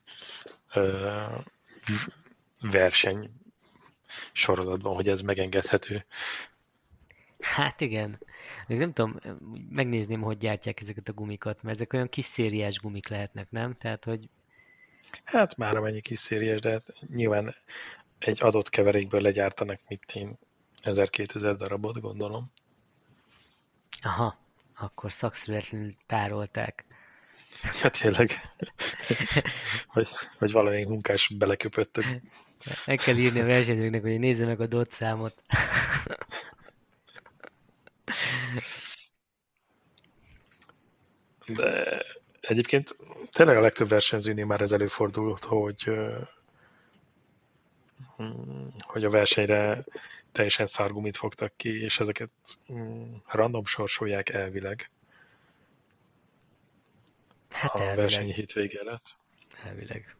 ö, 0.75 1.25
verseny 2.61 3.31
sorozatban, 4.33 4.95
hogy 4.95 5.09
ez 5.09 5.21
megengedhető. 5.21 6.05
Hát 7.41 7.81
igen. 7.81 8.21
Még 8.67 8.79
nem 8.79 8.93
tudom, 8.93 9.19
megnézném, 9.71 10.21
hogy 10.21 10.37
gyártják 10.37 10.81
ezeket 10.81 11.09
a 11.09 11.13
gumikat, 11.13 11.63
mert 11.63 11.77
ezek 11.77 11.93
olyan 11.93 12.09
kis 12.09 12.25
szériás 12.25 12.79
gumik 12.79 13.09
lehetnek, 13.09 13.51
nem? 13.51 13.77
Tehát, 13.77 14.05
hogy... 14.05 14.29
Hát 15.25 15.57
már 15.57 15.77
amennyi 15.77 16.01
kis 16.01 16.19
szériás, 16.19 16.61
de 16.61 16.71
hát 16.71 16.93
nyilván 17.07 17.55
egy 18.19 18.43
adott 18.43 18.69
keverékből 18.69 19.21
legyártanak 19.21 19.81
mit 19.89 20.13
én 20.15 20.39
1000-2000 20.83 21.55
darabot, 21.59 22.01
gondolom. 22.01 22.53
Aha, 24.03 24.39
akkor 24.77 25.13
szakszerűetlenül 25.13 25.93
tárolták. 26.07 26.85
Ja, 27.83 27.91
tényleg. 27.91 28.31
vagy, 29.93 30.09
vagy 30.39 30.53
valamelyik 30.53 30.87
munkás 30.87 31.29
beleköpöttök. 31.39 32.05
Meg 32.87 32.99
kell 32.99 33.17
írni 33.17 33.41
a 33.41 33.45
versenyzőknek, 33.45 34.03
hogy 34.03 34.19
nézze 34.19 34.45
meg 34.45 34.61
a 34.61 34.67
dot 34.67 34.93
számot. 34.93 35.43
De 41.47 42.03
egyébként 42.41 42.97
tényleg 43.31 43.57
a 43.57 43.61
legtöbb 43.61 43.89
versenyzőnél 43.89 44.47
már 44.47 44.61
ez 44.61 44.73
előfordult, 44.73 45.45
hogy 45.45 45.91
hogy 48.79 49.05
a 49.05 49.11
versenyre 49.11 49.85
teljesen 50.33 50.67
szárgumit 50.67 51.17
fogtak 51.17 51.53
ki, 51.57 51.83
és 51.83 52.01
ezeket 52.01 52.31
random 53.27 53.65
sorsolják 53.65 54.29
elvileg. 54.29 54.91
Hát 57.51 57.75
a 57.75 57.79
elvileg. 57.79 57.97
verseny 57.97 58.33
hétvége 58.33 58.83
lett. 58.83 59.17
Elvileg. 59.65 60.17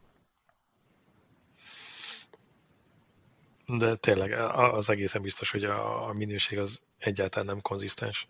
De 3.65 3.95
tényleg 3.95 4.31
az 4.51 4.89
egészen 4.89 5.21
biztos, 5.21 5.51
hogy 5.51 5.63
a 5.63 6.13
minőség 6.13 6.57
az 6.57 6.81
egyáltalán 6.97 7.47
nem 7.47 7.61
konzisztens. 7.61 8.27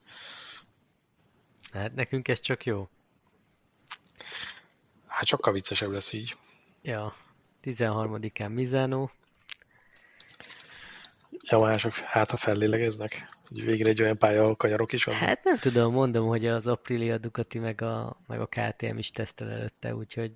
Hát 1.73 1.95
nekünk 1.95 2.27
ez 2.27 2.39
csak 2.39 2.65
jó. 2.65 2.89
Hát 5.07 5.25
sokkal 5.25 5.53
viccesebb 5.53 5.91
lesz 5.91 6.13
így. 6.13 6.35
Ja, 6.81 7.15
13-án 7.63 8.53
Mizano. 8.53 9.09
Yamahások 11.41 11.95
hát 11.95 12.31
a 12.31 12.37
fellélegeznek? 12.37 13.37
Hogy 13.49 13.65
végre 13.65 13.89
egy 13.89 14.01
olyan 14.01 14.17
pálya, 14.17 14.41
ahol 14.41 14.55
kanyarok 14.55 14.91
is 14.91 15.03
vannak? 15.03 15.21
Hát 15.21 15.43
nem 15.43 15.57
tudom, 15.57 15.93
mondom, 15.93 16.27
hogy 16.27 16.45
az 16.45 16.67
Aprilia 16.67 17.17
Ducati 17.17 17.59
meg 17.59 17.81
a, 17.81 18.19
meg 18.27 18.39
a 18.39 18.45
KTM 18.47 18.97
is 18.97 19.11
tesztel 19.11 19.49
előtte, 19.49 19.95
úgyhogy 19.95 20.31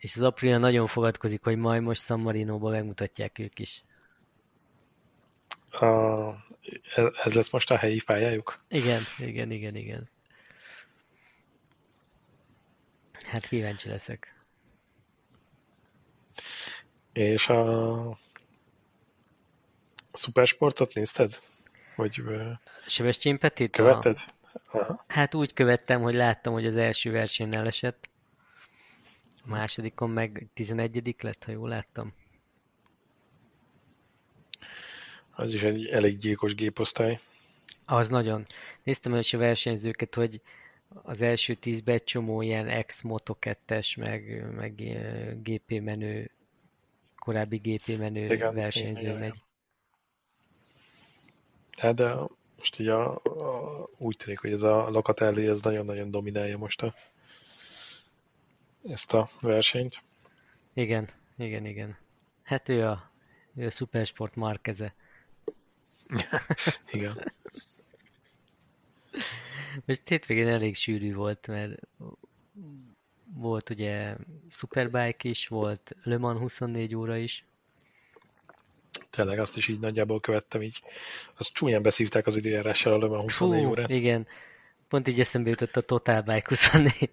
és 0.00 0.16
az 0.16 0.22
Aprilia 0.22 0.58
nagyon 0.58 0.86
fogadkozik, 0.86 1.42
hogy 1.42 1.56
majd 1.56 1.82
most 1.82 2.04
San 2.04 2.20
Marino-ba 2.20 2.70
megmutatják 2.70 3.38
ők 3.38 3.58
is. 3.58 3.84
A, 5.70 6.30
ez 7.24 7.34
lesz 7.34 7.50
most 7.50 7.70
a 7.70 7.76
helyi 7.76 8.00
pályájuk? 8.04 8.64
Igen, 8.68 9.00
igen, 9.18 9.50
igen, 9.50 9.76
igen. 9.76 10.08
Hát 13.26 13.46
kíváncsi 13.46 13.88
leszek. 13.88 14.34
És 17.12 17.48
a 17.48 18.18
Szupersportot 20.20 20.94
nézted? 20.94 21.38
Vagy 21.96 22.22
Sebestyén 22.86 23.38
Petit? 23.38 23.70
Követted? 23.70 24.18
Aha. 24.72 25.04
Hát 25.08 25.34
úgy 25.34 25.52
követtem, 25.52 26.02
hogy 26.02 26.14
láttam, 26.14 26.52
hogy 26.52 26.66
az 26.66 26.76
első 26.76 27.10
versenyen 27.10 27.60
elesett. 27.60 28.10
A 29.44 29.48
másodikon 29.48 30.10
meg 30.10 30.46
11 30.54 31.14
lett, 31.20 31.44
ha 31.44 31.52
jól 31.52 31.68
láttam. 31.68 32.14
Az 35.30 35.54
is 35.54 35.62
egy 35.62 35.86
elég 35.86 36.16
gyilkos 36.18 36.54
géposztály. 36.54 37.18
Az 37.84 38.08
nagyon. 38.08 38.46
Néztem 38.82 39.14
is 39.14 39.32
a 39.32 39.38
versenyzőket, 39.38 40.14
hogy 40.14 40.40
az 40.88 41.22
első 41.22 41.54
tízbe 41.54 41.92
egy 41.92 42.04
csomó 42.04 42.42
ilyen 42.42 42.68
ex-Moto 42.68 43.36
2-es, 43.40 43.98
meg, 43.98 44.52
meg 44.54 44.74
GP 45.42 45.80
menő, 45.80 46.30
korábbi 47.18 47.56
GP 47.56 47.98
menő 47.98 48.34
igen, 48.34 48.54
versenyző 48.54 49.08
igen, 49.08 49.18
megy. 49.18 49.42
Hát 51.78 51.94
de 51.94 52.14
most 52.56 52.78
így 52.78 52.88
a, 52.88 53.14
a, 53.14 53.88
úgy 53.98 54.16
tűnik, 54.16 54.38
hogy 54.38 54.52
ez 54.52 54.62
a 54.62 54.90
Locatelli 54.90 55.46
ez 55.46 55.60
nagyon-nagyon 55.60 56.10
dominálja 56.10 56.58
most 56.58 56.82
a, 56.82 56.94
ezt 58.88 59.12
a 59.12 59.28
versenyt. 59.40 60.02
Igen, 60.74 61.08
igen, 61.36 61.66
igen. 61.66 61.96
Hát 62.42 62.68
ő 62.68 62.86
a, 62.86 63.10
ő 63.56 63.66
a 63.66 63.70
Supersport 63.70 64.34
Markeze. 64.34 64.94
igen. 66.92 67.32
Most 69.84 70.08
hétvégén 70.08 70.48
elég 70.48 70.74
sűrű 70.74 71.14
volt, 71.14 71.46
mert 71.46 71.80
volt 73.34 73.70
ugye 73.70 74.16
Superbike 74.48 75.28
is, 75.28 75.48
volt 75.48 75.96
Le 76.02 76.18
Mans 76.18 76.38
24 76.38 76.94
óra 76.94 77.16
is. 77.16 77.44
Tényleg 79.10 79.38
azt 79.38 79.56
is 79.56 79.68
így 79.68 79.78
nagyjából 79.78 80.20
követtem, 80.20 80.62
így 80.62 80.82
azt 81.36 81.52
csúnyán 81.52 81.82
beszívták 81.82 82.26
az 82.26 82.36
időjárással 82.36 82.92
a 82.92 82.98
Le 82.98 83.06
Mans 83.06 83.36
24 83.36 83.62
Fú, 83.62 83.70
órát. 83.70 83.88
igen. 83.88 84.26
Pont 84.88 85.08
így 85.08 85.20
eszembe 85.20 85.48
jutott 85.48 85.76
a 85.76 85.80
Total 85.80 86.20
Bike 86.20 86.46
24. 86.48 87.10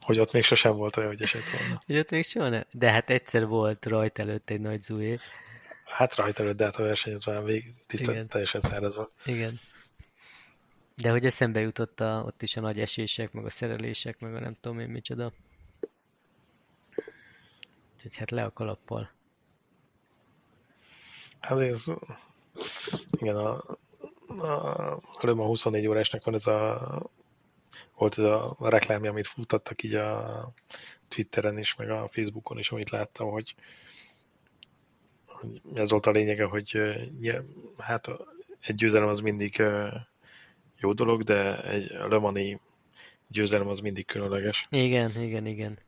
hogy 0.00 0.18
ott 0.18 0.32
még 0.32 0.42
sosem 0.42 0.76
volt 0.76 0.96
olyan, 0.96 1.10
hogy 1.10 1.22
esett 1.22 1.50
volna. 1.50 1.82
Hogy 1.86 1.98
ott 1.98 2.10
még 2.10 2.24
soha 2.24 2.48
nem. 2.48 2.64
De 2.72 2.90
hát 2.90 3.10
egyszer 3.10 3.46
volt 3.46 3.86
rajta 3.86 4.22
előtt 4.22 4.50
egy 4.50 4.60
nagy 4.60 4.82
zújé. 4.82 5.18
Hát 5.84 6.14
rajta 6.14 6.42
előtt, 6.42 6.56
de 6.56 6.64
hát 6.64 6.76
a 6.76 6.82
verseny 6.82 7.14
az 7.14 7.24
már 7.24 7.44
vég, 7.44 7.74
tisztán, 7.86 8.28
teljesen 8.28 8.60
száraz 8.60 8.94
volt. 8.94 9.12
Igen. 9.24 9.60
De 10.96 11.10
hogy 11.10 11.24
eszembe 11.24 11.60
jutott 11.60 12.00
a, 12.00 12.22
ott 12.26 12.42
is 12.42 12.56
a 12.56 12.60
nagy 12.60 12.80
esések, 12.80 13.32
meg 13.32 13.44
a 13.44 13.50
szerelések, 13.50 14.20
meg 14.20 14.34
a 14.34 14.40
nem 14.40 14.54
tudom 14.60 14.78
én 14.78 14.88
micsoda. 14.88 15.32
Úgyhogy 18.04 18.16
hát 18.16 18.30
le 18.30 18.44
a 18.44 18.52
kalappal. 18.52 19.10
Hát 21.40 21.58
ez, 21.58 21.84
igen, 23.10 23.36
a, 23.36 23.60
a, 24.26 25.00
a 25.20 25.32
24 25.32 25.86
órásnak 25.86 26.24
van 26.24 26.34
ez 26.34 26.46
a 26.46 27.02
volt 27.94 28.18
ez 28.18 28.24
a 28.24 28.56
reklámja, 28.58 29.10
amit 29.10 29.26
futattak 29.26 29.82
így 29.82 29.94
a 29.94 30.52
Twitteren 31.08 31.58
is, 31.58 31.74
meg 31.74 31.90
a 31.90 32.08
Facebookon 32.08 32.58
is, 32.58 32.70
amit 32.70 32.90
láttam, 32.90 33.30
hogy, 33.30 33.54
hogy 35.26 35.60
ez 35.74 35.90
volt 35.90 36.06
a 36.06 36.10
lényege, 36.10 36.44
hogy 36.44 36.78
ja, 37.20 37.44
hát 37.78 38.10
egy 38.60 38.74
győzelem 38.74 39.08
az 39.08 39.20
mindig 39.20 39.62
jó 40.76 40.92
dolog, 40.92 41.22
de 41.22 41.62
egy 41.62 41.90
lemani 42.08 42.60
győzelem 43.28 43.68
az 43.68 43.80
mindig 43.80 44.06
különleges. 44.06 44.66
Igen, 44.70 45.22
igen, 45.22 45.46
igen. 45.46 45.78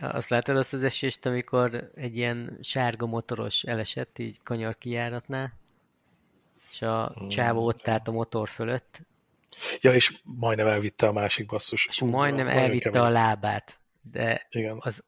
Azt 0.00 0.28
látod 0.28 0.56
azt 0.56 0.72
az 0.72 0.82
esést, 0.82 1.26
amikor 1.26 1.90
egy 1.94 2.16
ilyen 2.16 2.58
sárga 2.60 3.06
motoros 3.06 3.62
elesett 3.62 4.18
így 4.18 4.42
kanyar 4.42 4.78
kijáratnál, 4.78 5.52
és 6.70 6.82
a 6.82 7.12
hmm. 7.14 7.28
csávó 7.28 7.66
ott 7.66 7.88
állt 7.88 8.08
a 8.08 8.12
motor 8.12 8.48
fölött. 8.48 9.00
Ja, 9.80 9.94
és 9.94 10.14
majdnem 10.24 10.66
elvitte 10.66 11.06
a 11.06 11.12
másik 11.12 11.46
basszus. 11.46 11.86
És 11.86 12.00
majdnem 12.00 12.48
elvitte 12.48 13.02
a 13.02 13.08
lábát, 13.08 13.78
de 14.12 14.46
Igen. 14.50 14.76
az 14.80 15.02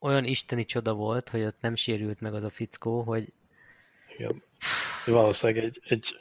olyan 0.00 0.24
isteni 0.24 0.64
csoda 0.64 0.92
volt, 0.92 1.28
hogy 1.28 1.42
ott 1.42 1.60
nem 1.60 1.74
sérült 1.74 2.20
meg 2.20 2.34
az 2.34 2.44
a 2.44 2.50
fickó, 2.50 3.02
hogy... 3.02 3.32
Igen. 4.16 4.42
Valószínűleg 5.06 5.64
egy, 5.64 5.80
egy 5.88 6.14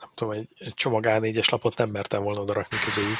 nem 0.00 0.10
tudom, 0.14 0.32
egy, 0.32 0.48
egy 0.58 0.74
csomag 0.74 1.04
A4-es 1.08 1.50
lapot 1.50 1.76
nem 1.76 1.90
mertem 1.90 2.22
volna 2.22 2.40
odarakni 2.40 2.76
közéjük. 2.84 3.18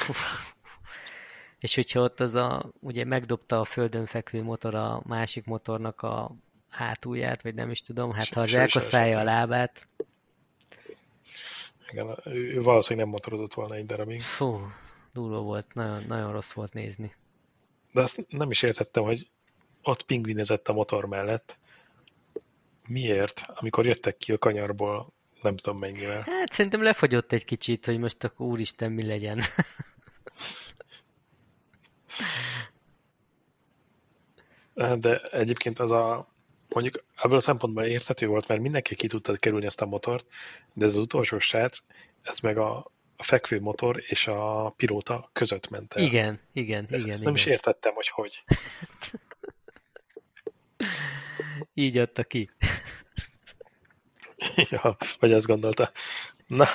És 1.62 1.74
hogyha 1.74 2.00
ott 2.00 2.20
az 2.20 2.34
a, 2.34 2.70
ugye 2.80 3.04
megdobta 3.04 3.60
a 3.60 3.64
földön 3.64 4.06
fekvő 4.06 4.42
motor 4.42 4.74
a 4.74 5.02
másik 5.06 5.44
motornak 5.44 6.02
a 6.02 6.36
hátulját, 6.68 7.42
vagy 7.42 7.54
nem 7.54 7.70
is 7.70 7.80
tudom, 7.80 8.12
hát 8.12 8.28
ha 8.28 8.40
az 8.40 8.54
elkoszálja 8.54 9.18
a 9.18 9.22
lábát... 9.22 9.88
Igen, 11.90 12.18
ő, 12.24 12.54
ő 12.54 12.62
valószínűleg 12.62 13.04
nem 13.04 13.14
motorozott 13.14 13.54
volna 13.54 13.74
egy 13.74 13.86
darabig. 13.86 14.20
Fú, 14.20 14.60
durva 15.12 15.40
volt, 15.40 15.74
nagyon, 15.74 16.02
nagyon 16.06 16.32
rossz 16.32 16.52
volt 16.52 16.72
nézni. 16.72 17.14
De 17.92 18.00
azt 18.00 18.26
nem 18.28 18.50
is 18.50 18.62
értettem, 18.62 19.02
hogy 19.02 19.28
ott 19.82 20.02
pingvinezett 20.02 20.68
a 20.68 20.72
motor 20.72 21.04
mellett. 21.04 21.58
Miért? 22.86 23.44
Amikor 23.54 23.86
jöttek 23.86 24.16
ki 24.16 24.32
a 24.32 24.38
kanyarból, 24.38 25.12
nem 25.42 25.56
tudom 25.56 25.78
mennyivel. 25.78 26.22
Hát 26.26 26.52
szerintem 26.52 26.82
lefagyott 26.82 27.32
egy 27.32 27.44
kicsit, 27.44 27.84
hogy 27.84 27.98
most 27.98 28.24
akkor 28.24 28.46
úristen 28.46 28.92
mi 28.92 29.06
legyen. 29.06 29.40
De 34.98 35.16
egyébként 35.16 35.78
az 35.78 35.90
a, 35.90 36.28
mondjuk 36.68 37.04
ebből 37.16 37.36
a 37.36 37.40
szempontból 37.40 37.84
érthető 37.84 38.26
volt, 38.26 38.48
mert 38.48 38.60
mindenki 38.60 38.94
ki 38.94 39.06
tudta 39.06 39.36
kerülni 39.36 39.66
ezt 39.66 39.80
a 39.80 39.86
motort, 39.86 40.26
de 40.72 40.84
ez 40.84 40.94
az 40.94 41.00
utolsó 41.00 41.38
srác, 41.38 41.78
ez 42.22 42.38
meg 42.38 42.58
a, 42.58 42.90
a 43.16 43.22
fekvő 43.22 43.60
motor 43.60 44.02
és 44.06 44.26
a 44.26 44.72
pilóta 44.76 45.30
között 45.32 45.70
ment 45.70 45.94
el. 45.94 46.04
Igen, 46.04 46.40
igen, 46.52 46.86
ezt, 46.90 47.04
igen. 47.04 47.14
Ezt 47.14 47.24
nem 47.24 47.34
igen. 47.34 47.46
is 47.46 47.52
értettem, 47.52 47.94
hogy 47.94 48.08
hogy. 48.08 48.44
Így 51.74 51.98
adta 51.98 52.24
ki. 52.24 52.50
ja, 54.70 54.96
vagy 55.18 55.32
azt 55.32 55.46
gondolta. 55.46 55.90
Na, 56.46 56.66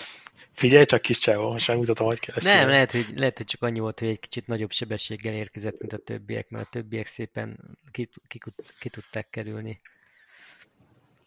figyelj 0.58 0.86
csak 0.86 1.02
kis 1.02 1.18
csávó, 1.18 1.52
most 1.52 1.68
megmutatom, 1.68 2.08
hogy 2.08 2.20
kell 2.20 2.54
Nem, 2.54 2.70
lehet 2.70 2.92
hogy, 2.92 3.06
lehet, 3.16 3.38
hogy 3.38 3.46
csak 3.46 3.62
annyi 3.62 3.80
volt, 3.80 4.00
hogy 4.00 4.08
egy 4.08 4.20
kicsit 4.20 4.48
nagyobb 4.48 4.72
sebességgel 4.72 5.34
érkezett, 5.34 5.80
mint 5.80 5.94
a 5.94 5.98
többiek, 5.98 6.50
mert 6.50 6.66
a 6.66 6.70
többiek 6.70 7.06
szépen 7.06 7.78
ki, 7.92 8.10
ki, 8.28 8.40
ki 8.80 8.90
tudták 8.90 9.30
kerülni. 9.30 9.80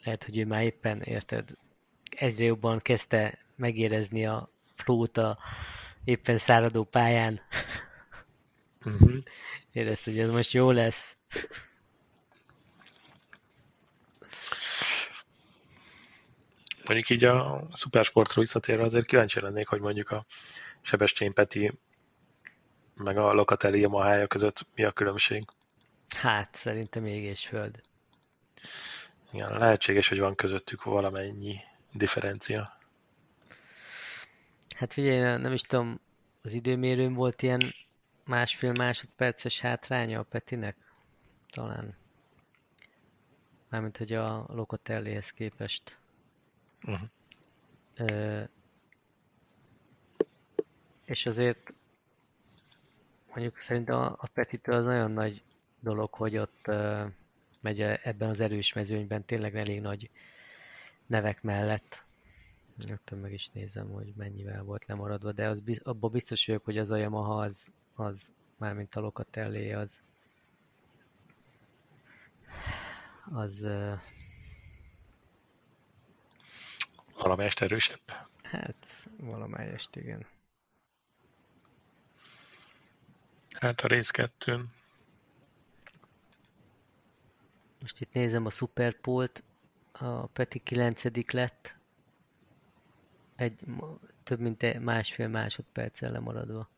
Lehet, 0.04 0.24
hogy 0.24 0.38
ő 0.38 0.46
már 0.46 0.62
éppen, 0.62 1.02
érted, 1.02 1.50
egyre 2.16 2.44
jobban 2.44 2.80
kezdte 2.80 3.38
megérezni 3.56 4.26
a 4.26 4.50
flót 4.74 5.16
a 5.16 5.38
éppen 6.04 6.36
száradó 6.36 6.84
pályán. 6.84 7.40
Uh-huh. 8.84 9.12
Érezte, 9.72 10.10
hogy 10.10 10.20
ez 10.20 10.30
most 10.30 10.52
jó 10.52 10.70
lesz. 10.70 11.16
Mondjuk 16.90 17.10
így 17.10 17.24
a 17.24 17.68
szupersportra 17.72 18.40
visszatérve 18.40 18.84
azért 18.84 19.06
kíváncsi 19.06 19.40
lennék, 19.40 19.68
hogy 19.68 19.80
mondjuk 19.80 20.10
a 20.10 20.24
Sebestyén 20.80 21.32
Peti 21.32 21.78
meg 22.94 23.16
a 23.16 23.32
Locatelli 23.32 23.80
Yamahája 23.80 24.26
között 24.26 24.66
mi 24.74 24.84
a 24.84 24.90
különbség. 24.90 25.44
Hát, 26.16 26.54
szerintem 26.54 27.06
ég 27.06 27.22
és 27.22 27.46
föld. 27.46 27.82
Igen, 29.32 29.58
lehetséges, 29.58 30.08
hogy 30.08 30.18
van 30.18 30.34
közöttük 30.34 30.82
valamennyi 30.82 31.56
differencia. 31.92 32.78
Hát 34.76 34.92
figyelj, 34.92 35.38
nem 35.40 35.52
is 35.52 35.60
tudom, 35.60 36.00
az 36.42 36.52
időmérőn 36.52 37.14
volt 37.14 37.42
ilyen 37.42 37.74
másfél 38.24 38.72
másodperces 38.72 39.60
hátránya 39.60 40.18
a 40.18 40.22
Petinek? 40.22 40.76
Talán. 41.50 41.96
Mármint, 43.68 43.96
hogy 43.96 44.12
a 44.12 44.46
Locatellihez 44.48 45.30
képest. 45.30 45.99
Uh-huh. 46.86 48.48
És 51.04 51.26
azért 51.26 51.72
mondjuk 53.28 53.60
szerintem 53.60 53.96
a, 53.96 54.06
a 54.06 54.28
Petitől 54.32 54.74
az 54.74 54.84
nagyon 54.84 55.10
nagy 55.10 55.42
dolog, 55.80 56.14
hogy 56.14 56.36
ott 56.36 56.66
ö, 56.66 57.04
megy 57.60 57.80
ebben 57.80 58.28
az 58.28 58.40
erős 58.40 58.72
mezőnyben 58.72 59.24
tényleg 59.24 59.56
elég 59.56 59.80
nagy 59.80 60.10
nevek 61.06 61.42
mellett. 61.42 62.04
Rögtön 62.88 63.18
meg 63.18 63.32
is 63.32 63.48
nézem, 63.48 63.88
hogy 63.90 64.12
mennyivel 64.16 64.62
volt 64.62 64.86
lemaradva, 64.86 65.32
de 65.32 65.48
az, 65.48 65.62
abban 65.82 66.10
biztos 66.10 66.46
vagyok, 66.46 66.64
hogy 66.64 66.78
az 66.78 66.90
a 66.90 66.96
Yamaha 66.96 67.40
az, 67.40 67.72
az 67.94 68.32
mármint 68.56 68.94
a 68.94 69.00
Locatelli 69.00 69.72
az 69.72 70.00
az 73.32 73.62
uh, 73.62 73.98
valamelyest 77.22 77.62
erősebb. 77.62 78.00
Hát, 78.42 79.08
valamelyest, 79.16 79.96
igen. 79.96 80.26
Hát 83.50 83.80
a 83.80 83.86
rész 83.86 84.10
kettőn. 84.10 84.72
Most 87.80 88.00
itt 88.00 88.12
nézem 88.12 88.46
a 88.46 88.50
Superpolt, 88.50 89.42
a 89.92 90.26
Peti 90.26 90.58
9 90.58 91.32
lett, 91.32 91.76
egy 93.36 93.64
több 94.22 94.40
mint 94.40 94.80
másfél 94.80 95.28
másodperccel 95.28 96.12
lemaradva. 96.12 96.68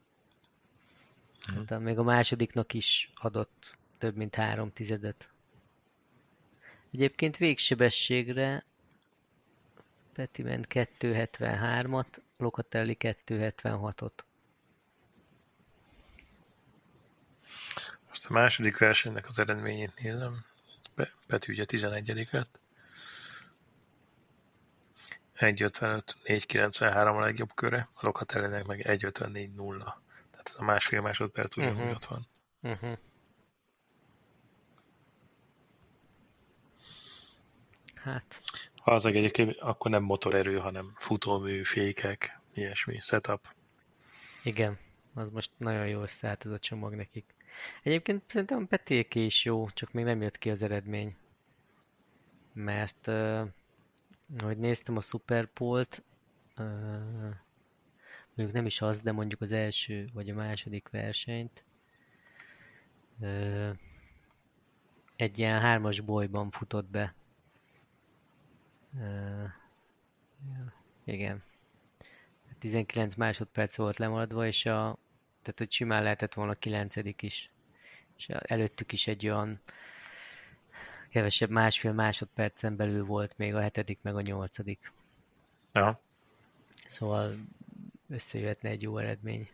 Hmm. 1.44 1.66
Hát, 1.66 1.80
még 1.80 1.98
a 1.98 2.02
másodiknak 2.02 2.74
is 2.74 3.10
adott 3.14 3.78
több 3.98 4.16
mint 4.16 4.34
három 4.34 4.72
tizedet. 4.72 5.28
Egyébként 6.92 7.36
végsebességre 7.36 8.64
Peti 10.14 10.42
ment 10.42 10.66
273-at, 10.68 12.20
Locatelli 12.36 12.96
276-ot. 13.00 14.24
Most 18.08 18.26
a 18.26 18.32
második 18.32 18.78
versenynek 18.78 19.28
az 19.28 19.38
eredményét 19.38 19.92
nézem. 20.02 20.44
Peti 21.26 21.52
ugye 21.52 21.64
11 21.64 22.28
lett. 22.30 22.60
1.55, 25.36 26.02
4.93 26.24 27.16
a 27.16 27.20
legjobb 27.20 27.54
köre, 27.54 27.88
a 27.94 28.06
Locatellinek 28.06 28.66
meg 28.66 28.80
1.54.0. 28.88 29.78
Tehát 30.30 30.48
ez 30.48 30.54
a 30.56 30.62
másfél 30.62 31.00
másodperc 31.00 31.56
ugyanúgy 31.56 31.78
uh-huh. 31.78 31.90
ott 31.90 32.04
van. 32.04 32.26
Uh-huh. 32.60 32.98
Hát. 37.94 38.40
Az 38.84 39.04
egyébként 39.04 39.56
akkor 39.58 39.90
nem 39.90 40.02
motorerő, 40.02 40.58
hanem 40.58 40.92
futómű, 40.96 41.64
fékek, 41.64 42.40
ilyesmi, 42.54 42.98
setup. 43.00 43.40
Igen, 44.44 44.78
az 45.14 45.30
most 45.30 45.50
nagyon 45.56 45.88
jó 45.88 46.02
összeállt 46.02 46.44
ez 46.44 46.52
a 46.52 46.58
csomag 46.58 46.94
nekik. 46.94 47.34
Egyébként 47.82 48.22
szerintem 48.26 48.66
Petéké 48.68 49.24
is 49.24 49.44
jó, 49.44 49.68
csak 49.70 49.92
még 49.92 50.04
nem 50.04 50.22
jött 50.22 50.38
ki 50.38 50.50
az 50.50 50.62
eredmény. 50.62 51.16
Mert 52.52 53.06
uh, 53.06 53.48
ahogy 54.38 54.56
néztem 54.56 54.96
a 54.96 55.00
Superpolt, 55.00 56.02
uh, 56.58 56.66
mondjuk 58.34 58.52
nem 58.52 58.66
is 58.66 58.80
az, 58.80 59.00
de 59.00 59.12
mondjuk 59.12 59.40
az 59.40 59.52
első 59.52 60.08
vagy 60.12 60.30
a 60.30 60.34
második 60.34 60.88
versenyt, 60.88 61.64
uh, 63.18 63.70
egy 65.16 65.38
ilyen 65.38 65.60
hármas 65.60 66.00
bolyban 66.00 66.50
futott 66.50 66.90
be. 66.90 67.14
Igen. 71.04 71.42
19 72.58 73.14
másodperc 73.14 73.76
volt 73.76 73.98
lemaradva, 73.98 74.46
és 74.46 74.66
a, 74.66 74.98
tehát 75.42 75.58
hogy 75.58 75.72
simán 75.72 76.02
lehetett 76.02 76.34
volna 76.34 76.52
a 76.52 76.54
kilencedik 76.54 77.22
is. 77.22 77.48
És 78.16 78.28
előttük 78.28 78.92
is 78.92 79.06
egy 79.06 79.26
olyan 79.26 79.60
kevesebb 81.08 81.50
másfél 81.50 81.92
másodpercen 81.92 82.76
belül 82.76 83.04
volt 83.04 83.38
még 83.38 83.54
a 83.54 83.60
hetedik, 83.60 83.98
meg 84.02 84.16
a 84.16 84.20
nyolcadik. 84.20 84.92
Ja. 85.72 85.96
Szóval 86.86 87.36
összejöhetne 88.08 88.68
egy 88.68 88.82
jó 88.82 88.98
eredmény. 88.98 89.50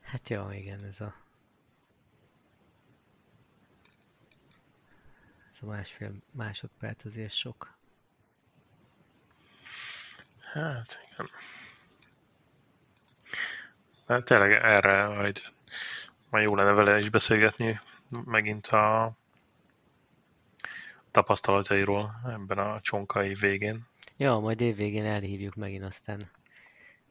Hát 0.00 0.28
jó, 0.28 0.50
igen, 0.50 0.84
ez 0.84 1.00
a 1.00 1.25
ez 5.56 5.62
a 5.62 5.70
másfél 5.70 6.12
másodperc 6.30 7.04
azért 7.04 7.32
sok. 7.32 7.76
Hát, 10.52 10.98
igen. 11.12 11.28
Hát 14.06 14.24
tényleg 14.24 14.52
erre 14.52 15.06
majd, 15.06 15.42
majd 16.30 16.48
jó 16.48 16.54
lenne 16.54 16.72
vele 16.72 16.98
is 16.98 17.08
beszélgetni 17.08 17.80
megint 18.24 18.66
a 18.66 19.12
tapasztalatairól 21.10 22.20
ebben 22.26 22.58
a 22.58 22.80
csonkai 22.80 23.34
végén. 23.34 23.86
Ja, 24.16 24.38
majd 24.38 24.60
év 24.60 24.76
végén 24.76 25.04
elhívjuk 25.04 25.54
megint, 25.54 25.84
aztán 25.84 26.30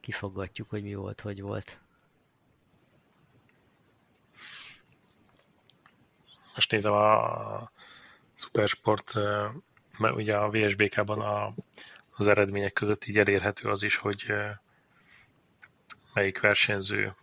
kifogatjuk, 0.00 0.70
hogy 0.70 0.82
mi 0.82 0.94
volt, 0.94 1.20
hogy 1.20 1.40
volt. 1.40 1.80
Most 6.54 6.70
nézem 6.70 6.92
a 6.92 7.70
Supersport, 8.36 9.12
ugye 9.98 10.36
a 10.36 10.50
VSBK-ban 10.50 11.20
a, 11.20 11.54
az 12.16 12.26
eredmények 12.26 12.72
között 12.72 13.04
így 13.04 13.18
elérhető 13.18 13.68
az 13.68 13.82
is, 13.82 13.96
hogy 13.96 14.24
melyik 16.14 16.40
versenyző 16.40 17.14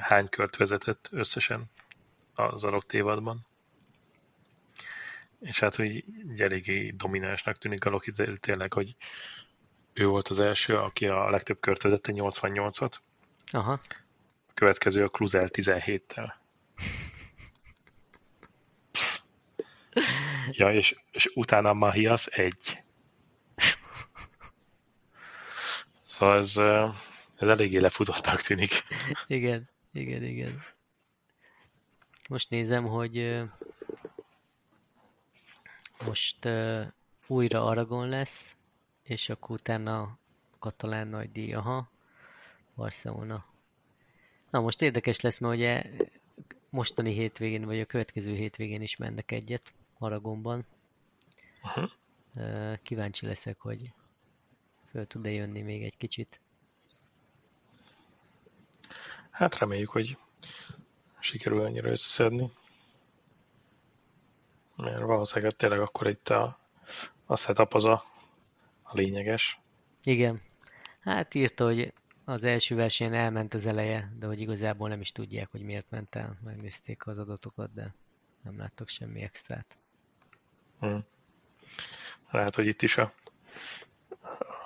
hány 0.00 0.28
kört 0.28 0.56
vezetett 0.56 1.08
összesen 1.10 1.70
az 2.34 2.64
adott 2.64 2.92
évadban. 2.92 3.46
És 5.40 5.60
hát, 5.60 5.74
hogy 5.74 5.94
így 6.30 6.40
eléggé 6.40 6.90
dominánsnak 6.90 7.58
tűnik 7.58 7.84
a 7.84 7.90
Loki 7.90 8.12
tényleg, 8.40 8.72
hogy 8.72 8.96
ő 9.92 10.06
volt 10.06 10.28
az 10.28 10.38
első, 10.38 10.76
aki 10.76 11.06
a 11.06 11.30
legtöbb 11.30 11.60
kört 11.60 11.82
vezette, 11.82 12.12
88-at. 12.14 12.92
Aha. 13.50 13.72
A 14.48 14.54
következő 14.54 15.04
a 15.04 15.08
Cluzel 15.08 15.48
17-tel. 15.52 16.32
Ja, 20.50 20.72
és, 20.72 20.94
és 21.10 21.30
utána 21.34 21.72
Mahias 21.72 22.26
egy. 22.26 22.82
Szóval 26.06 26.38
ez, 26.38 26.56
ez 27.36 27.48
eléggé 27.48 27.78
lefutottnak 27.78 28.42
tűnik. 28.42 28.70
Igen, 29.26 29.68
igen, 29.92 30.22
igen. 30.22 30.62
Most 32.28 32.50
nézem, 32.50 32.84
hogy 32.84 33.44
most 36.06 36.44
uh, 36.44 36.86
újra 37.26 37.64
Aragon 37.64 38.08
lesz, 38.08 38.56
és 39.02 39.28
akkor 39.28 39.50
utána 39.50 40.18
katalán 40.58 41.08
nagy 41.08 41.32
díj, 41.32 41.52
aha, 41.52 41.90
Barcelona. 42.74 43.44
Na 44.50 44.60
most 44.60 44.82
érdekes 44.82 45.20
lesz, 45.20 45.38
mert 45.38 45.54
ugye 45.54 45.82
mostani 46.70 47.12
hétvégén, 47.12 47.64
vagy 47.64 47.80
a 47.80 47.84
következő 47.84 48.34
hétvégén 48.34 48.82
is 48.82 48.96
mennek 48.96 49.30
egyet 49.30 49.72
Aragonban. 49.98 50.66
Uh-huh. 51.62 52.78
Kíváncsi 52.82 53.26
leszek, 53.26 53.60
hogy 53.60 53.92
föl 54.90 55.06
tud-e 55.06 55.30
jönni 55.30 55.62
még 55.62 55.82
egy 55.82 55.96
kicsit. 55.96 56.40
Hát 59.30 59.58
reméljük, 59.58 59.90
hogy 59.90 60.18
sikerül 61.18 61.60
annyira 61.60 61.90
összeszedni. 61.90 62.50
Mert 64.76 65.00
valószínűleg 65.00 65.52
tényleg 65.52 65.80
akkor 65.80 66.06
itt 66.06 66.28
a, 66.28 66.56
a 67.26 67.36
setup 67.36 67.74
az 67.74 67.84
a, 67.84 68.02
a 68.82 68.96
lényeges. 68.96 69.60
Igen. 70.02 70.42
Hát 71.00 71.34
írta, 71.34 71.64
hogy 71.64 71.92
az 72.24 72.44
első 72.44 72.74
versenyen 72.74 73.14
elment 73.14 73.54
az 73.54 73.66
eleje, 73.66 74.12
de 74.18 74.26
hogy 74.26 74.40
igazából 74.40 74.88
nem 74.88 75.00
is 75.00 75.12
tudják, 75.12 75.50
hogy 75.50 75.62
miért 75.62 75.90
ment 75.90 76.14
el. 76.14 76.38
Megnézték 76.44 77.06
az 77.06 77.18
adatokat, 77.18 77.72
de 77.72 77.94
nem 78.42 78.58
láttok 78.58 78.88
semmi 78.88 79.20
extrát. 79.20 79.78
Hmm. 80.78 81.04
Lehet, 82.30 82.54
hogy 82.54 82.66
itt 82.66 82.82
is 82.82 82.96
a, 82.96 83.12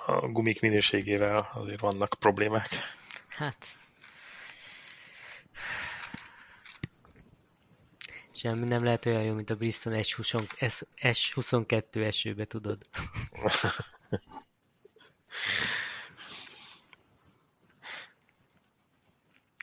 a 0.05 0.27
gumik 0.27 0.61
minőségével 0.61 1.49
azért 1.53 1.79
vannak 1.79 2.15
problémák. 2.19 2.69
Hát 3.29 3.65
Semmi 8.43 8.67
nem 8.67 8.83
lehet 8.83 9.05
olyan 9.05 9.23
jó, 9.23 9.33
mint 9.33 9.49
a 9.49 9.55
Bristol 9.55 9.93
S20, 9.95 10.83
S22 10.95 12.05
esőbe, 12.05 12.45
tudod. 12.45 12.81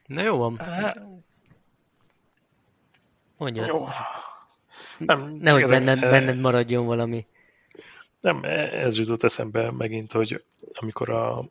Na 0.06 0.22
jó 0.22 0.36
van. 0.36 0.60
Mondja. 3.36 3.66
Jó. 3.66 3.86
Nem, 5.06 5.36
Nehogy 5.40 5.68
benned, 5.68 6.00
benned 6.00 6.38
maradjon 6.38 6.86
valami. 6.86 7.26
Nem, 8.20 8.40
ez 8.44 8.98
jutott 8.98 9.22
eszembe 9.22 9.70
megint, 9.70 10.12
hogy 10.12 10.44
amikor 10.72 11.10
a 11.10 11.44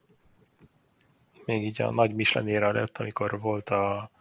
még 1.45 1.65
így 1.65 1.81
a 1.81 1.91
nagy 1.91 2.13
Michelin 2.13 2.59
lett, 2.59 2.97
amikor 2.97 3.39
volt 3.39 3.69
a 3.69 4.11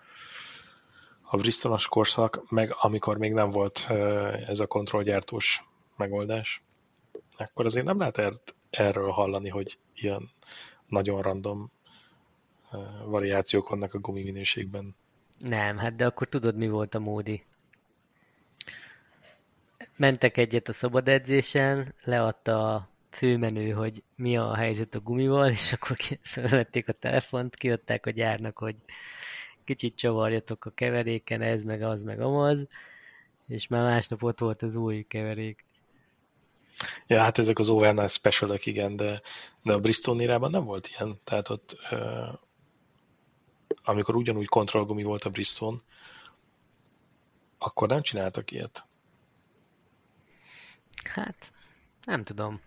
a 1.31 1.37
Bristolos 1.37 1.87
korszak, 1.87 2.51
meg 2.51 2.75
amikor 2.81 3.19
még 3.19 3.33
nem 3.33 3.51
volt 3.51 3.87
ez 4.47 4.59
a 4.59 4.67
kontrollgyártós 4.67 5.65
megoldás, 5.97 6.63
akkor 7.37 7.65
azért 7.65 7.87
nem 7.87 7.99
lehet 7.99 8.55
erről 8.71 9.11
hallani, 9.11 9.49
hogy 9.49 9.79
ilyen 9.95 10.31
nagyon 10.87 11.23
random 11.23 11.71
variációk 13.05 13.69
vannak 13.69 13.95
a 13.95 13.99
gumi 13.99 14.23
minőségben. 14.23 14.97
Nem, 15.39 15.79
hát 15.79 15.97
de 15.97 16.07
akkor 16.07 16.29
tudod, 16.29 16.57
mi 16.57 16.69
volt 16.69 16.95
a 16.95 16.99
módi. 16.99 17.43
Mentek 19.99 20.37
egyet 20.37 20.69
a 20.69 20.73
szabad 20.73 21.09
edzésen, 21.09 21.95
leadta 22.05 22.75
a 22.75 22.89
főmenő, 23.11 23.71
hogy 23.71 24.03
mi 24.17 24.37
a 24.37 24.55
helyzet 24.55 24.95
a 24.95 25.01
gumival, 25.01 25.51
és 25.51 25.73
akkor 25.73 25.97
felvették 26.23 26.89
a 26.89 26.93
telefont, 26.93 27.57
kiadták 27.57 28.07
a 28.07 28.11
gyárnak, 28.11 28.59
hogy 28.59 28.77
kicsit 29.65 29.97
csavarjatok 29.97 30.65
a 30.65 30.71
keveréken, 30.71 31.43
ez 31.43 31.63
meg 31.63 31.83
az 31.83 32.03
meg 32.03 32.21
amaz, 32.21 32.67
és 33.47 33.67
már 33.67 33.83
másnap 33.83 34.23
ott 34.23 34.39
volt 34.39 34.63
az 34.63 34.77
új 34.77 35.07
keverék. 35.09 35.65
Ja, 37.07 37.21
hát 37.21 37.39
ezek 37.39 37.59
az 37.59 37.69
overnight 37.69 38.11
special 38.11 38.59
igen, 38.63 38.97
de, 38.97 39.21
de 39.63 39.73
a 39.73 39.81
Bristol 39.81 40.17
nírában 40.17 40.51
nem 40.51 40.65
volt 40.65 40.89
ilyen. 40.89 41.17
Tehát 41.25 41.49
ott, 41.49 41.77
amikor 43.85 44.17
ugyanúgy 44.17 44.47
kontrollgumi 44.47 45.03
volt 45.03 45.25
a 45.25 45.31
Bristol, 45.31 45.83
akkor 47.59 47.89
nem 47.89 48.03
csináltak 48.03 48.51
ilyet. 48.51 48.88
Hát, 51.09 51.53
nem 52.05 52.25
tudom. 52.25 52.61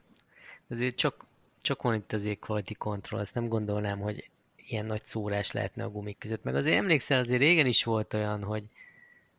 Azért 0.69 0.95
csak, 0.95 1.25
csak 1.61 1.81
van 1.81 1.95
itt 1.95 2.11
az 2.11 2.29
quality 2.39 2.73
control, 2.73 3.19
azt 3.19 3.33
nem 3.33 3.47
gondolnám, 3.47 3.99
hogy 3.99 4.29
ilyen 4.55 4.85
nagy 4.85 5.03
szórás 5.03 5.51
lehetne 5.51 5.83
a 5.83 5.89
gumik 5.89 6.17
között. 6.17 6.43
Meg 6.43 6.55
azért 6.55 6.77
emlékszel, 6.77 7.19
azért 7.19 7.41
régen 7.41 7.65
is 7.65 7.83
volt 7.83 8.13
olyan, 8.13 8.43
hogy, 8.43 8.69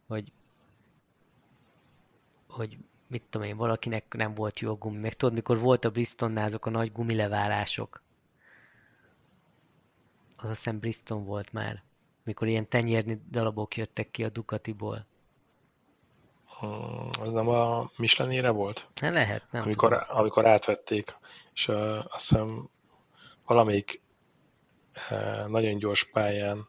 hogy, 0.06 0.32
hogy 2.48 2.78
mit 3.06 3.22
tudom 3.30 3.46
én, 3.46 3.56
valakinek 3.56 4.14
nem 4.14 4.34
volt 4.34 4.60
jó 4.60 4.70
a 4.70 4.74
gumi. 4.74 4.98
Meg 4.98 5.14
tudod, 5.14 5.34
mikor 5.34 5.58
volt 5.58 5.84
a 5.84 5.90
Bristonnál 5.90 6.44
azok 6.44 6.66
a 6.66 6.70
nagy 6.70 6.92
gumileválások. 6.92 8.02
Az 10.36 10.48
azt 10.48 10.56
hiszem 10.56 10.78
Briston 10.78 11.24
volt 11.24 11.52
már. 11.52 11.82
Mikor 12.24 12.48
ilyen 12.48 12.68
tenyérni 12.68 13.20
darabok 13.30 13.76
jöttek 13.76 14.10
ki 14.10 14.24
a 14.24 14.28
Ducatiból. 14.28 15.06
Hmm, 16.62 17.08
az 17.20 17.32
nem 17.32 17.48
a 17.48 17.90
Michelinére 17.96 18.50
volt? 18.50 18.88
Ne 19.00 19.10
lehet, 19.10 19.42
nem 19.50 19.62
amikor, 19.62 20.06
amikor 20.08 20.46
átvették, 20.46 21.16
és 21.54 21.68
uh, 21.68 21.98
azt 22.14 22.28
hiszem 22.28 22.68
valamelyik 23.46 24.00
nagyon 25.46 25.78
gyors 25.78 26.04
pályán 26.04 26.68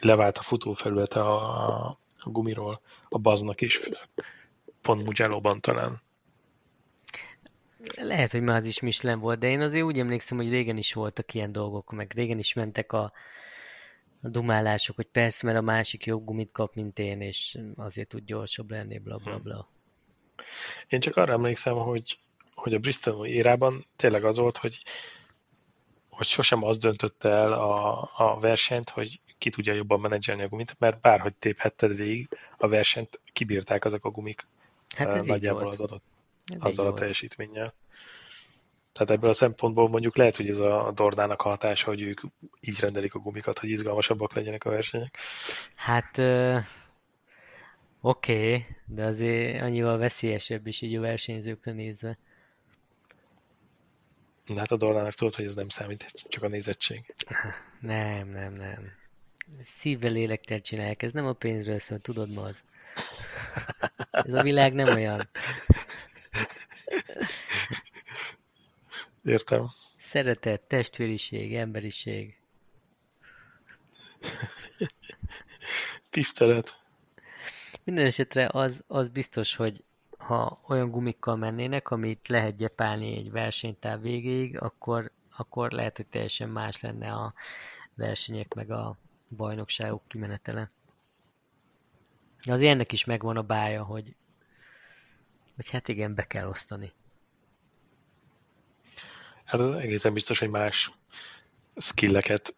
levált 0.00 0.38
a 0.38 0.42
futófelülete 0.42 1.20
a, 1.20 1.86
a 2.18 2.30
gumiról, 2.30 2.80
a 3.08 3.18
baznak 3.18 3.60
is, 3.60 3.80
pont 4.80 5.04
mugello 5.04 5.40
talán. 5.60 6.02
Lehet, 7.94 8.30
hogy 8.30 8.42
már 8.42 8.60
az 8.60 8.66
is 8.66 8.80
Michelin 8.80 9.18
volt, 9.18 9.38
de 9.38 9.48
én 9.48 9.60
azért 9.60 9.84
úgy 9.84 9.98
emlékszem, 9.98 10.36
hogy 10.36 10.50
régen 10.50 10.76
is 10.76 10.92
voltak 10.92 11.34
ilyen 11.34 11.52
dolgok, 11.52 11.92
meg 11.92 12.12
régen 12.14 12.38
is 12.38 12.54
mentek 12.54 12.92
a 12.92 13.12
dumálások, 14.30 14.96
hogy 14.96 15.06
persze, 15.06 15.46
mert 15.46 15.58
a 15.58 15.62
másik 15.62 16.06
jobb 16.06 16.24
gumit 16.24 16.50
kap, 16.52 16.74
mint 16.74 16.98
én, 16.98 17.20
és 17.20 17.58
azért 17.76 18.08
tud 18.08 18.24
gyorsabb 18.24 18.70
lenni, 18.70 18.98
bla 18.98 19.18
bla 19.24 19.38
bla. 19.38 19.68
Én 20.88 21.00
csak 21.00 21.16
arra 21.16 21.32
emlékszem, 21.32 21.74
hogy, 21.74 22.18
hogy 22.54 22.74
a 22.74 22.78
Bristol 22.78 23.26
érában 23.26 23.86
tényleg 23.96 24.24
az 24.24 24.36
volt, 24.36 24.56
hogy 24.56 24.82
hogy 26.08 26.26
sosem 26.26 26.64
az 26.64 26.78
döntötte 26.78 27.28
el 27.28 27.52
a, 27.52 28.08
a 28.16 28.38
versenyt, 28.40 28.90
hogy 28.90 29.20
ki 29.38 29.50
tudja 29.50 29.72
jobban 29.72 30.00
menedzselni 30.00 30.42
a 30.42 30.48
gumit, 30.48 30.76
mert 30.78 31.00
bárhogy 31.00 31.34
téphetted 31.34 31.96
végig, 31.96 32.28
a 32.58 32.68
versenyt 32.68 33.20
kibírták 33.32 33.84
azok 33.84 34.04
a 34.04 34.10
gumik 34.10 34.46
hát 34.96 35.14
ez 35.14 35.22
nagyjából 35.22 35.68
az 35.68 35.80
adott, 35.80 36.04
azzal 36.58 36.86
a 36.86 36.94
teljesítménnyel. 36.94 37.74
Tehát 38.92 39.10
ebből 39.10 39.30
a 39.30 39.34
szempontból 39.34 39.88
mondjuk 39.88 40.16
lehet, 40.16 40.36
hogy 40.36 40.48
ez 40.48 40.58
a 40.58 40.92
Dornának 40.94 41.40
hatása, 41.40 41.86
hogy 41.86 42.02
ők 42.02 42.20
így 42.60 42.80
rendelik 42.80 43.14
a 43.14 43.18
gumikat, 43.18 43.58
hogy 43.58 43.70
izgalmasabbak 43.70 44.34
legyenek 44.34 44.64
a 44.64 44.70
versenyek. 44.70 45.18
Hát 45.74 46.18
oké, 46.18 46.74
okay, 48.00 48.66
de 48.86 49.04
azért 49.04 49.62
annyival 49.62 49.98
veszélyesebb 49.98 50.66
is 50.66 50.80
így 50.80 50.96
a 50.96 51.00
versenyzőkre 51.00 51.72
nézve. 51.72 52.18
Na 54.46 54.58
hát 54.58 54.70
a 54.70 54.76
Dornának 54.76 55.12
tudod, 55.12 55.34
hogy 55.34 55.44
ez 55.44 55.54
nem 55.54 55.68
számít, 55.68 56.12
csak 56.28 56.42
a 56.42 56.48
nézettség. 56.48 57.14
Nem, 57.80 58.28
nem, 58.28 58.54
nem. 58.54 58.92
Szívvel 59.78 60.10
lélektel 60.10 60.60
csinálják, 60.60 61.02
ez 61.02 61.12
nem 61.12 61.26
a 61.26 61.32
pénzről 61.32 61.78
szól, 61.78 61.98
tudod 61.98 62.32
ma 62.32 62.42
az. 62.42 62.64
Ez 64.10 64.32
a 64.32 64.42
világ 64.42 64.72
nem 64.72 64.94
olyan. 64.94 65.28
Értem. 69.22 69.70
Szeretet, 69.98 70.60
testvériség, 70.60 71.54
emberiség. 71.54 72.40
Tisztelet. 76.10 76.80
Minden 77.84 78.06
esetre 78.06 78.48
az, 78.52 78.84
az 78.86 79.08
biztos, 79.08 79.56
hogy 79.56 79.84
ha 80.18 80.60
olyan 80.66 80.90
gumikkal 80.90 81.36
mennének, 81.36 81.90
amit 81.90 82.28
lehet 82.28 82.56
gyepálni 82.56 83.16
egy 83.16 83.30
versenytáv 83.30 84.00
végéig, 84.00 84.60
akkor, 84.60 85.10
akkor 85.36 85.70
lehet, 85.70 85.96
hogy 85.96 86.06
teljesen 86.06 86.48
más 86.48 86.80
lenne 86.80 87.12
a 87.12 87.34
versenyek 87.94 88.54
meg 88.54 88.70
a 88.70 88.96
bajnokságok 89.28 90.02
kimenetele. 90.08 90.70
Az 92.48 92.62
ennek 92.62 92.92
is 92.92 93.04
megvan 93.04 93.36
a 93.36 93.42
bája, 93.42 93.82
hogy, 93.82 94.14
hogy 95.56 95.70
hát 95.70 95.88
igen, 95.88 96.14
be 96.14 96.24
kell 96.24 96.48
osztani. 96.48 96.92
Hát 99.52 99.60
az 99.60 99.72
egészen 99.72 100.12
biztos, 100.12 100.38
hogy 100.38 100.50
más 100.50 100.92
skilleket 101.76 102.56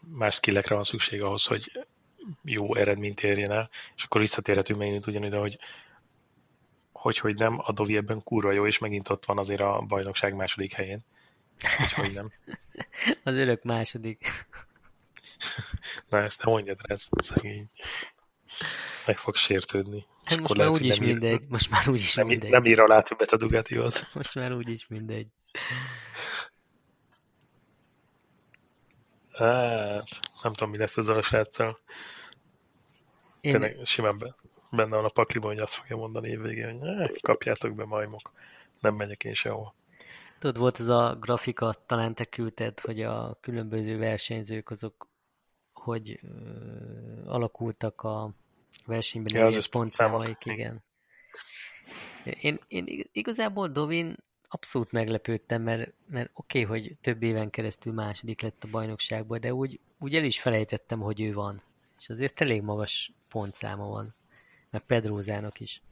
más 0.00 0.34
skillekre 0.34 0.74
van 0.74 0.84
szükség 0.84 1.22
ahhoz, 1.22 1.44
hogy 1.44 1.86
jó 2.42 2.74
eredményt 2.74 3.20
érjen 3.20 3.50
el, 3.50 3.68
és 3.96 4.04
akkor 4.04 4.20
visszatérhetünk 4.20 4.78
megint 4.78 5.06
ugyanide, 5.06 5.38
hogy 5.38 5.58
hogy, 6.92 7.18
hogy 7.18 7.34
nem, 7.34 7.58
a 7.58 7.72
Dovi 7.72 7.96
ebben 7.96 8.20
kurva 8.22 8.52
jó, 8.52 8.66
és 8.66 8.78
megint 8.78 9.08
ott 9.08 9.24
van 9.24 9.38
azért 9.38 9.60
a 9.60 9.84
bajnokság 9.88 10.34
második 10.34 10.72
helyén. 10.72 11.04
Hogy, 11.76 11.92
hogy 11.92 12.12
nem. 12.12 12.32
Az 13.24 13.34
örök 13.34 13.62
második. 13.62 14.26
Na 16.08 16.22
ezt 16.22 16.42
nem 16.44 16.52
mondjad 16.52 16.78
rá, 16.86 16.94
ez 16.94 17.08
szegény. 17.16 17.70
Meg 19.06 19.18
fog 19.18 19.36
sértődni. 19.36 20.06
Hát 20.24 20.40
most 20.40 20.54
már 20.54 20.68
úgyis 20.68 20.98
mindegy. 20.98 21.40
Ír, 21.40 21.48
most 21.48 21.70
már 21.70 21.88
úgyis 21.88 22.14
nem, 22.14 22.26
mindegy. 22.26 22.50
Nem 22.50 22.64
ír 22.64 22.80
alá 22.80 23.00
többet 23.00 23.32
a 23.32 23.36
Dugatihoz. 23.36 24.08
Most 24.14 24.34
már 24.34 24.52
úgyis 24.52 24.86
mindegy. 24.86 25.26
Hát, 29.32 30.08
nem 30.42 30.52
tudom, 30.52 30.70
mi 30.70 30.76
lesz 30.76 30.96
ezzel 30.96 31.16
a 31.16 31.22
sráccal. 31.22 31.78
Én... 33.40 33.52
Tényleg 33.52 33.78
simán 33.84 34.18
be, 34.18 34.34
benne 34.70 34.96
van 34.96 35.04
a 35.04 35.08
pakliban, 35.08 35.50
hogy 35.50 35.60
azt 35.60 35.74
fogja 35.74 35.96
mondani 35.96 36.28
évvégén, 36.28 36.78
hogy 36.78 37.20
kapjátok 37.20 37.74
be 37.74 37.84
majmok, 37.84 38.32
nem 38.80 38.94
megyek 38.94 39.24
én 39.24 39.34
sehol. 39.34 39.74
Tudod, 40.38 40.58
volt 40.58 40.80
ez 40.80 40.88
a 40.88 41.16
grafika, 41.20 41.74
talán 41.86 42.14
te 42.14 42.24
küldted, 42.24 42.80
hogy 42.80 43.02
a 43.02 43.38
különböző 43.40 43.98
versenyzők 43.98 44.70
azok 44.70 45.10
hogy 45.82 46.20
ö, 46.22 46.28
alakultak 47.26 48.02
a 48.02 48.30
versenyben 48.86 49.40
ja, 49.40 49.46
az 49.46 49.66
pontszámaik, 49.66 50.44
igen. 50.44 50.82
Én, 52.40 52.60
én 52.68 53.08
igazából 53.12 53.68
Dovin 53.68 54.16
abszolút 54.48 54.92
meglepődtem, 54.92 55.62
mert, 55.62 55.92
mert 56.06 56.30
oké, 56.34 56.64
okay, 56.64 56.78
hogy 56.78 56.96
több 57.00 57.22
éven 57.22 57.50
keresztül 57.50 57.92
második 57.92 58.40
lett 58.40 58.64
a 58.64 58.68
bajnokságban, 58.70 59.40
de 59.40 59.54
úgy, 59.54 59.80
úgy 59.98 60.16
el 60.16 60.24
is 60.24 60.40
felejtettem, 60.40 61.00
hogy 61.00 61.20
ő 61.20 61.32
van. 61.32 61.62
És 61.98 62.08
azért 62.08 62.40
elég 62.40 62.62
magas 62.62 63.12
pontszáma 63.28 63.88
van. 63.88 64.14
Meg 64.70 64.80
Pedrózának 64.80 65.60
is. 65.60 65.82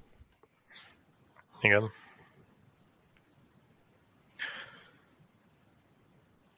Igen. 1.61 1.91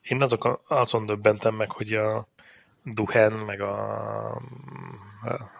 Én 0.01 0.21
azok 0.21 0.63
azon 0.67 1.05
döbbentem 1.05 1.55
meg, 1.55 1.71
hogy 1.71 1.93
a 1.93 2.27
Duhen, 2.83 3.31
meg 3.31 3.61
a, 3.61 4.35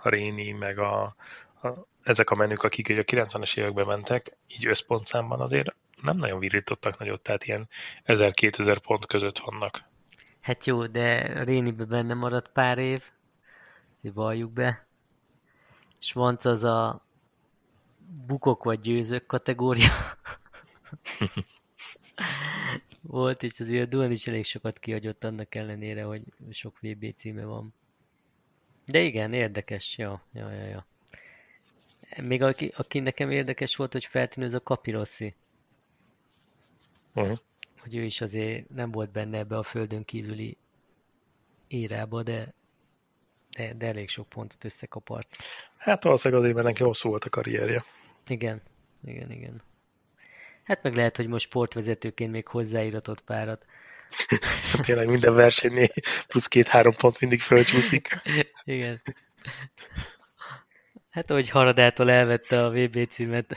a 0.04 0.10
Réni, 0.10 0.52
meg 0.52 0.78
a, 0.78 1.16
a, 1.62 1.68
ezek 2.04 2.30
a 2.30 2.36
menük, 2.36 2.64
akik 2.64 2.90
a 2.90 2.94
90-es 2.94 3.58
években 3.58 3.86
mentek, 3.86 4.38
így 4.48 4.68
összpontszámban 4.68 5.42
azért 5.42 5.76
nem 6.02 6.18
nagyon 6.18 6.40
virítottak 6.40 6.98
nagyot, 6.98 7.22
tehát 7.22 7.44
ilyen 7.44 7.70
1000-2000 8.06 8.78
pont 8.86 9.06
között 9.06 9.40
vannak. 9.40 9.84
Hát 10.42 10.66
jó, 10.66 10.88
de 10.88 11.44
Rénibe 11.44 11.86
benne 11.86 12.14
maradt 12.14 12.50
pár 12.52 12.78
év, 12.78 13.12
valljuk 14.02 14.52
be. 14.52 14.88
És 16.00 16.12
van 16.12 16.38
az 16.44 16.64
a 16.64 17.06
bukok 18.26 18.64
vagy 18.64 18.80
győzők 18.80 19.26
kategória. 19.26 19.92
Volt, 23.02 23.44
és 23.44 23.60
azért 23.60 23.84
a 23.84 23.86
Duan 23.86 24.12
is 24.12 24.28
elég 24.28 24.46
sokat 24.46 24.80
kihagyott 24.80 25.24
annak 25.24 25.56
ellenére, 25.56 26.04
hogy 26.04 26.24
sok 26.50 26.80
VB 26.80 27.16
címe 27.16 27.44
van. 27.44 27.74
De 28.86 29.00
igen, 29.02 29.34
érdekes, 29.34 29.98
ja, 29.98 30.24
ja, 30.34 30.52
ja, 30.52 30.66
ja. 30.66 30.86
Még 32.22 32.42
aki, 32.42 32.72
aki 32.76 33.00
nekem 33.00 33.30
érdekes 33.32 33.76
volt, 33.76 33.92
hogy 33.92 34.06
feltűnő, 34.06 34.48
az 34.48 34.54
a 34.54 34.64
Kapirossi. 34.64 35.36
Uh-huh. 37.14 37.38
Hogy 37.80 37.96
ő 37.96 38.04
is 38.04 38.22
azért 38.22 38.70
nem 38.70 38.92
volt 38.92 39.12
benne 39.12 39.38
ebbe 39.38 39.58
a 39.58 39.64
földön 39.64 40.06
kívüli 40.06 40.58
érába, 41.68 42.24
de, 42.24 42.54
de, 43.50 43.74
de 43.74 43.88
elég 43.88 44.10
sok 44.10 44.30
pontot 44.30 44.64
összekapart. 44.64 45.38
Hát 45.78 46.04
valószínűleg 46.04 46.44
azért, 46.44 46.56
mert 46.56 46.68
neki 46.68 46.84
hosszú 46.84 47.10
volt 47.10 47.24
a 47.24 47.30
karrierje. 47.30 47.84
Igen, 48.28 48.62
igen, 49.04 49.32
igen. 49.32 49.62
Hát 50.64 50.84
meg 50.84 50.96
lehet, 50.96 51.18
hogy 51.18 51.28
most 51.28 51.46
sportvezetőként 51.46 52.32
még 52.32 52.48
hozzáíratott 52.48 53.22
párat. 53.22 53.66
Tényleg 54.86 55.08
minden 55.08 55.34
versenynél 55.34 55.90
plusz 56.28 56.48
két-három 56.48 56.94
pont 56.98 57.20
mindig 57.20 57.42
fölcsúszik. 57.42 58.08
Igen. 58.64 58.98
Hát, 61.10 61.30
ahogy 61.30 61.50
Haradától 61.50 62.12
elvette 62.12 62.64
a 62.64 62.70
VB 62.70 63.08
címet, 63.10 63.56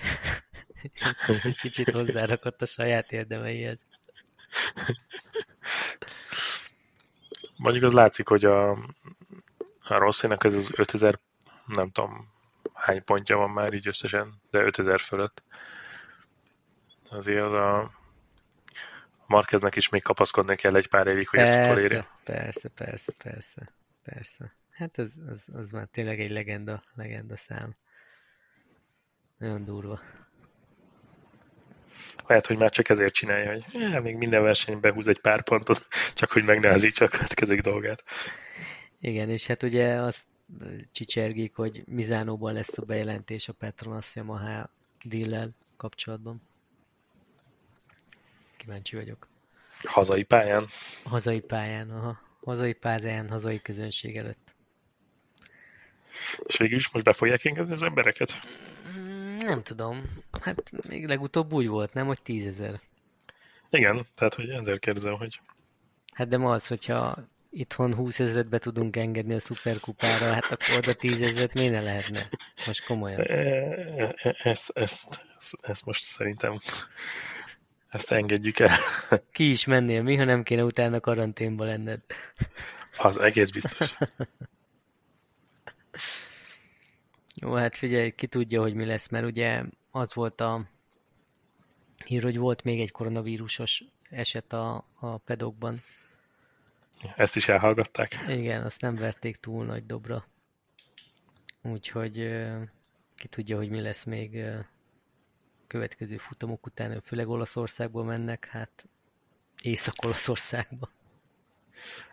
most 1.27 1.45
egy 1.45 1.59
kicsit 1.61 1.91
hozzárakott 1.91 2.63
a 2.63 2.67
saját 2.67 3.13
érdemeihez. 3.13 3.85
Mondjuk 7.57 7.85
az 7.85 7.93
látszik, 7.93 8.29
hogy 8.29 8.45
a, 8.45 8.71
a 8.71 9.99
Rosszinak 9.99 10.45
ez 10.45 10.55
az 10.55 10.71
5000, 10.73 11.19
nem 11.67 11.91
tudom 11.91 12.35
hány 12.75 13.05
pontja 13.05 13.37
van 13.37 13.51
már 13.51 13.73
így 13.73 13.89
összesen, 13.89 14.41
de 14.51 14.59
5000 14.59 15.01
fölött. 15.01 15.43
Azért 17.17 17.43
a 17.43 17.91
Markeznek 19.27 19.77
is 19.77 19.89
még 19.89 20.03
kapaszkodni 20.03 20.57
kell 20.57 20.77
egy 20.77 20.89
pár 20.89 21.07
évig, 21.07 21.29
hogy 21.29 21.39
persze, 21.39 21.59
ezt 21.59 21.71
utolérje. 21.71 22.05
Persze, 22.25 22.69
persze, 22.69 23.12
persze, 23.23 23.73
persze. 24.03 24.55
Hát 24.71 24.99
az, 24.99 25.14
az, 25.31 25.49
az 25.53 25.71
már 25.71 25.87
tényleg 25.87 26.21
egy 26.21 26.31
legenda, 26.31 26.83
legenda 26.95 27.37
szám. 27.37 27.75
Nagyon 29.39 29.64
durva. 29.64 30.01
Lehet, 32.27 32.47
hogy 32.47 32.59
már 32.59 32.71
csak 32.71 32.89
ezért 32.89 33.14
csinálja, 33.14 33.53
hogy 33.53 33.64
ja, 33.73 34.01
még 34.01 34.17
minden 34.17 34.43
versenyben 34.43 34.93
húz 34.93 35.09
egy 35.09 35.21
pár 35.21 35.43
pontot, 35.43 35.87
csak 36.14 36.33
hogy 36.33 36.45
megnehezítse 36.45 37.05
a 37.05 37.09
következő 37.09 37.57
dolgát. 37.57 38.03
Igen, 39.01 39.31
és 39.31 39.47
hát 39.47 39.62
ugye 39.62 39.95
azt 39.95 40.25
csicsergik, 40.93 41.57
hogy 41.57 41.83
Mizánóban 41.87 42.53
lesz 42.53 42.79
a 42.79 42.85
bejelentés 42.85 43.49
a 43.49 43.53
Petronas 43.53 44.14
Yamaha 44.14 44.71
deal 45.05 45.51
kapcsolatban. 45.77 46.43
Kíváncsi 48.67 48.97
vagyok. 48.97 49.29
Hazai 49.83 50.23
pályán? 50.23 50.67
Hazai 51.05 51.41
pályán, 51.41 51.91
aha. 51.91 52.21
Hazai 52.45 52.73
pályán, 52.73 53.29
hazai 53.29 53.61
közönség 53.62 54.17
előtt. 54.17 54.55
És 56.47 56.57
végül 56.57 56.77
is 56.77 56.91
most 56.91 57.05
be 57.05 57.12
fogják 57.12 57.45
engedni 57.45 57.73
az 57.73 57.83
embereket? 57.83 58.39
Mm, 58.89 59.37
nem 59.37 59.62
tudom. 59.62 60.03
Hát 60.43 60.71
még 60.89 61.07
legutóbb 61.07 61.53
úgy 61.53 61.67
volt, 61.67 61.93
nem, 61.93 62.07
hogy 62.07 62.23
tízezer. 62.23 62.81
Igen, 63.71 64.05
tehát 64.14 64.35
hogy 64.35 64.49
ezért 64.49 64.81
kérdezem, 64.81 65.14
hogy... 65.14 65.41
Hát 66.14 66.29
de 66.29 66.37
ma 66.37 66.53
az, 66.53 66.67
hogyha 66.67 67.17
itthon 67.51 67.95
20 67.95 68.21
ezeret 68.21 68.49
be 68.49 68.59
tudunk 68.59 68.97
engedni 68.97 69.35
a 69.35 69.41
szuperkupára, 69.41 70.33
hát 70.33 70.45
akkor 70.45 70.77
oda 70.77 70.93
10 70.93 71.21
ezeret 71.21 71.55
miért 71.55 71.73
ne 71.73 71.81
lehetne? 71.81 72.29
Most 72.67 72.87
komolyan. 72.87 73.21
Ezt, 73.21 74.37
ezt, 74.43 74.71
ezt, 74.75 75.27
ezt 75.61 75.85
most 75.85 76.03
szerintem 76.03 76.59
ezt 77.97 78.12
engedjük 78.12 78.59
el. 78.59 78.76
Ki 79.32 79.51
is 79.51 79.64
mennél 79.64 80.03
mi, 80.03 80.16
ha 80.16 80.24
nem 80.24 80.42
kéne 80.42 80.64
utána 80.64 81.01
karanténba 81.01 81.64
lenned? 81.64 82.01
Az 82.97 83.18
egész 83.18 83.51
biztos. 83.51 83.94
Jó, 87.40 87.53
hát 87.53 87.76
figyelj, 87.76 88.11
ki 88.11 88.26
tudja, 88.26 88.61
hogy 88.61 88.74
mi 88.74 88.84
lesz, 88.84 89.09
mert 89.09 89.24
ugye 89.24 89.62
az 89.90 90.14
volt 90.14 90.40
a 90.40 90.68
hír, 92.05 92.22
hogy 92.22 92.38
volt 92.38 92.62
még 92.62 92.80
egy 92.80 92.90
koronavírusos 92.90 93.84
eset 94.11 94.53
a, 94.53 94.84
a 94.99 95.18
pedokban. 95.18 95.82
Ezt 97.16 97.36
is 97.36 97.49
elhallgatták? 97.49 98.09
Igen, 98.28 98.62
azt 98.62 98.80
nem 98.80 98.94
verték 98.94 99.36
túl 99.36 99.64
nagy 99.64 99.86
dobra. 99.86 100.26
Úgyhogy 101.62 102.14
ki 103.16 103.28
tudja, 103.28 103.57
hogy 103.57 103.68
mi 103.68 103.80
lesz 103.80 104.05
még 104.05 104.42
következő 105.67 106.17
futamok 106.17 106.67
után, 106.67 107.01
főleg 107.05 107.29
Olaszországból 107.29 108.05
mennek, 108.05 108.45
hát 108.45 108.87
Észak-Olaszországba. 109.62 110.91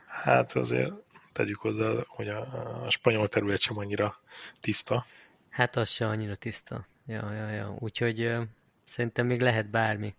Hát 0.07 0.51
azért 0.51 0.93
tegyük 1.31 1.59
hozzá, 1.59 1.91
hogy 2.07 2.27
a, 2.27 2.83
a 2.85 2.89
spanyol 2.89 3.27
terület 3.27 3.59
sem 3.59 3.77
annyira 3.77 4.17
tiszta. 4.59 5.05
Hát 5.49 5.75
az 5.75 5.89
sem 5.89 6.09
annyira 6.09 6.35
tiszta. 6.35 6.87
Ja, 7.05 7.33
ja, 7.33 7.49
ja. 7.49 7.75
Úgyhogy 7.79 8.25
uh, 8.25 8.43
szerintem 8.89 9.25
még 9.25 9.41
lehet 9.41 9.69
bármi. 9.69 10.15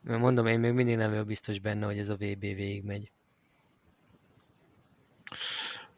Mert 0.00 0.20
mondom, 0.20 0.46
én 0.46 0.60
még 0.60 0.72
mindig 0.72 0.96
nem 0.96 1.10
vagyok 1.10 1.26
biztos 1.26 1.58
benne, 1.58 1.86
hogy 1.86 1.98
ez 1.98 2.08
a 2.08 2.14
VB 2.14 2.40
végigmegy. 2.40 3.10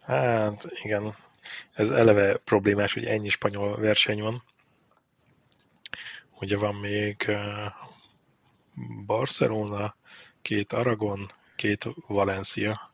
Hát 0.00 0.66
igen, 0.82 1.14
ez 1.72 1.90
eleve 1.90 2.36
problémás, 2.36 2.94
hogy 2.94 3.04
ennyi 3.04 3.28
spanyol 3.28 3.78
verseny 3.80 4.20
van. 4.20 4.42
Ugye 6.40 6.56
van 6.56 6.74
még 6.74 7.30
Barcelona, 9.06 9.96
két 10.42 10.72
Aragon, 10.72 11.26
két 11.56 11.84
Valencia. 12.06 12.90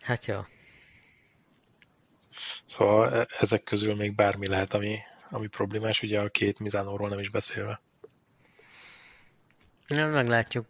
Hát 0.00 0.26
jó. 0.26 0.40
Szóval 2.66 3.14
e, 3.14 3.26
ezek 3.38 3.62
közül 3.62 3.94
még 3.94 4.14
bármi 4.14 4.48
lehet, 4.48 4.74
ami, 4.74 4.98
ami 5.30 5.46
problémás, 5.46 6.02
ugye 6.02 6.20
a 6.20 6.28
két 6.28 6.58
Mizánóról 6.58 7.08
nem 7.08 7.18
is 7.18 7.30
beszélve. 7.30 7.80
Nem, 9.86 10.10
meglátjuk. 10.10 10.66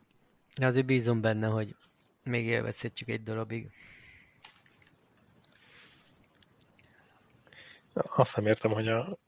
Azért 0.61 0.87
bízom 0.87 1.21
benne, 1.21 1.47
hogy 1.47 1.77
még 2.23 2.47
élvezhetjük 2.47 3.09
egy 3.09 3.23
darabig. 3.23 3.71
Azt 7.93 8.37
nem 8.37 8.47
értem, 8.47 8.71
hogy 8.71 8.89
a 8.89 9.19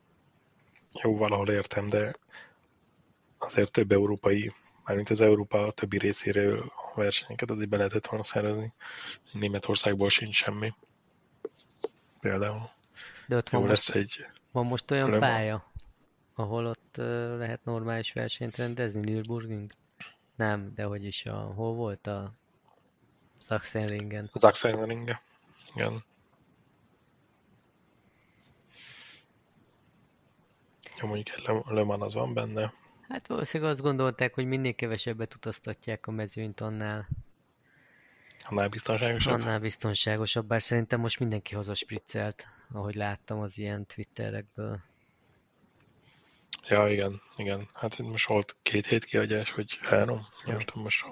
jó, 1.03 1.17
valahol 1.17 1.49
értem, 1.49 1.87
de 1.87 2.13
azért 3.39 3.73
több 3.73 3.93
európai, 3.93 4.53
mármint 4.85 5.11
az 5.11 5.21
Európa 5.21 5.73
többi 5.73 5.99
részéről 5.99 6.73
a 6.93 6.95
versenyeket 6.95 7.51
azért 7.51 7.69
be 7.69 7.77
lehetett 7.77 8.07
volna 8.07 8.25
szervezni. 8.25 8.73
Németországból 9.33 10.09
sincs 10.09 10.35
semmi. 10.35 10.75
Például. 12.21 12.61
De 13.27 13.37
ott 13.37 13.51
Jó 13.51 13.59
van, 13.59 13.69
lesz 13.69 13.95
most, 13.95 13.99
egy... 13.99 14.27
van 14.53 14.67
most 14.67 14.91
olyan 14.91 15.11
Le 15.11 15.19
Mans. 15.19 15.33
pálya, 15.33 15.71
ahol 16.35 16.67
ott 16.67 16.97
lehet 17.39 17.65
normális 17.65 18.13
versenyt 18.13 18.57
rendezni, 18.57 19.01
Nürburgring? 19.01 19.73
Nem, 20.37 20.73
de 20.75 20.85
hogy 20.85 21.05
is 21.05 21.27
a, 21.27 21.37
hol 21.37 21.75
volt 21.75 22.07
a 22.07 22.33
Sachsenringen? 23.43 24.31
Az 24.33 24.45
Axelringen. 24.45 25.21
Igen. 25.75 26.05
Jó, 31.01 31.09
mondjuk 31.09 31.37
egy 31.39 31.63
Le- 31.67 31.83
Mans 31.83 32.03
az 32.03 32.15
van 32.15 32.35
benne. 32.35 32.73
Hát 33.09 33.27
valószínűleg 33.27 33.73
azt 33.73 33.83
gondolták, 33.83 34.35
hogy 34.35 34.47
minél 34.47 34.75
kevesebbet 34.75 35.35
utaztatják 35.35 36.07
a 36.07 36.11
mezőnyt, 36.11 36.61
annál, 36.61 37.09
Annál 38.45 38.69
biztonságosabb. 38.69 39.33
annál 39.33 39.59
biztonságosabb, 39.61 40.47
bár 40.47 40.63
szerintem 40.63 41.01
most 41.01 41.19
mindenki 41.19 41.55
hazaspriccelt, 41.55 42.49
ahogy 42.73 42.95
láttam 42.95 43.41
az 43.41 43.59
ilyen 43.59 43.87
twitterekből. 43.87 44.81
Ja, 46.69 46.89
igen, 46.89 47.21
igen. 47.37 47.69
Hát 47.75 47.99
most 47.99 48.29
volt 48.29 48.57
két 48.63 48.87
hét 48.87 49.05
kiadás, 49.05 49.53
vagy 49.53 49.79
három? 49.83 50.27
Ja. 50.47 50.53
Most 50.55 50.75
most 50.75 51.05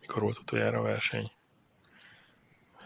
mikor 0.00 0.22
volt 0.22 0.38
utoljára 0.38 0.78
a 0.78 0.82
verseny. 0.82 1.30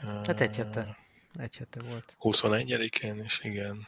Hát 0.00 0.40
egy 0.40 0.56
hete, 0.56 0.96
egy 1.38 1.56
hete 1.56 1.82
volt. 1.82 2.16
21-én 2.20 3.24
is, 3.24 3.40
igen. 3.42 3.86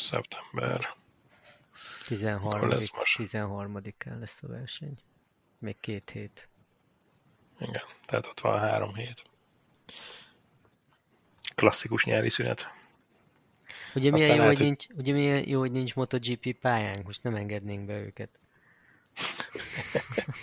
Szeptember. 0.00 0.96
13. 2.06 2.68
lesz 2.68 2.92
most? 2.92 3.16
13-án 3.22 4.18
lesz 4.18 4.42
a 4.42 4.46
verseny. 4.48 4.98
Még 5.58 5.76
két 5.80 6.10
hét. 6.10 6.48
Igen, 7.58 7.82
tehát 8.06 8.26
ott 8.26 8.40
van 8.40 8.58
három 8.58 8.94
hét. 8.94 9.22
Klasszikus 11.54 12.04
nyári 12.04 12.28
szünet. 12.28 12.68
Ugye 13.94 14.10
milyen, 14.10 14.30
Aztán 14.30 14.36
jó, 14.36 14.42
lehet, 14.42 14.56
hogy 14.58 14.66
hogy- 14.66 14.66
nincs, 14.66 14.86
ugye 15.00 15.12
milyen 15.12 15.48
jó, 15.48 15.58
hogy 15.58 15.72
nincs 15.72 15.94
MotoGP 15.94 16.58
pályánk, 16.60 17.06
most 17.06 17.22
nem 17.22 17.34
engednénk 17.34 17.86
be 17.86 17.98
őket. 17.98 18.40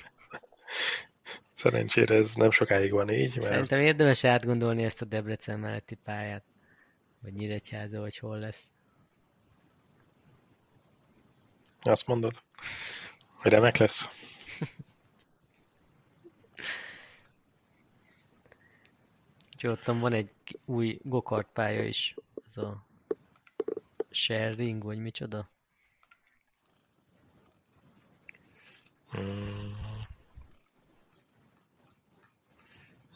Szerencsére 1.54 2.16
ez 2.16 2.36
nem 2.36 2.52
sokáig 2.52 2.92
van 2.92 3.10
így, 3.10 3.36
mert 3.38 3.48
Szerintem 3.50 3.82
érdemes 3.82 4.24
átgondolni 4.24 4.84
ezt 4.84 5.02
a 5.02 5.06
Debrecen 5.06 5.60
melletti 5.60 5.96
pályát. 5.96 6.44
Vagy 7.22 7.34
Nyíregyháza, 7.34 8.00
vagy 8.00 8.18
hol 8.18 8.40
lesz. 8.40 8.64
Azt 11.82 12.08
mondod, 12.08 12.42
hogy 13.34 13.52
remek 13.52 13.78
lesz. 13.78 14.10
Úgyhogy 19.54 19.70
ottan 19.70 20.00
van 20.00 20.14
egy 20.14 20.32
új 20.66 21.00
gokart 21.04 21.48
pálya 21.54 21.84
is. 21.84 22.16
Az 22.48 22.58
a 22.58 22.86
Sharing, 24.10 24.84
vagy 24.84 24.98
micsoda? 24.98 25.50
Hmm. 29.10 29.78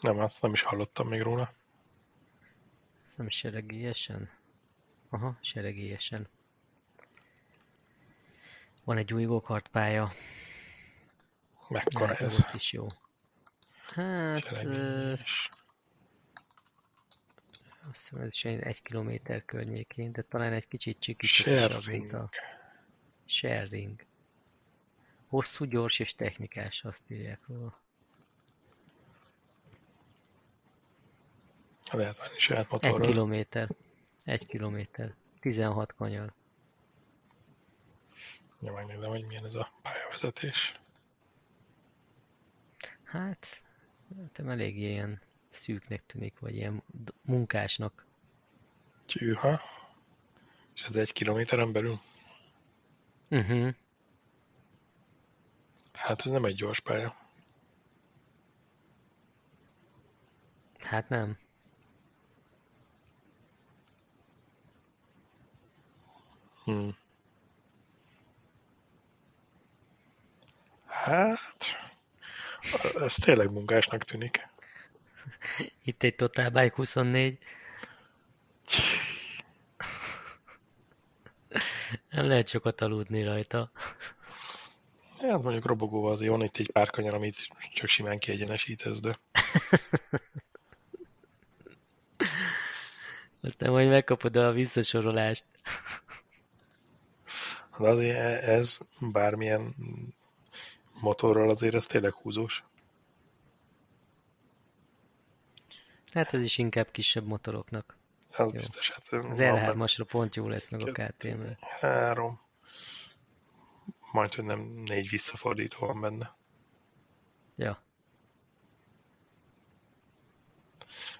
Nem, 0.00 0.18
azt 0.18 0.42
nem 0.42 0.52
is 0.52 0.62
hallottam 0.62 1.08
még 1.08 1.22
róla. 1.22 1.52
Ez 3.04 3.12
nem 3.16 3.28
seregélyesen? 3.28 4.30
Aha, 5.08 5.38
seregélyesen. 5.40 6.28
Van 8.84 8.96
egy 8.96 9.12
új 9.14 9.24
gokart 9.24 9.68
pálya. 9.68 10.12
Mekkora 11.68 12.04
Lehet, 12.04 12.22
ez? 12.22 12.44
is 12.54 12.72
jó. 12.72 12.86
Hát, 13.94 14.52
ö, 14.64 15.12
azt 17.90 17.98
hiszem 17.98 18.20
ez 18.20 18.34
is 18.34 18.44
egy, 18.44 18.60
egy 18.60 18.82
kilométer 18.82 19.44
környékén, 19.44 20.12
de 20.12 20.22
talán 20.22 20.52
egy 20.52 20.68
kicsit 20.68 21.00
csikitosabb, 21.00 21.86
mint 21.86 22.12
a 22.12 22.28
Sharing. 23.26 23.70
sharing. 23.70 24.04
Hosszú, 25.26 25.64
gyors 25.64 25.98
és 25.98 26.14
technikás, 26.14 26.84
azt 26.84 27.02
írják 27.08 27.40
róla. 27.48 27.80
Lehet 31.92 32.38
saját 32.38 32.64
Egy 32.64 32.70
motorról. 32.70 33.06
kilométer. 33.06 33.68
Egy 34.24 34.46
kilométer. 34.46 35.14
16 35.40 35.94
kanyar. 35.94 36.32
Ja, 38.64 38.72
megnézem, 38.72 39.10
hogy 39.10 39.26
milyen 39.26 39.44
ez 39.44 39.54
a 39.54 39.68
pályavezetés. 39.82 40.80
Hát, 43.02 43.62
nem 44.36 44.48
elég 44.48 44.78
ilyen 44.78 45.20
szűknek 45.50 46.06
tűnik, 46.06 46.38
vagy 46.38 46.54
ilyen 46.54 46.82
munkásnak. 47.22 48.06
Tyűha. 49.06 49.60
És 50.74 50.82
ez 50.82 50.96
egy 50.96 51.12
kilométeren 51.12 51.72
belül? 51.72 51.98
Uh-huh. 53.30 53.74
Hát 55.92 56.20
ez 56.26 56.30
nem 56.32 56.44
egy 56.44 56.54
gyors 56.54 56.80
pálya. 56.80 57.16
Hát 60.78 61.08
nem. 61.08 61.38
Hmm. 66.64 67.01
Hát, 70.92 71.78
ez 73.00 73.14
tényleg 73.14 73.50
munkásnak 73.50 74.02
tűnik. 74.02 74.48
Itt 75.84 76.02
egy 76.02 76.14
Total 76.14 76.48
Bike 76.48 76.74
24. 76.74 77.38
Nem 82.10 82.26
lehet 82.26 82.48
sokat 82.48 82.80
aludni 82.80 83.22
rajta. 83.22 83.70
Hát 85.20 85.42
mondjuk 85.42 85.64
robogóval 85.64 86.12
azért 86.12 86.30
van 86.30 86.42
itt 86.42 86.56
egy 86.56 86.70
pár 86.70 86.90
kanyar, 86.90 87.14
amit 87.14 87.48
csak 87.74 87.88
simán 87.88 88.18
kiegyenesítesz, 88.18 89.00
de 89.00 89.18
Aztán 93.40 93.70
majd 93.70 93.88
megkapod 93.88 94.36
a 94.36 94.52
visszasorolást. 94.52 95.44
de 97.78 97.88
azért 97.88 98.42
ez 98.42 98.78
bármilyen 99.12 99.74
motorral 101.02 101.50
azért 101.50 101.74
ez 101.74 101.86
tényleg 101.86 102.12
húzós. 102.12 102.64
Hát 106.12 106.34
ez 106.34 106.44
is 106.44 106.58
inkább 106.58 106.90
kisebb 106.90 107.26
motoroknak. 107.26 107.96
Ez 108.30 108.52
Jó. 108.52 108.58
biztos. 108.58 108.90
Hát 108.90 109.08
Az 109.12 109.38
van 109.38 109.54
benne 109.54 109.72
L3-asra 109.74 110.04
pont 110.08 110.34
jó 110.34 110.48
lesz 110.48 110.68
meg 110.70 110.88
a 110.88 110.92
KTM-re. 110.92 111.58
Három. 111.80 112.40
Majd, 114.12 114.34
hogy 114.34 114.44
nem 114.44 114.60
négy 114.60 115.08
visszafordító 115.08 115.86
van 115.86 116.00
benne. 116.00 116.36
Ja. 117.56 117.82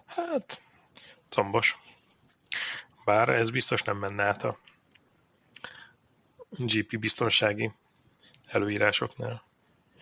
Hát, 0.06 0.60
combos. 1.28 1.78
Bár 3.04 3.28
ez 3.28 3.50
biztos 3.50 3.82
nem 3.82 3.96
menne 3.96 4.24
át 4.24 4.42
a 4.42 4.56
GP 6.50 6.98
biztonsági 6.98 7.72
előírásoknál. 8.46 9.42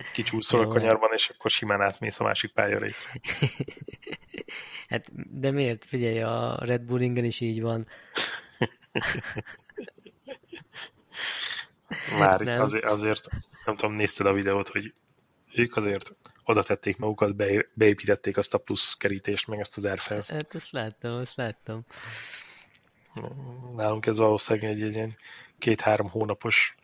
Egy 0.01 0.11
kicsúszol 0.11 0.61
a 0.61 0.62
Jó. 0.62 0.68
kanyarban, 0.68 1.11
és 1.12 1.28
akkor 1.28 1.51
simán 1.51 1.80
átmész 1.80 2.20
a 2.20 2.24
másik 2.24 2.53
pályarészre. 2.53 3.11
Hát, 4.88 5.11
de 5.40 5.51
miért? 5.51 5.84
Figyelj, 5.84 6.22
a 6.22 6.59
Red 6.61 6.82
Bull 6.82 6.98
ringen 6.98 7.24
is 7.24 7.40
így 7.40 7.61
van. 7.61 7.86
Már 12.18 12.40
Nem. 12.40 12.61
azért, 12.61 12.84
azért, 12.84 13.28
nem 13.64 13.76
tudom, 13.76 13.94
nézted 13.94 14.26
a 14.26 14.32
videót, 14.32 14.68
hogy 14.68 14.94
ők 15.53 15.76
azért 15.76 16.16
oda 16.44 16.62
tették 16.62 16.98
magukat, 16.98 17.36
be, 17.36 17.66
beépítették 17.74 18.36
azt 18.36 18.55
a 18.55 18.59
plusz 18.59 18.94
kerítést, 18.94 19.46
meg 19.46 19.61
azt 19.61 19.76
az 19.76 19.84
airfence 19.84 20.34
Hát 20.34 20.55
azt 20.55 20.70
láttam, 20.70 21.12
azt 21.12 21.36
láttam. 21.36 21.84
Nálunk 23.74 24.07
ez 24.07 24.18
valószínűleg 24.18 24.70
egy, 24.70 24.82
egy 24.82 24.94
ilyen 24.94 25.16
két-három 25.59 26.09
hónapos 26.09 26.74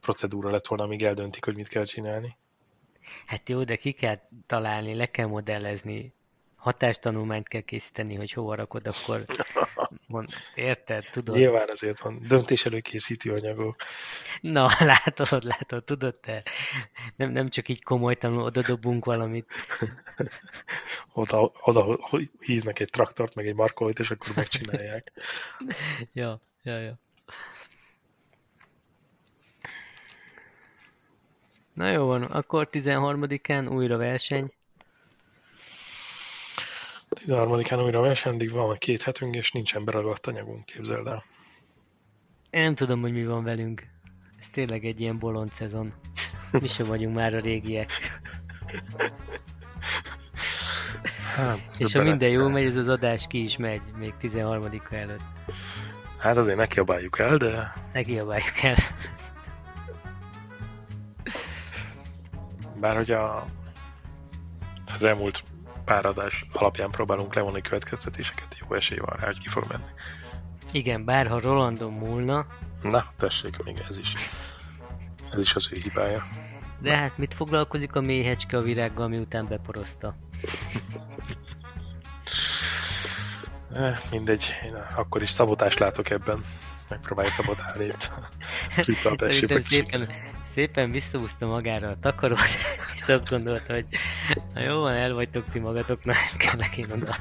procedúra 0.00 0.50
lett 0.50 0.66
volna, 0.66 0.84
amíg 0.84 1.02
eldöntik, 1.02 1.44
hogy 1.44 1.56
mit 1.56 1.68
kell 1.68 1.84
csinálni. 1.84 2.36
Hát 3.26 3.48
jó, 3.48 3.64
de 3.64 3.76
ki 3.76 3.92
kell 3.92 4.20
találni, 4.46 4.94
le 4.94 5.06
kell 5.06 5.26
modellezni 5.26 6.14
hatástanulmányt 6.66 7.48
kell 7.48 7.60
készíteni, 7.60 8.14
hogy 8.14 8.32
hova 8.32 8.54
rakod, 8.54 8.86
akkor 8.86 9.22
mond, 10.08 10.28
érted, 10.54 11.04
tudod? 11.10 11.36
Nyilván 11.36 11.68
azért 11.70 12.00
van 12.00 12.24
döntés 12.28 12.66
előkészítő 12.66 13.32
anyagok. 13.32 13.76
Na, 14.40 14.70
látod, 14.92 15.44
látod, 15.44 15.84
tudod 15.84 16.14
te? 16.14 16.42
Nem, 17.16 17.30
nem 17.30 17.48
csak 17.48 17.68
így 17.68 17.82
komolytalanul 17.82 18.44
oda 18.44 18.62
dobunk 18.62 19.04
valamit. 19.04 19.52
oda, 21.12 21.52
oda 21.60 21.98
hívnak 22.38 22.78
egy 22.78 22.90
traktort, 22.90 23.34
meg 23.34 23.46
egy 23.46 23.54
markolót, 23.54 23.98
és 23.98 24.10
akkor 24.10 24.36
megcsinálják. 24.36 25.12
ja, 26.12 26.40
ja, 26.62 26.78
ja. 26.78 26.98
Na 31.76 31.90
jó 31.90 32.06
van, 32.06 32.22
akkor 32.22 32.68
13-án 32.72 33.72
újra 33.72 33.96
verseny. 33.96 34.50
13-án 37.10 37.84
újra 37.84 38.00
verseny, 38.00 38.32
addig 38.32 38.50
van 38.50 38.76
két 38.76 39.02
hetünk, 39.02 39.34
és 39.34 39.52
nincsen 39.52 39.84
beragadt 39.84 40.26
anyagunk, 40.26 40.64
képzeld 40.64 41.06
el. 41.06 41.24
Én 42.50 42.62
nem 42.62 42.74
tudom, 42.74 43.00
hogy 43.00 43.12
mi 43.12 43.24
van 43.24 43.44
velünk. 43.44 43.86
Ez 44.38 44.48
tényleg 44.48 44.84
egy 44.84 45.00
ilyen 45.00 45.18
bolond 45.18 45.52
szezon. 45.52 45.92
Mi 46.60 46.68
sem 46.68 46.86
vagyunk 46.86 47.16
már 47.16 47.34
a 47.34 47.40
régiek. 47.40 47.90
Hát, 51.34 51.60
és 51.78 51.92
ha 51.92 52.02
minden 52.02 52.30
jól 52.30 52.50
megy, 52.50 52.66
ez 52.66 52.76
az 52.76 52.88
adás 52.88 53.26
ki 53.26 53.42
is 53.42 53.56
megy, 53.56 53.82
még 53.98 54.14
13-a 54.22 54.94
előtt. 54.94 55.20
Hát 56.18 56.36
azért 56.36 56.56
ne 56.56 56.66
kiabáljuk 56.66 57.18
el, 57.18 57.36
de... 57.36 57.72
Ne 57.92 58.02
kiabáljuk 58.02 58.62
el. 58.62 58.76
Bár 62.80 62.96
hogy 62.96 63.10
a, 63.10 63.46
az 64.94 65.02
elmúlt 65.02 65.44
pár 65.84 66.06
adás 66.06 66.44
alapján 66.52 66.90
próbálunk 66.90 67.34
levonni 67.34 67.60
következtetéseket, 67.60 68.58
jó 68.60 68.76
esély 68.76 68.98
van 68.98 69.16
rá, 69.20 69.26
hogy 69.26 69.38
ki 69.38 69.48
fog 69.48 69.64
menni. 69.68 69.90
Igen, 70.72 71.04
bár 71.04 71.26
ha 71.26 71.40
Rolandon 71.40 71.92
múlna... 71.92 72.46
Na, 72.82 73.04
tessék, 73.16 73.62
még 73.62 73.82
ez 73.88 73.98
is. 73.98 74.14
Ez 75.32 75.40
is 75.40 75.54
az 75.54 75.68
ő 75.72 75.76
hibája. 75.82 76.26
De 76.80 76.96
hát 76.96 77.18
mit 77.18 77.34
foglalkozik 77.34 77.94
a 77.94 78.00
méhecske 78.00 78.56
a 78.56 78.60
virággal, 78.60 79.08
miután 79.08 79.46
beporozta? 79.46 80.16
Eh, 83.74 83.98
mindegy, 84.10 84.54
én 84.64 84.74
akkor 84.94 85.22
is 85.22 85.30
szabotást 85.30 85.78
látok 85.78 86.10
ebben. 86.10 86.40
Megpróbálja 86.88 87.30
szabotálni 87.30 87.84
itt 87.84 88.10
a 89.20 89.30
szépen, 89.60 90.08
szépen 90.56 90.90
visszahúzta 90.90 91.46
magára 91.46 91.88
a 91.88 91.94
takarót, 91.94 92.38
és 92.94 93.08
azt 93.08 93.30
gondolta, 93.30 93.72
hogy 93.72 93.86
na 94.54 94.64
jó 94.64 94.80
van, 94.80 94.94
el 94.94 95.12
vagytok 95.12 95.48
ti 95.50 95.58
magatok, 95.58 96.04
nem 96.04 96.16
kellek 96.36 96.76
én 96.76 96.90
oda. 96.90 97.16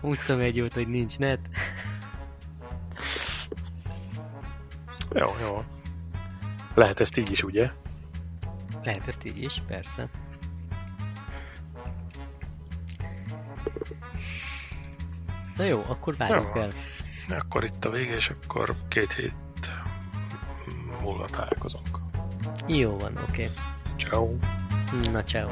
Húztam 0.00 0.40
egy 0.40 0.56
jót, 0.56 0.72
hogy 0.72 0.88
nincs 0.88 1.18
net. 1.18 1.40
Jó, 5.12 5.36
jó. 5.40 5.64
Lehet 6.74 7.00
ezt 7.00 7.16
így 7.16 7.30
is, 7.30 7.42
ugye? 7.42 7.70
Lehet 8.82 9.08
ezt 9.08 9.24
így 9.24 9.42
is, 9.42 9.62
persze. 9.66 10.08
Na 15.56 15.64
jó, 15.64 15.84
akkor 15.88 16.16
várjuk 16.16 16.56
el. 16.56 16.70
Akkor 17.28 17.64
itt 17.64 17.84
a 17.84 17.90
vége, 17.90 18.14
és 18.14 18.28
akkor 18.28 18.76
két 18.88 19.12
hét 19.12 19.43
múlva 21.04 21.26
találkozunk. 21.26 21.98
Jó 22.66 22.96
van, 22.98 23.12
oké. 23.28 23.30
Okay. 23.30 23.50
Ciao. 23.96 24.34
Na, 25.12 25.22
ciao. 25.22 25.48